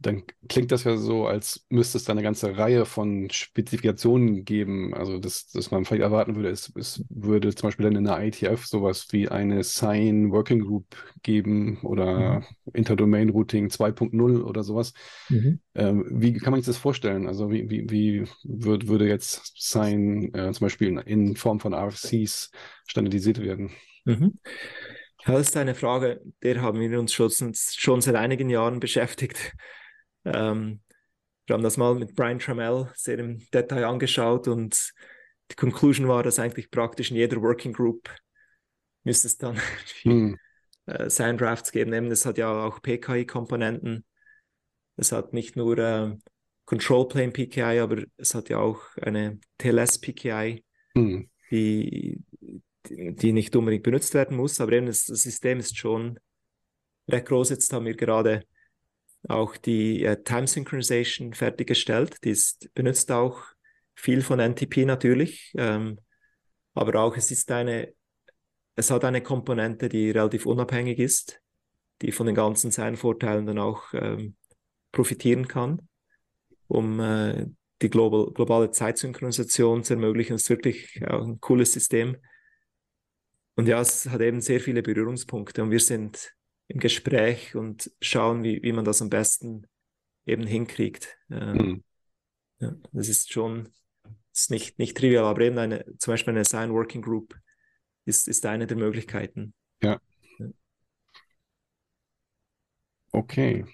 dann 0.02 0.24
klingt 0.48 0.72
das 0.72 0.84
ja 0.84 0.96
so, 0.96 1.26
als 1.26 1.64
müsste 1.68 1.96
es 1.96 2.04
da 2.04 2.12
eine 2.12 2.22
ganze 2.22 2.56
Reihe 2.56 2.84
von 2.84 3.30
Spezifikationen 3.30 4.44
geben. 4.44 4.94
Also, 4.94 5.18
das, 5.18 5.48
dass 5.48 5.70
man 5.70 5.84
vielleicht 5.84 6.02
erwarten 6.02 6.34
würde, 6.34 6.50
es, 6.50 6.72
es 6.76 7.04
würde 7.08 7.54
zum 7.54 7.68
Beispiel 7.68 7.84
dann 7.84 7.96
in 7.96 8.04
der 8.04 8.20
ITF 8.22 8.66
sowas 8.66 9.08
wie 9.12 9.28
eine 9.28 9.62
Sign 9.62 10.32
Working 10.32 10.60
Group 10.60 10.96
geben 11.22 11.78
oder 11.82 12.40
mhm. 12.40 12.44
Interdomain 12.74 13.30
Routing 13.30 13.68
2.0 13.68 14.42
oder 14.42 14.62
sowas. 14.62 14.92
Mhm. 15.28 15.60
Ähm, 15.74 16.06
wie 16.10 16.34
kann 16.34 16.50
man 16.50 16.60
sich 16.60 16.66
das 16.66 16.78
vorstellen? 16.78 17.26
Also, 17.26 17.50
wie, 17.50 17.70
wie, 17.70 17.90
wie 17.90 18.24
würd, 18.44 18.88
würde 18.88 19.08
jetzt 19.08 19.52
Sign 19.56 20.34
äh, 20.34 20.52
zum 20.52 20.66
Beispiel 20.66 20.88
in, 20.88 20.98
in, 20.98 21.36
Form 21.36 21.60
von 21.60 21.74
RFCs 21.74 22.50
standardisiert 22.86 23.40
werden? 23.40 23.70
Mhm. 24.04 24.38
Das 25.24 25.48
ist 25.48 25.56
eine 25.56 25.74
Frage, 25.74 26.20
der 26.42 26.62
haben 26.62 26.80
wir 26.80 26.98
uns 26.98 27.12
schon, 27.12 27.30
schon 27.54 28.00
seit 28.00 28.16
einigen 28.16 28.50
Jahren 28.50 28.80
beschäftigt. 28.80 29.54
Ähm, 30.24 30.80
wir 31.46 31.54
haben 31.54 31.62
das 31.62 31.76
mal 31.76 31.94
mit 31.94 32.14
Brian 32.14 32.38
Trammell 32.38 32.90
sehr 32.94 33.18
im 33.18 33.38
Detail 33.52 33.84
angeschaut 33.84 34.48
und 34.48 34.92
die 35.50 35.56
Conclusion 35.56 36.08
war, 36.08 36.22
dass 36.22 36.38
eigentlich 36.38 36.70
praktisch 36.70 37.10
in 37.10 37.16
jeder 37.16 37.40
Working 37.40 37.72
Group 37.72 38.08
müsste 39.04 39.26
es 39.28 39.38
dann 39.38 39.60
hm. 40.02 40.38
äh, 40.86 41.10
Sign 41.10 41.36
Drafts 41.36 41.72
geben. 41.72 41.92
Es 42.10 42.26
hat 42.26 42.38
ja 42.38 42.50
auch 42.64 42.80
PKI-Komponenten. 42.80 44.04
Es 44.96 45.12
hat 45.12 45.32
nicht 45.32 45.56
nur 45.56 45.78
äh, 45.78 46.16
Control 46.64 47.08
Plane 47.08 47.32
PKI, 47.32 47.80
aber 47.80 48.04
es 48.16 48.34
hat 48.34 48.48
ja 48.48 48.58
auch 48.58 48.80
eine 49.00 49.38
TLS 49.58 50.00
PKI, 50.00 50.64
hm. 50.94 51.28
die, 51.50 52.22
die 52.90 53.32
nicht 53.32 53.54
unbedingt 53.56 53.82
benutzt 53.82 54.14
werden 54.14 54.36
muss. 54.36 54.60
Aber 54.60 54.72
eben 54.72 54.86
das, 54.86 55.06
das 55.06 55.22
System 55.22 55.58
ist 55.58 55.76
schon 55.76 56.18
recht 57.08 57.26
groß. 57.26 57.50
Jetzt 57.50 57.72
haben 57.72 57.86
wir 57.86 57.96
gerade 57.96 58.44
auch 59.28 59.56
die 59.56 60.04
äh, 60.04 60.22
Time 60.22 60.46
Synchronization 60.46 61.34
fertiggestellt. 61.34 62.16
Die 62.24 62.30
ist, 62.30 62.72
benutzt 62.74 63.10
auch 63.12 63.42
viel 63.94 64.22
von 64.22 64.40
NTP 64.40 64.84
natürlich, 64.84 65.52
ähm, 65.56 65.98
aber 66.74 67.00
auch 67.00 67.16
es 67.16 67.30
ist 67.30 67.50
eine, 67.50 67.92
es 68.74 68.90
hat 68.90 69.04
eine 69.04 69.22
Komponente, 69.22 69.88
die 69.88 70.10
relativ 70.10 70.46
unabhängig 70.46 70.98
ist, 70.98 71.40
die 72.00 72.10
von 72.10 72.26
den 72.26 72.34
ganzen 72.34 72.70
seinen 72.70 72.96
Vorteilen 72.96 73.46
dann 73.46 73.58
auch 73.58 73.92
ähm, 73.92 74.34
profitieren 74.90 75.46
kann, 75.46 75.88
um 76.68 76.98
äh, 77.00 77.46
die 77.80 77.90
global, 77.90 78.32
globale 78.32 78.70
Zeitsynchronisation 78.70 79.84
zu 79.84 79.94
ermöglichen. 79.94 80.34
Das 80.34 80.42
ist 80.42 80.50
wirklich 80.50 81.06
auch 81.06 81.24
ein 81.24 81.40
cooles 81.40 81.72
System. 81.72 82.16
Und 83.62 83.68
ja, 83.68 83.80
es 83.80 84.08
hat 84.08 84.20
eben 84.20 84.40
sehr 84.40 84.58
viele 84.58 84.82
Berührungspunkte 84.82 85.62
und 85.62 85.70
wir 85.70 85.78
sind 85.78 86.34
im 86.66 86.80
Gespräch 86.80 87.54
und 87.54 87.92
schauen, 88.00 88.42
wie, 88.42 88.60
wie 88.64 88.72
man 88.72 88.84
das 88.84 89.00
am 89.00 89.08
besten 89.08 89.68
eben 90.26 90.44
hinkriegt. 90.44 91.16
Ähm, 91.30 91.56
mhm. 91.56 91.84
ja, 92.58 92.74
das 92.90 93.08
ist 93.08 93.32
schon 93.32 93.68
ist 94.32 94.50
nicht, 94.50 94.80
nicht 94.80 94.96
trivial, 94.96 95.26
aber 95.26 95.42
eben 95.42 95.58
eine, 95.58 95.84
zum 95.98 96.12
Beispiel 96.12 96.32
eine 96.32 96.44
Sign 96.44 96.72
Working 96.72 97.02
Group 97.02 97.38
ist, 98.04 98.26
ist 98.26 98.44
eine 98.46 98.66
der 98.66 98.76
Möglichkeiten. 98.76 99.54
Ja. 99.80 100.00
ja. 100.40 100.46
Okay. 103.12 103.64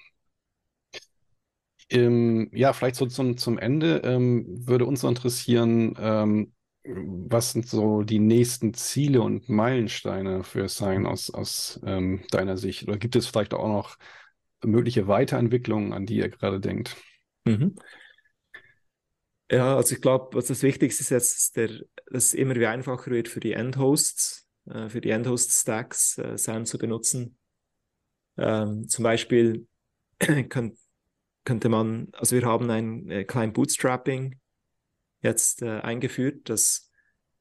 Ähm, 1.89 2.51
ja, 2.53 2.75
vielleicht 2.75 2.97
so 2.97 3.07
zum, 3.07 3.39
zum 3.39 3.57
Ende 3.57 4.03
ähm, 4.05 4.45
würde 4.69 4.85
uns 4.85 5.03
interessieren, 5.03 5.95
ähm, 5.99 6.53
was 6.89 7.53
sind 7.53 7.69
so 7.69 8.03
die 8.03 8.19
nächsten 8.19 8.75
Ziele 8.75 9.21
und 9.21 9.49
Meilensteine 9.49 10.43
für 10.43 10.69
Sign 10.69 11.07
aus, 11.07 11.31
aus 11.31 11.81
ähm, 11.85 12.23
deiner 12.31 12.57
Sicht? 12.57 12.89
Oder 12.89 12.97
gibt 12.97 13.17
es 13.17 13.27
vielleicht 13.27 13.55
auch 13.55 13.69
noch 13.69 13.97
mögliche 14.65 15.07
Weiterentwicklungen, 15.07 15.93
an 15.93 16.07
die 16.07 16.17
ihr 16.17 16.29
gerade 16.29 16.61
denkt? 16.61 16.97
Mhm. 17.45 17.77
Ja, 19.51 19.77
also 19.77 19.95
ich 19.95 20.03
glaube, 20.03 20.37
was 20.37 20.47
das 20.47 20.63
Wichtigste 20.63 21.03
ist 21.03 21.11
jetzt, 21.11 21.57
der, 21.57 21.69
dass 22.07 22.25
es 22.25 22.35
immer 22.35 22.55
wie 22.57 22.67
einfacher 22.67 23.11
wird 23.11 23.29
für 23.29 23.41
die 23.41 23.53
Endhosts, 23.53 24.47
äh, 24.67 24.89
für 24.89 25.01
die 25.01 25.11
Endhost-Stacks 25.11 26.19
äh, 26.19 26.37
Sign 26.37 26.67
zu 26.67 26.79
benutzen. 26.79 27.39
Ähm, 28.37 28.89
zum 28.89 29.03
Beispiel 29.03 29.67
könnt, 30.19 30.79
könnte 31.45 31.69
man, 31.69 32.09
also 32.13 32.37
wir 32.37 32.45
haben 32.45 32.71
ein 32.71 33.11
äh, 33.11 33.25
kleines 33.25 33.55
Bootstrapping 33.55 34.39
jetzt 35.21 35.63
äh, 35.63 35.81
eingeführt, 35.81 36.49
das 36.49 36.89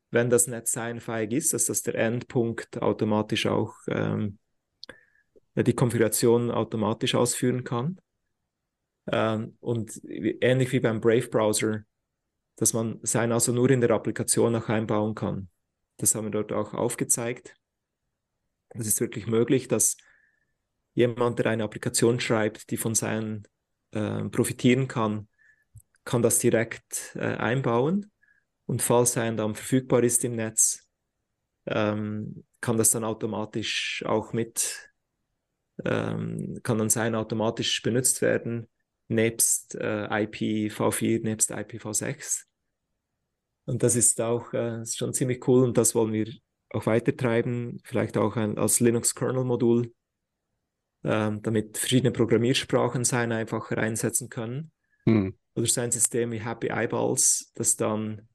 wenn 0.10 0.30
das 0.30 0.48
Netz 0.48 0.72
seinfähig 0.72 1.32
ist, 1.34 1.54
dass 1.54 1.66
das 1.66 1.82
der 1.82 1.96
Endpunkt 1.96 2.82
automatisch 2.82 3.46
auch 3.46 3.76
ähm, 3.88 4.40
die 5.56 5.74
Konfiguration 5.74 6.52
automatisch 6.52 7.16
ausführen 7.16 7.64
kann. 7.64 8.00
Ähm, 9.12 9.58
und 9.60 10.00
ähnlich 10.06 10.72
wie 10.72 10.80
beim 10.80 11.02
Brave-Browser, 11.02 11.84
dass 12.56 12.74
man 12.74 13.00
sein 13.04 13.32
also 13.32 13.52
nur 13.52 13.70
in 13.70 13.82
der 13.82 13.92
Applikation 13.92 14.56
auch 14.56 14.70
einbauen 14.70 15.16
kann. 15.16 15.50
Das 15.98 16.16
haben 16.16 16.26
wir 16.26 16.32
dort 16.32 16.54
auch 16.54 16.74
aufgezeigt. 16.74 17.56
Es 18.70 18.88
ist 18.88 19.02
wirklich 19.02 19.28
möglich, 19.28 19.68
dass 19.68 19.98
jemand, 20.94 21.40
der 21.40 21.48
eine 21.48 21.64
Applikation 21.64 22.20
schreibt, 22.20 22.70
die 22.70 22.78
von 22.78 22.96
seinen 22.96 23.48
äh, 23.92 24.24
profitieren 24.26 24.88
kann, 24.88 25.28
kann 26.08 26.22
das 26.22 26.40
direkt 26.40 27.16
äh, 27.16 27.36
einbauen. 27.36 28.12
Und 28.66 28.82
falls 28.82 29.14
sein 29.14 29.38
dann 29.38 29.56
verfügbar 29.56 30.04
ist 30.04 30.24
im 30.24 30.36
Netz, 30.36 30.88
ähm, 31.68 32.46
kann 32.62 32.78
das 32.78 32.92
dann 32.92 33.04
automatisch 33.04 34.04
auch 34.06 34.34
mit, 34.34 34.90
ähm, 35.86 36.60
kann 36.64 36.78
dann 36.78 36.90
sein 36.90 37.14
automatisch 37.14 37.82
benutzt 37.82 38.22
werden, 38.22 38.68
nebst 39.10 39.76
äh, 39.76 40.08
IPv4, 40.08 41.24
nebst 41.24 41.52
IPv6. 41.52 42.46
Und 43.66 43.84
das 43.84 43.98
ist 43.98 44.22
auch 44.22 44.54
äh, 44.54 44.82
ist 44.82 44.98
schon 44.98 45.14
ziemlich 45.14 45.46
cool 45.48 45.64
und 45.64 45.78
das 45.78 45.94
wollen 45.94 46.14
wir 46.14 46.34
auch 46.70 46.86
weitertreiben, 46.86 47.82
vielleicht 47.84 48.18
auch 48.18 48.38
ein, 48.38 48.58
als 48.58 48.80
Linux-Kernel-Modul, 48.80 49.94
ähm, 51.04 51.42
damit 51.42 51.78
verschiedene 51.78 52.12
Programmiersprachen 52.12 53.04
sein 53.04 53.34
einfacher 53.34 53.78
einsetzen 53.78 54.30
können. 54.30 54.72
Hm. 55.06 55.38
Oder 55.58 55.66
sein 55.66 55.92
System 55.92 56.32
wie 56.32 56.40
Happy 56.40 56.68
Eyeballs, 56.68 57.52
das 57.56 57.76
dann 57.76 58.30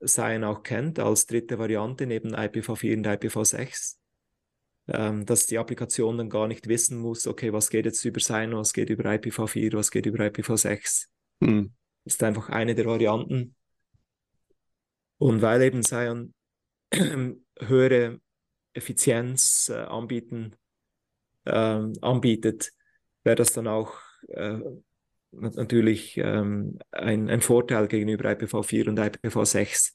sein 0.00 0.42
auch 0.42 0.62
kennt 0.62 0.98
als 0.98 1.26
dritte 1.26 1.58
Variante 1.58 2.06
neben 2.06 2.34
IPv4 2.34 2.96
und 2.96 3.06
IPv6, 3.06 3.96
ähm, 4.88 5.26
dass 5.26 5.46
die 5.46 5.58
Applikation 5.58 6.16
dann 6.16 6.30
gar 6.30 6.48
nicht 6.48 6.66
wissen 6.66 6.96
muss, 6.98 7.26
okay, 7.26 7.52
was 7.52 7.68
geht 7.68 7.84
jetzt 7.84 8.02
über 8.06 8.20
sein, 8.20 8.56
was 8.56 8.72
geht 8.72 8.88
über 8.88 9.04
IPv4, 9.04 9.74
was 9.74 9.90
geht 9.90 10.06
über 10.06 10.24
IPv6. 10.24 11.08
Hm. 11.42 11.74
Ist 12.04 12.22
einfach 12.22 12.48
eine 12.48 12.74
der 12.74 12.86
Varianten. 12.86 13.54
Und 15.18 15.42
weil 15.42 15.60
eben 15.60 15.82
Sion 15.82 16.32
höhere 17.58 18.18
Effizienz 18.72 19.68
äh, 19.68 19.74
anbieten, 19.74 20.56
äh, 21.44 21.82
anbietet, 22.00 22.72
wäre 23.24 23.36
das 23.36 23.52
dann 23.52 23.66
auch 23.66 23.98
äh, 24.28 24.58
natürlich 25.40 26.16
ähm, 26.18 26.78
ein, 26.90 27.28
ein 27.28 27.40
Vorteil 27.40 27.88
gegenüber 27.88 28.30
IPv4 28.30 28.88
und 28.88 28.98
IPv6, 28.98 29.92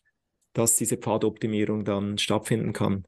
dass 0.54 0.76
diese 0.76 0.98
Pfadoptimierung 0.98 1.86
dann 1.86 2.18
stattfinden 2.18 2.74
kann. 2.74 3.06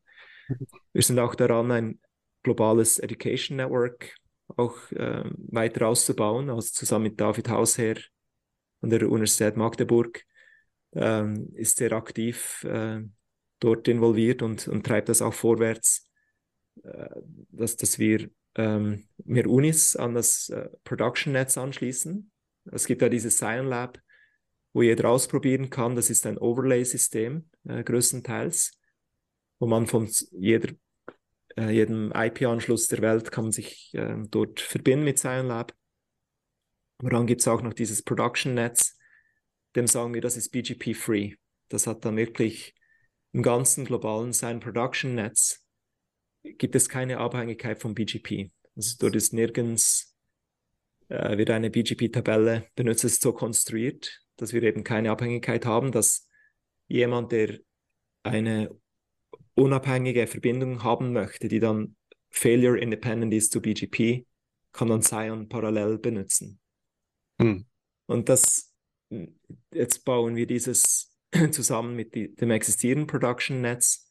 Wir 0.93 1.01
sind 1.01 1.19
auch 1.19 1.35
daran, 1.35 1.71
ein 1.71 1.99
globales 2.43 2.99
Education 2.99 3.57
Network 3.57 4.15
auch 4.55 4.91
äh, 4.91 5.23
weiter 5.47 5.87
auszubauen, 5.87 6.49
also 6.49 6.69
zusammen 6.71 7.05
mit 7.05 7.19
David 7.19 7.49
Hausherr 7.49 7.97
von 8.79 8.89
der 8.89 9.09
Universität 9.09 9.55
Magdeburg 9.55 10.23
ähm, 10.93 11.49
ist 11.55 11.77
sehr 11.77 11.93
aktiv 11.93 12.63
äh, 12.65 13.01
dort 13.59 13.87
involviert 13.87 14.41
und, 14.41 14.67
und 14.67 14.85
treibt 14.85 15.09
das 15.09 15.21
auch 15.21 15.33
vorwärts, 15.33 16.09
äh, 16.83 17.09
dass, 17.49 17.77
dass 17.77 17.97
wir 17.97 18.29
ähm, 18.55 19.07
mehr 19.25 19.47
Unis 19.47 19.95
an 19.95 20.13
das 20.13 20.49
äh, 20.49 20.69
Production-Netz 20.83 21.57
anschließen. 21.57 22.31
Es 22.71 22.85
gibt 22.85 23.01
ja 23.01 23.09
dieses 23.09 23.37
Scion 23.37 23.67
Lab, 23.67 23.99
wo 24.73 24.81
jeder 24.81 25.09
ausprobieren 25.09 25.69
kann. 25.69 25.95
Das 25.95 26.09
ist 26.09 26.25
ein 26.25 26.37
Overlay-System 26.37 27.49
äh, 27.67 27.83
größtenteils, 27.83 28.79
wo 29.59 29.67
man 29.67 29.87
von 29.87 30.09
jeder, 30.31 30.73
äh, 31.57 31.69
jedem 31.69 32.11
IP-Anschluss 32.15 32.87
der 32.87 33.01
Welt 33.01 33.31
kann 33.31 33.51
sich 33.51 33.93
äh, 33.93 34.15
dort 34.29 34.59
verbinden 34.59 35.05
mit 35.05 35.19
Scion 35.19 35.47
Lab. 35.47 35.73
Aber 36.99 37.09
dann 37.09 37.27
gibt 37.27 37.41
es 37.41 37.47
auch 37.47 37.61
noch 37.61 37.73
dieses 37.73 38.03
Production-Netz, 38.03 38.97
dem 39.75 39.87
sagen 39.87 40.13
wir, 40.13 40.21
das 40.21 40.37
ist 40.37 40.51
BGP-free. 40.51 41.35
Das 41.69 41.87
hat 41.87 42.05
dann 42.05 42.17
wirklich 42.17 42.75
im 43.31 43.41
ganzen 43.41 43.85
globalen 43.85 44.31
Sign 44.31 44.59
Production 44.59 45.15
Netz 45.15 45.62
gibt 46.43 46.75
es 46.75 46.89
keine 46.89 47.17
Abhängigkeit 47.19 47.79
vom 47.79 47.93
BGP. 47.93 48.51
Also 48.75 48.95
dort 48.99 49.15
ist 49.15 49.33
nirgends 49.33 50.13
äh, 51.09 51.37
wird 51.37 51.49
eine 51.49 51.69
BGP-Tabelle 51.69 52.67
benutzt, 52.75 53.03
ist 53.03 53.21
so 53.21 53.33
konstruiert, 53.33 54.23
dass 54.37 54.53
wir 54.53 54.63
eben 54.63 54.83
keine 54.83 55.11
Abhängigkeit 55.11 55.65
haben, 55.65 55.91
dass 55.91 56.27
jemand, 56.87 57.31
der 57.31 57.59
eine 58.23 58.75
unabhängige 59.55 60.27
Verbindung 60.27 60.83
haben 60.83 61.13
möchte, 61.13 61.47
die 61.47 61.59
dann 61.59 61.95
Failure 62.29 62.79
Independent 62.79 63.33
ist 63.33 63.51
zu 63.51 63.61
BGP, 63.61 64.25
kann 64.71 64.89
dann 64.89 65.01
Sion 65.01 65.49
parallel 65.49 65.99
benutzen. 65.99 66.59
Hm. 67.39 67.65
Und 68.07 68.29
das, 68.29 68.73
jetzt 69.71 70.03
bauen 70.05 70.35
wir 70.35 70.47
dieses 70.47 71.15
zusammen 71.51 71.95
mit 71.95 72.15
die, 72.15 72.33
dem 72.33 72.51
existierenden 72.51 73.07
Production 73.07 73.61
Netz 73.61 74.02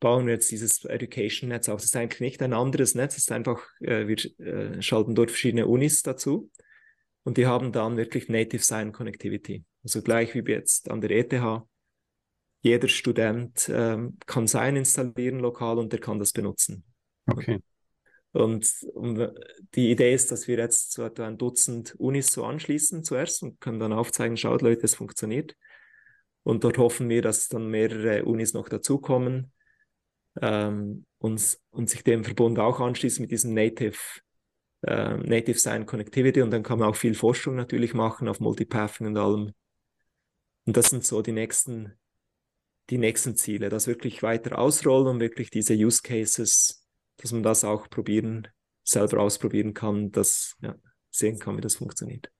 bauen 0.00 0.26
wir 0.26 0.34
jetzt 0.34 0.50
dieses 0.50 0.84
Education 0.84 1.48
Netz 1.48 1.68
auf. 1.68 1.80
Das 1.80 1.86
ist 1.86 1.96
eigentlich 1.96 2.20
nicht 2.20 2.42
ein 2.42 2.52
anderes 2.52 2.94
Netz, 2.94 3.14
es 3.16 3.24
ist 3.24 3.32
einfach, 3.32 3.62
äh, 3.80 4.06
wir 4.06 4.16
äh, 4.46 4.82
schalten 4.82 5.14
dort 5.14 5.30
verschiedene 5.30 5.66
Unis 5.66 6.02
dazu 6.02 6.50
und 7.24 7.36
die 7.36 7.46
haben 7.46 7.72
dann 7.72 7.96
wirklich 7.96 8.28
Native 8.28 8.62
Sign 8.62 8.92
Connectivity. 8.92 9.64
Also 9.82 10.02
gleich 10.02 10.34
wie 10.34 10.50
jetzt 10.50 10.90
an 10.90 11.00
der 11.00 11.10
ETH. 11.10 11.62
Jeder 12.60 12.88
Student 12.88 13.70
ähm, 13.72 14.18
kann 14.26 14.46
Sign 14.46 14.76
installieren 14.76 15.38
lokal 15.38 15.78
und 15.78 15.92
der 15.92 16.00
kann 16.00 16.18
das 16.18 16.32
benutzen. 16.32 16.84
Okay. 17.26 17.60
Und, 18.32 18.68
und, 18.94 19.32
die 19.74 19.90
Idee 19.90 20.12
ist, 20.12 20.30
dass 20.30 20.48
wir 20.48 20.58
jetzt 20.58 20.92
so 20.92 21.04
etwa 21.04 21.26
ein 21.26 21.38
Dutzend 21.38 21.94
Unis 21.98 22.28
so 22.28 22.44
anschließen 22.44 23.02
zuerst 23.04 23.42
und 23.42 23.60
können 23.60 23.80
dann 23.80 23.92
aufzeigen, 23.92 24.36
schaut 24.36 24.62
Leute, 24.62 24.82
es 24.82 24.94
funktioniert. 24.94 25.56
Und 26.42 26.64
dort 26.64 26.78
hoffen 26.78 27.08
wir, 27.08 27.22
dass 27.22 27.48
dann 27.48 27.68
mehrere 27.68 28.24
Unis 28.24 28.52
noch 28.52 28.68
dazukommen 28.68 29.52
ähm, 30.40 31.06
und, 31.18 31.58
und 31.70 31.90
sich 31.90 32.04
dem 32.04 32.24
Verbund 32.24 32.58
auch 32.58 32.80
anschließen 32.80 33.22
mit 33.22 33.30
diesem 33.30 33.54
Native, 33.54 33.98
äh, 34.82 35.16
Native 35.16 35.58
Sign 35.58 35.86
Connectivity. 35.86 36.42
Und 36.42 36.50
dann 36.50 36.62
kann 36.62 36.78
man 36.78 36.88
auch 36.88 36.96
viel 36.96 37.14
Forschung 37.14 37.56
natürlich 37.56 37.94
machen 37.94 38.28
auf 38.28 38.40
Multipathing 38.40 39.08
und 39.08 39.16
allem. 39.16 39.52
Und 40.66 40.76
das 40.76 40.90
sind 40.90 41.04
so 41.04 41.22
die 41.22 41.32
nächsten, 41.32 41.98
die 42.90 42.98
nächsten 42.98 43.36
Ziele, 43.36 43.68
das 43.68 43.86
wirklich 43.86 44.22
weiter 44.22 44.58
ausrollen 44.58 45.08
und 45.08 45.20
wirklich 45.20 45.50
diese 45.50 45.74
Use 45.74 46.02
Cases, 46.02 46.86
dass 47.16 47.32
man 47.32 47.42
das 47.42 47.64
auch 47.64 47.88
probieren, 47.88 48.48
selber 48.84 49.20
ausprobieren 49.20 49.74
kann, 49.74 50.10
dass 50.12 50.56
ja, 50.60 50.74
sehen 51.10 51.38
kann, 51.38 51.56
wie 51.56 51.62
das 51.62 51.76
funktioniert. 51.76 52.30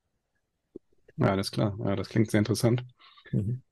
Ja, 1.17 1.33
alles 1.33 1.51
klar. 1.51 1.77
Ja, 1.85 1.97
das 1.97 2.09
klingt 2.09 2.31
sehr 2.31 2.39
interessant. 2.39 2.85
Mhm. 3.33 3.63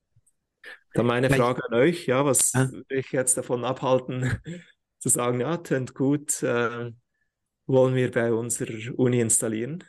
Dann 0.95 1.07
meine. 1.07 1.31
Frage 1.31 1.65
an 1.65 1.75
euch, 1.75 2.07
ja, 2.07 2.25
was 2.25 2.55
ah. 2.55 2.69
will 2.71 2.99
ich 2.99 3.13
jetzt 3.13 3.37
davon 3.37 3.65
abhalten, 3.65 4.39
zu 4.99 5.09
sagen, 5.09 5.41
ja, 5.41 5.57
tönt 5.59 5.95
gut, 5.95 6.43
äh, 6.43 6.91
wollen 7.67 7.95
wir 7.95 8.11
bei 8.11 8.33
unserer 8.33 8.99
Uni 8.99 9.21
installieren? 9.21 9.85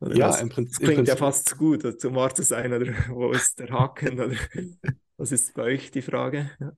Oder 0.00 0.16
ja, 0.16 0.28
was, 0.28 0.40
im 0.40 0.48
Prinzip. 0.48 0.72
Das 0.72 0.78
klingt 0.78 0.96
Prinzip. 0.96 1.14
ja 1.14 1.16
fast 1.16 1.48
zu 1.48 1.56
gut, 1.56 2.04
um 2.04 2.14
wahr 2.14 2.34
zu 2.34 2.42
sein, 2.42 2.72
oder 2.72 2.86
wo 3.08 3.30
ist 3.30 3.58
der 3.58 3.70
Haken? 3.70 4.20
Oder 4.20 4.36
was 5.16 5.32
ist 5.32 5.54
bei 5.54 5.62
euch 5.62 5.90
die 5.90 6.02
Frage? 6.02 6.50
Ja, 6.60 6.72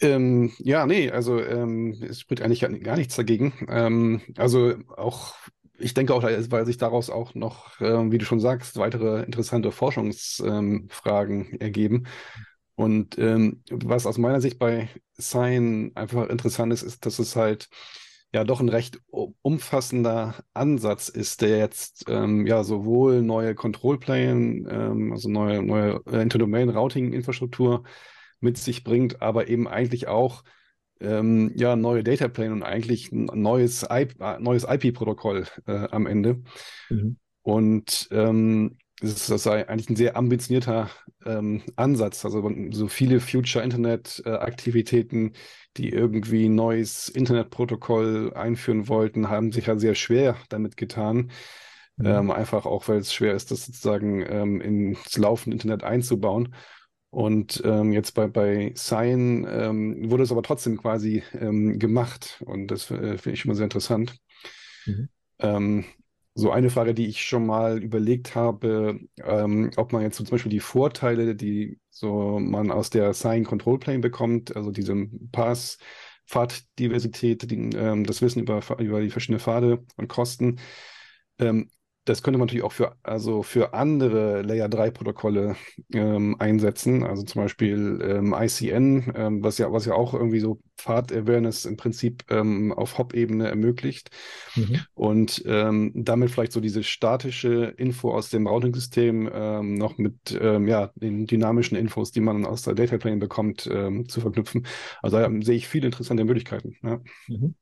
ähm, 0.00 0.52
ja 0.58 0.86
nee, 0.86 1.10
also 1.10 1.40
ähm, 1.40 1.96
es 2.08 2.20
spricht 2.20 2.42
eigentlich 2.42 2.60
gar 2.60 2.96
nichts 2.96 3.16
dagegen. 3.16 3.52
Ähm, 3.68 4.22
also 4.36 4.74
auch 4.96 5.36
ich 5.84 5.94
denke 5.94 6.14
auch, 6.14 6.22
weil 6.22 6.66
sich 6.66 6.78
daraus 6.78 7.10
auch 7.10 7.34
noch, 7.34 7.80
äh, 7.80 8.10
wie 8.10 8.18
du 8.18 8.24
schon 8.24 8.40
sagst, 8.40 8.76
weitere 8.76 9.22
interessante 9.22 9.70
Forschungsfragen 9.70 11.46
ähm, 11.52 11.60
ergeben. 11.60 12.04
Und 12.74 13.18
ähm, 13.18 13.62
was 13.70 14.06
aus 14.06 14.18
meiner 14.18 14.40
Sicht 14.40 14.58
bei 14.58 14.88
Sign 15.12 15.92
einfach 15.94 16.28
interessant 16.28 16.72
ist, 16.72 16.82
ist, 16.82 17.06
dass 17.06 17.18
es 17.18 17.36
halt 17.36 17.68
ja 18.32 18.44
doch 18.44 18.60
ein 18.60 18.68
recht 18.68 18.98
umfassender 19.42 20.34
Ansatz 20.54 21.08
ist, 21.08 21.42
der 21.42 21.58
jetzt 21.58 22.06
ähm, 22.08 22.46
ja 22.46 22.64
sowohl 22.64 23.22
neue 23.22 23.54
Control 23.54 23.98
Plane, 23.98 24.66
ähm, 24.68 25.12
also 25.12 25.28
neue, 25.28 25.62
neue 25.62 26.00
Interdomain-Routing-Infrastruktur 26.10 27.84
mit 28.40 28.56
sich 28.58 28.84
bringt, 28.84 29.22
aber 29.22 29.48
eben 29.48 29.68
eigentlich 29.68 30.08
auch 30.08 30.44
ähm, 31.00 31.52
ja, 31.54 31.76
neue 31.76 32.04
Data 32.04 32.28
Plane 32.28 32.52
und 32.52 32.62
eigentlich 32.62 33.12
ein 33.12 33.26
neues, 33.34 33.86
IP, 33.90 34.14
neues 34.38 34.64
IP-Protokoll 34.64 35.44
äh, 35.66 35.88
am 35.90 36.06
Ende. 36.06 36.42
Mhm. 36.88 37.16
Und 37.42 38.08
ähm, 38.10 38.78
das 39.00 39.28
ist 39.28 39.46
eigentlich 39.46 39.90
ein 39.90 39.96
sehr 39.96 40.16
ambitionierter 40.16 40.88
ähm, 41.26 41.62
Ansatz. 41.76 42.24
Also 42.24 42.50
so 42.70 42.88
viele 42.88 43.20
Future-Internet-Aktivitäten, 43.20 45.32
die 45.76 45.90
irgendwie 45.90 46.48
ein 46.48 46.54
neues 46.54 47.08
Internetprotokoll 47.08 48.32
einführen 48.34 48.88
wollten, 48.88 49.28
haben 49.28 49.52
sich 49.52 49.66
ja 49.66 49.78
sehr 49.78 49.94
schwer 49.94 50.36
damit 50.48 50.76
getan. 50.76 51.30
Mhm. 51.96 52.06
Ähm, 52.06 52.30
einfach 52.30 52.66
auch, 52.66 52.88
weil 52.88 52.98
es 52.98 53.12
schwer 53.12 53.34
ist, 53.34 53.50
das 53.50 53.66
sozusagen 53.66 54.24
ähm, 54.26 54.60
ins 54.60 55.16
laufende 55.16 55.56
Internet 55.56 55.84
einzubauen. 55.84 56.54
Und 57.14 57.62
ähm, 57.64 57.92
jetzt 57.92 58.12
bei, 58.14 58.26
bei 58.26 58.72
Cyan 58.74 59.46
ähm, 59.48 60.10
wurde 60.10 60.24
es 60.24 60.32
aber 60.32 60.42
trotzdem 60.42 60.76
quasi 60.76 61.22
ähm, 61.32 61.78
gemacht. 61.78 62.42
Und 62.44 62.66
das 62.72 62.90
äh, 62.90 63.18
finde 63.18 63.34
ich 63.34 63.44
mal 63.44 63.54
sehr 63.54 63.64
interessant. 63.64 64.16
Mhm. 64.84 65.08
Ähm, 65.38 65.84
so 66.34 66.50
eine 66.50 66.70
Frage, 66.70 66.92
die 66.92 67.06
ich 67.06 67.22
schon 67.22 67.46
mal 67.46 67.80
überlegt 67.80 68.34
habe, 68.34 68.98
ähm, 69.22 69.70
ob 69.76 69.92
man 69.92 70.02
jetzt 70.02 70.16
so 70.16 70.24
zum 70.24 70.32
Beispiel 70.32 70.50
die 70.50 70.58
Vorteile, 70.58 71.36
die 71.36 71.78
so 71.88 72.40
man 72.40 72.72
aus 72.72 72.90
der 72.90 73.12
Cyan 73.12 73.44
Control 73.44 73.78
Plane 73.78 74.00
bekommt, 74.00 74.56
also 74.56 74.72
diese 74.72 74.96
Pass, 75.30 75.78
Fahrtdiversität, 76.26 77.48
die, 77.48 77.76
ähm, 77.76 78.02
das 78.02 78.22
Wissen 78.22 78.40
über, 78.40 78.60
über 78.80 79.00
die 79.00 79.10
verschiedenen 79.10 79.38
Pfade 79.38 79.84
und 79.96 80.08
Kosten, 80.08 80.58
ähm, 81.38 81.70
das 82.04 82.22
könnte 82.22 82.38
man 82.38 82.46
natürlich 82.46 82.64
auch 82.64 82.72
für, 82.72 82.96
also 83.02 83.42
für 83.42 83.72
andere 83.72 84.42
Layer 84.42 84.68
3 84.68 84.90
Protokolle 84.90 85.56
ähm, 85.92 86.36
einsetzen, 86.38 87.02
also 87.02 87.22
zum 87.22 87.42
Beispiel 87.42 87.98
ähm, 88.02 88.34
ICN, 88.38 89.12
ähm, 89.14 89.42
was, 89.42 89.58
ja, 89.58 89.72
was 89.72 89.86
ja 89.86 89.94
auch 89.94 90.12
irgendwie 90.12 90.40
so 90.40 90.60
Pfad-Awareness 90.76 91.64
im 91.64 91.76
Prinzip 91.76 92.24
ähm, 92.28 92.72
auf 92.72 92.98
Hop-Ebene 92.98 93.48
ermöglicht 93.48 94.10
mhm. 94.54 94.80
und 94.94 95.42
ähm, 95.46 95.92
damit 95.94 96.30
vielleicht 96.30 96.52
so 96.52 96.60
diese 96.60 96.82
statische 96.82 97.74
Info 97.76 98.12
aus 98.12 98.28
dem 98.28 98.46
Routing-System 98.46 99.30
ähm, 99.32 99.74
noch 99.74 99.98
mit 99.98 100.14
ja, 100.30 100.90
den 100.94 101.26
dynamischen 101.26 101.76
Infos, 101.76 102.10
die 102.10 102.20
man 102.20 102.44
aus 102.44 102.62
der 102.62 102.74
Data 102.74 102.98
Plane 102.98 103.18
bekommt, 103.18 103.62
zu 103.62 104.20
verknüpfen. 104.20 104.66
Also 105.02 105.18
da 105.18 105.30
sehe 105.42 105.56
ich 105.56 105.68
viele 105.68 105.86
interessante 105.86 106.24
Möglichkeiten. 106.24 106.76
Ja. 106.82 107.00
Mhm. 107.28 107.54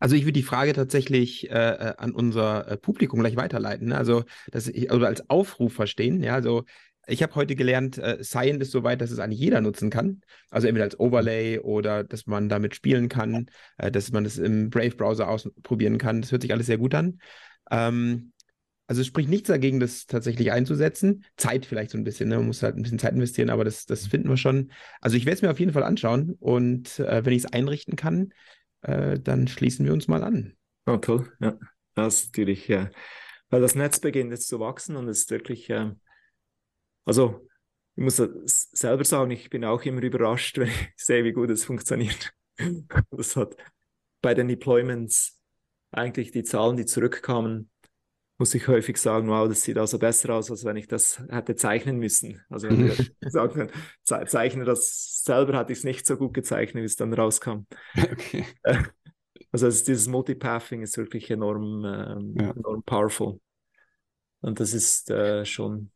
Also 0.00 0.16
ich 0.16 0.22
würde 0.22 0.32
die 0.32 0.42
Frage 0.42 0.72
tatsächlich 0.72 1.50
äh, 1.50 1.54
äh, 1.54 1.94
an 1.98 2.12
unser 2.12 2.66
äh, 2.66 2.76
Publikum 2.76 3.20
gleich 3.20 3.36
weiterleiten. 3.36 3.88
Ne? 3.88 3.96
Also 3.98 4.24
das 4.50 4.70
also 4.88 5.04
als 5.04 5.28
Aufruf 5.28 5.74
verstehen. 5.74 6.22
Ja, 6.22 6.34
also 6.34 6.64
ich 7.06 7.22
habe 7.22 7.34
heute 7.34 7.54
gelernt, 7.54 7.98
äh, 7.98 8.22
Cyan 8.22 8.60
ist 8.60 8.70
so 8.70 8.82
weit, 8.82 9.00
dass 9.00 9.10
es 9.10 9.18
eigentlich 9.18 9.40
jeder 9.40 9.60
nutzen 9.60 9.90
kann. 9.90 10.22
Also 10.50 10.68
entweder 10.68 10.84
als 10.84 10.98
Overlay 10.98 11.58
oder 11.58 12.02
dass 12.02 12.26
man 12.26 12.48
damit 12.48 12.74
spielen 12.74 13.08
kann, 13.08 13.46
äh, 13.76 13.90
dass 13.90 14.10
man 14.10 14.24
es 14.24 14.36
das 14.36 14.44
im 14.44 14.70
Brave-Browser 14.70 15.28
ausprobieren 15.28 15.98
kann. 15.98 16.22
Das 16.22 16.32
hört 16.32 16.42
sich 16.42 16.52
alles 16.52 16.66
sehr 16.66 16.78
gut 16.78 16.94
an. 16.94 17.20
Ähm, 17.70 18.32
also 18.86 19.02
es 19.02 19.06
spricht 19.06 19.28
nichts 19.28 19.48
dagegen, 19.48 19.78
das 19.78 20.06
tatsächlich 20.06 20.50
einzusetzen. 20.50 21.24
Zeit 21.36 21.64
vielleicht 21.64 21.90
so 21.90 21.98
ein 21.98 22.02
bisschen, 22.04 22.28
ne? 22.28 22.38
man 22.38 22.46
muss 22.46 22.62
halt 22.62 22.76
ein 22.76 22.82
bisschen 22.82 22.98
Zeit 22.98 23.12
investieren, 23.12 23.50
aber 23.50 23.64
das, 23.64 23.86
das 23.86 24.06
finden 24.06 24.28
wir 24.28 24.36
schon. 24.36 24.72
Also 25.00 25.16
ich 25.16 25.26
werde 25.26 25.36
es 25.36 25.42
mir 25.42 25.50
auf 25.50 25.60
jeden 25.60 25.72
Fall 25.72 25.84
anschauen 25.84 26.36
und 26.40 26.98
äh, 26.98 27.24
wenn 27.24 27.32
ich 27.32 27.44
es 27.44 27.52
einrichten 27.52 27.94
kann, 27.94 28.32
äh, 28.82 29.18
dann 29.18 29.48
schließen 29.48 29.84
wir 29.84 29.92
uns 29.92 30.08
mal 30.08 30.22
an. 30.22 30.56
Oh, 30.86 30.96
toll. 30.96 31.32
Ja, 31.40 31.58
das 31.94 32.20
ist 32.22 32.26
natürlich, 32.28 32.68
ja. 32.68 32.90
Weil 33.48 33.60
das 33.60 33.74
Netz 33.74 34.00
beginnt 34.00 34.30
jetzt 34.30 34.48
zu 34.48 34.60
wachsen 34.60 34.96
und 34.96 35.08
es 35.08 35.20
ist 35.20 35.30
wirklich, 35.30 35.68
äh, 35.70 35.92
also 37.04 37.46
ich 37.96 38.04
muss 38.04 38.16
selber 38.16 39.04
sagen, 39.04 39.30
ich 39.30 39.50
bin 39.50 39.64
auch 39.64 39.82
immer 39.84 40.02
überrascht, 40.02 40.58
wenn 40.58 40.68
ich 40.68 40.92
sehe, 40.96 41.24
wie 41.24 41.32
gut 41.32 41.50
es 41.50 41.64
funktioniert. 41.64 42.32
das 43.10 43.36
hat 43.36 43.56
bei 44.22 44.34
den 44.34 44.48
Deployments 44.48 45.40
eigentlich 45.90 46.30
die 46.30 46.44
Zahlen, 46.44 46.76
die 46.76 46.86
zurückkamen, 46.86 47.69
muss 48.40 48.54
ich 48.54 48.66
häufig 48.68 48.96
sagen, 48.96 49.28
wow, 49.28 49.46
das 49.46 49.60
sieht 49.60 49.76
also 49.76 49.98
besser 49.98 50.34
aus, 50.34 50.50
als 50.50 50.64
wenn 50.64 50.76
ich 50.76 50.88
das 50.88 51.22
hätte 51.28 51.56
zeichnen 51.56 51.98
müssen. 51.98 52.40
Also 52.48 52.70
wenn 52.70 52.86
wir 52.86 52.96
sagen, 53.30 53.70
ze 54.02 54.24
zeichne 54.26 54.64
das 54.64 55.22
selber, 55.22 55.58
hatte 55.58 55.72
ich 55.74 55.80
es 55.80 55.84
nicht 55.84 56.06
so 56.06 56.16
gut 56.16 56.32
gezeichnet, 56.32 56.80
wie 56.80 56.86
es 56.86 56.96
dann 56.96 57.12
rauskam. 57.12 57.66
Okay. 57.96 58.46
Also 59.52 59.66
dieses 59.66 60.06
Multipathing 60.06 60.82
ist 60.82 60.96
wirklich 60.96 61.28
enorm, 61.28 61.84
ähm, 61.84 62.34
ja. 62.38 62.50
enorm 62.52 62.84
powerful. 62.84 63.40
Und 64.42 64.60
das 64.60 64.74
ist 64.74 65.10
äh, 65.10 65.44
schon, 65.44 65.90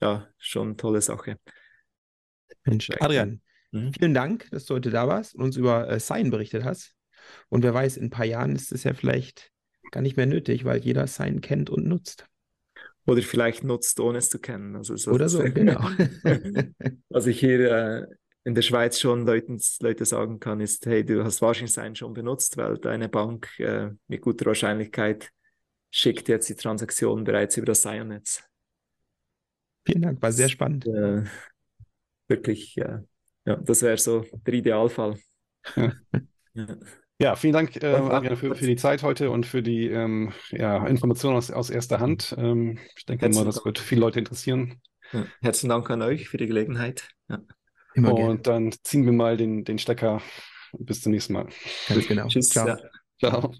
ja, 0.00 0.26
schon 0.38 0.68
eine 0.68 0.76
tolle 0.76 1.02
Sache. 1.02 1.38
Mensch, 2.64 2.90
Adrian, 3.00 3.42
mhm. 3.70 3.92
vielen 3.92 4.14
Dank, 4.14 4.48
dass 4.50 4.64
du 4.64 4.76
heute 4.76 4.88
da 4.88 5.06
warst 5.06 5.34
und 5.34 5.42
uns 5.42 5.58
über 5.58 5.90
äh, 5.90 6.00
Sign 6.00 6.30
berichtet 6.30 6.64
hast. 6.64 6.94
Und 7.50 7.64
wer 7.64 7.74
weiß, 7.74 7.98
in 7.98 8.06
ein 8.06 8.10
paar 8.10 8.24
Jahren 8.24 8.56
ist 8.56 8.72
es 8.72 8.84
ja 8.84 8.94
vielleicht 8.94 9.52
gar 9.90 10.00
nicht 10.00 10.16
mehr 10.16 10.26
nötig, 10.26 10.64
weil 10.64 10.78
jeder 10.78 11.06
Sign 11.06 11.40
kennt 11.40 11.70
und 11.70 11.86
nutzt. 11.86 12.26
Oder 13.06 13.22
vielleicht 13.22 13.64
nutzt, 13.64 14.00
ohne 14.00 14.18
es 14.18 14.28
zu 14.28 14.38
kennen. 14.38 14.76
Also 14.76 14.96
so 14.96 15.12
Oder 15.12 15.28
so, 15.28 15.42
genau. 15.54 15.80
Was 17.08 17.26
ich 17.26 17.40
hier 17.40 17.70
äh, 17.70 18.06
in 18.44 18.54
der 18.54 18.62
Schweiz 18.62 19.00
schon 19.00 19.26
Leuten, 19.26 19.58
Leute 19.80 20.04
sagen 20.04 20.40
kann, 20.40 20.60
ist, 20.60 20.86
hey, 20.86 21.04
du 21.04 21.24
hast 21.24 21.40
wahrscheinlich 21.40 21.72
Sign 21.72 21.96
schon 21.96 22.12
benutzt, 22.12 22.56
weil 22.56 22.78
deine 22.78 23.08
Bank 23.08 23.48
äh, 23.58 23.90
mit 24.08 24.20
guter 24.20 24.46
Wahrscheinlichkeit 24.46 25.30
schickt 25.90 26.28
jetzt 26.28 26.48
die 26.48 26.54
Transaktion 26.54 27.24
bereits 27.24 27.56
über 27.56 27.66
das 27.66 27.82
Sign-Netz. 27.82 28.42
Vielen 29.86 30.02
Dank, 30.02 30.20
war 30.20 30.32
sehr 30.32 30.50
spannend. 30.50 30.86
Äh, 30.86 31.24
wirklich, 32.28 32.74
ja, 32.74 33.02
das 33.44 33.82
wäre 33.82 33.96
so 33.96 34.26
der 34.46 34.54
Idealfall. 34.54 35.18
ja. 36.54 36.76
Ja, 37.20 37.34
vielen 37.34 37.52
Dank, 37.52 37.74
äh, 37.82 37.86
Adrian, 37.86 38.36
für, 38.36 38.54
für, 38.54 38.66
die 38.66 38.76
Zeit 38.76 39.02
heute 39.02 39.30
und 39.30 39.44
für 39.44 39.60
die 39.60 39.88
ähm, 39.88 40.32
ja, 40.50 40.86
Informationen 40.86 41.36
aus, 41.36 41.50
aus 41.50 41.68
erster 41.68 41.98
Hand. 41.98 42.34
Ähm, 42.38 42.78
ich 42.96 43.06
denke 43.06 43.24
Herzlichen 43.24 43.44
mal, 43.44 43.52
das 43.52 43.64
wird 43.64 43.80
viele 43.80 44.02
Leute 44.02 44.20
interessieren. 44.20 44.80
Ja. 45.12 45.26
Herzlichen 45.40 45.70
Dank 45.70 45.90
an 45.90 46.02
euch 46.02 46.28
für 46.28 46.36
die 46.36 46.46
Gelegenheit. 46.46 47.08
Ja. 47.28 47.40
und 47.96 48.04
gerne. 48.04 48.38
dann 48.38 48.72
ziehen 48.84 49.04
wir 49.04 49.12
mal 49.12 49.36
den, 49.36 49.64
den 49.64 49.78
Stecker. 49.78 50.22
Bis 50.78 51.02
zum 51.02 51.12
nächsten 51.12 51.32
Mal. 51.32 51.48
Ganz 51.88 52.06
genau. 52.06 52.28
Tschüss. 52.28 52.50
Ciao. 52.50 52.76
Ciao. 53.18 53.52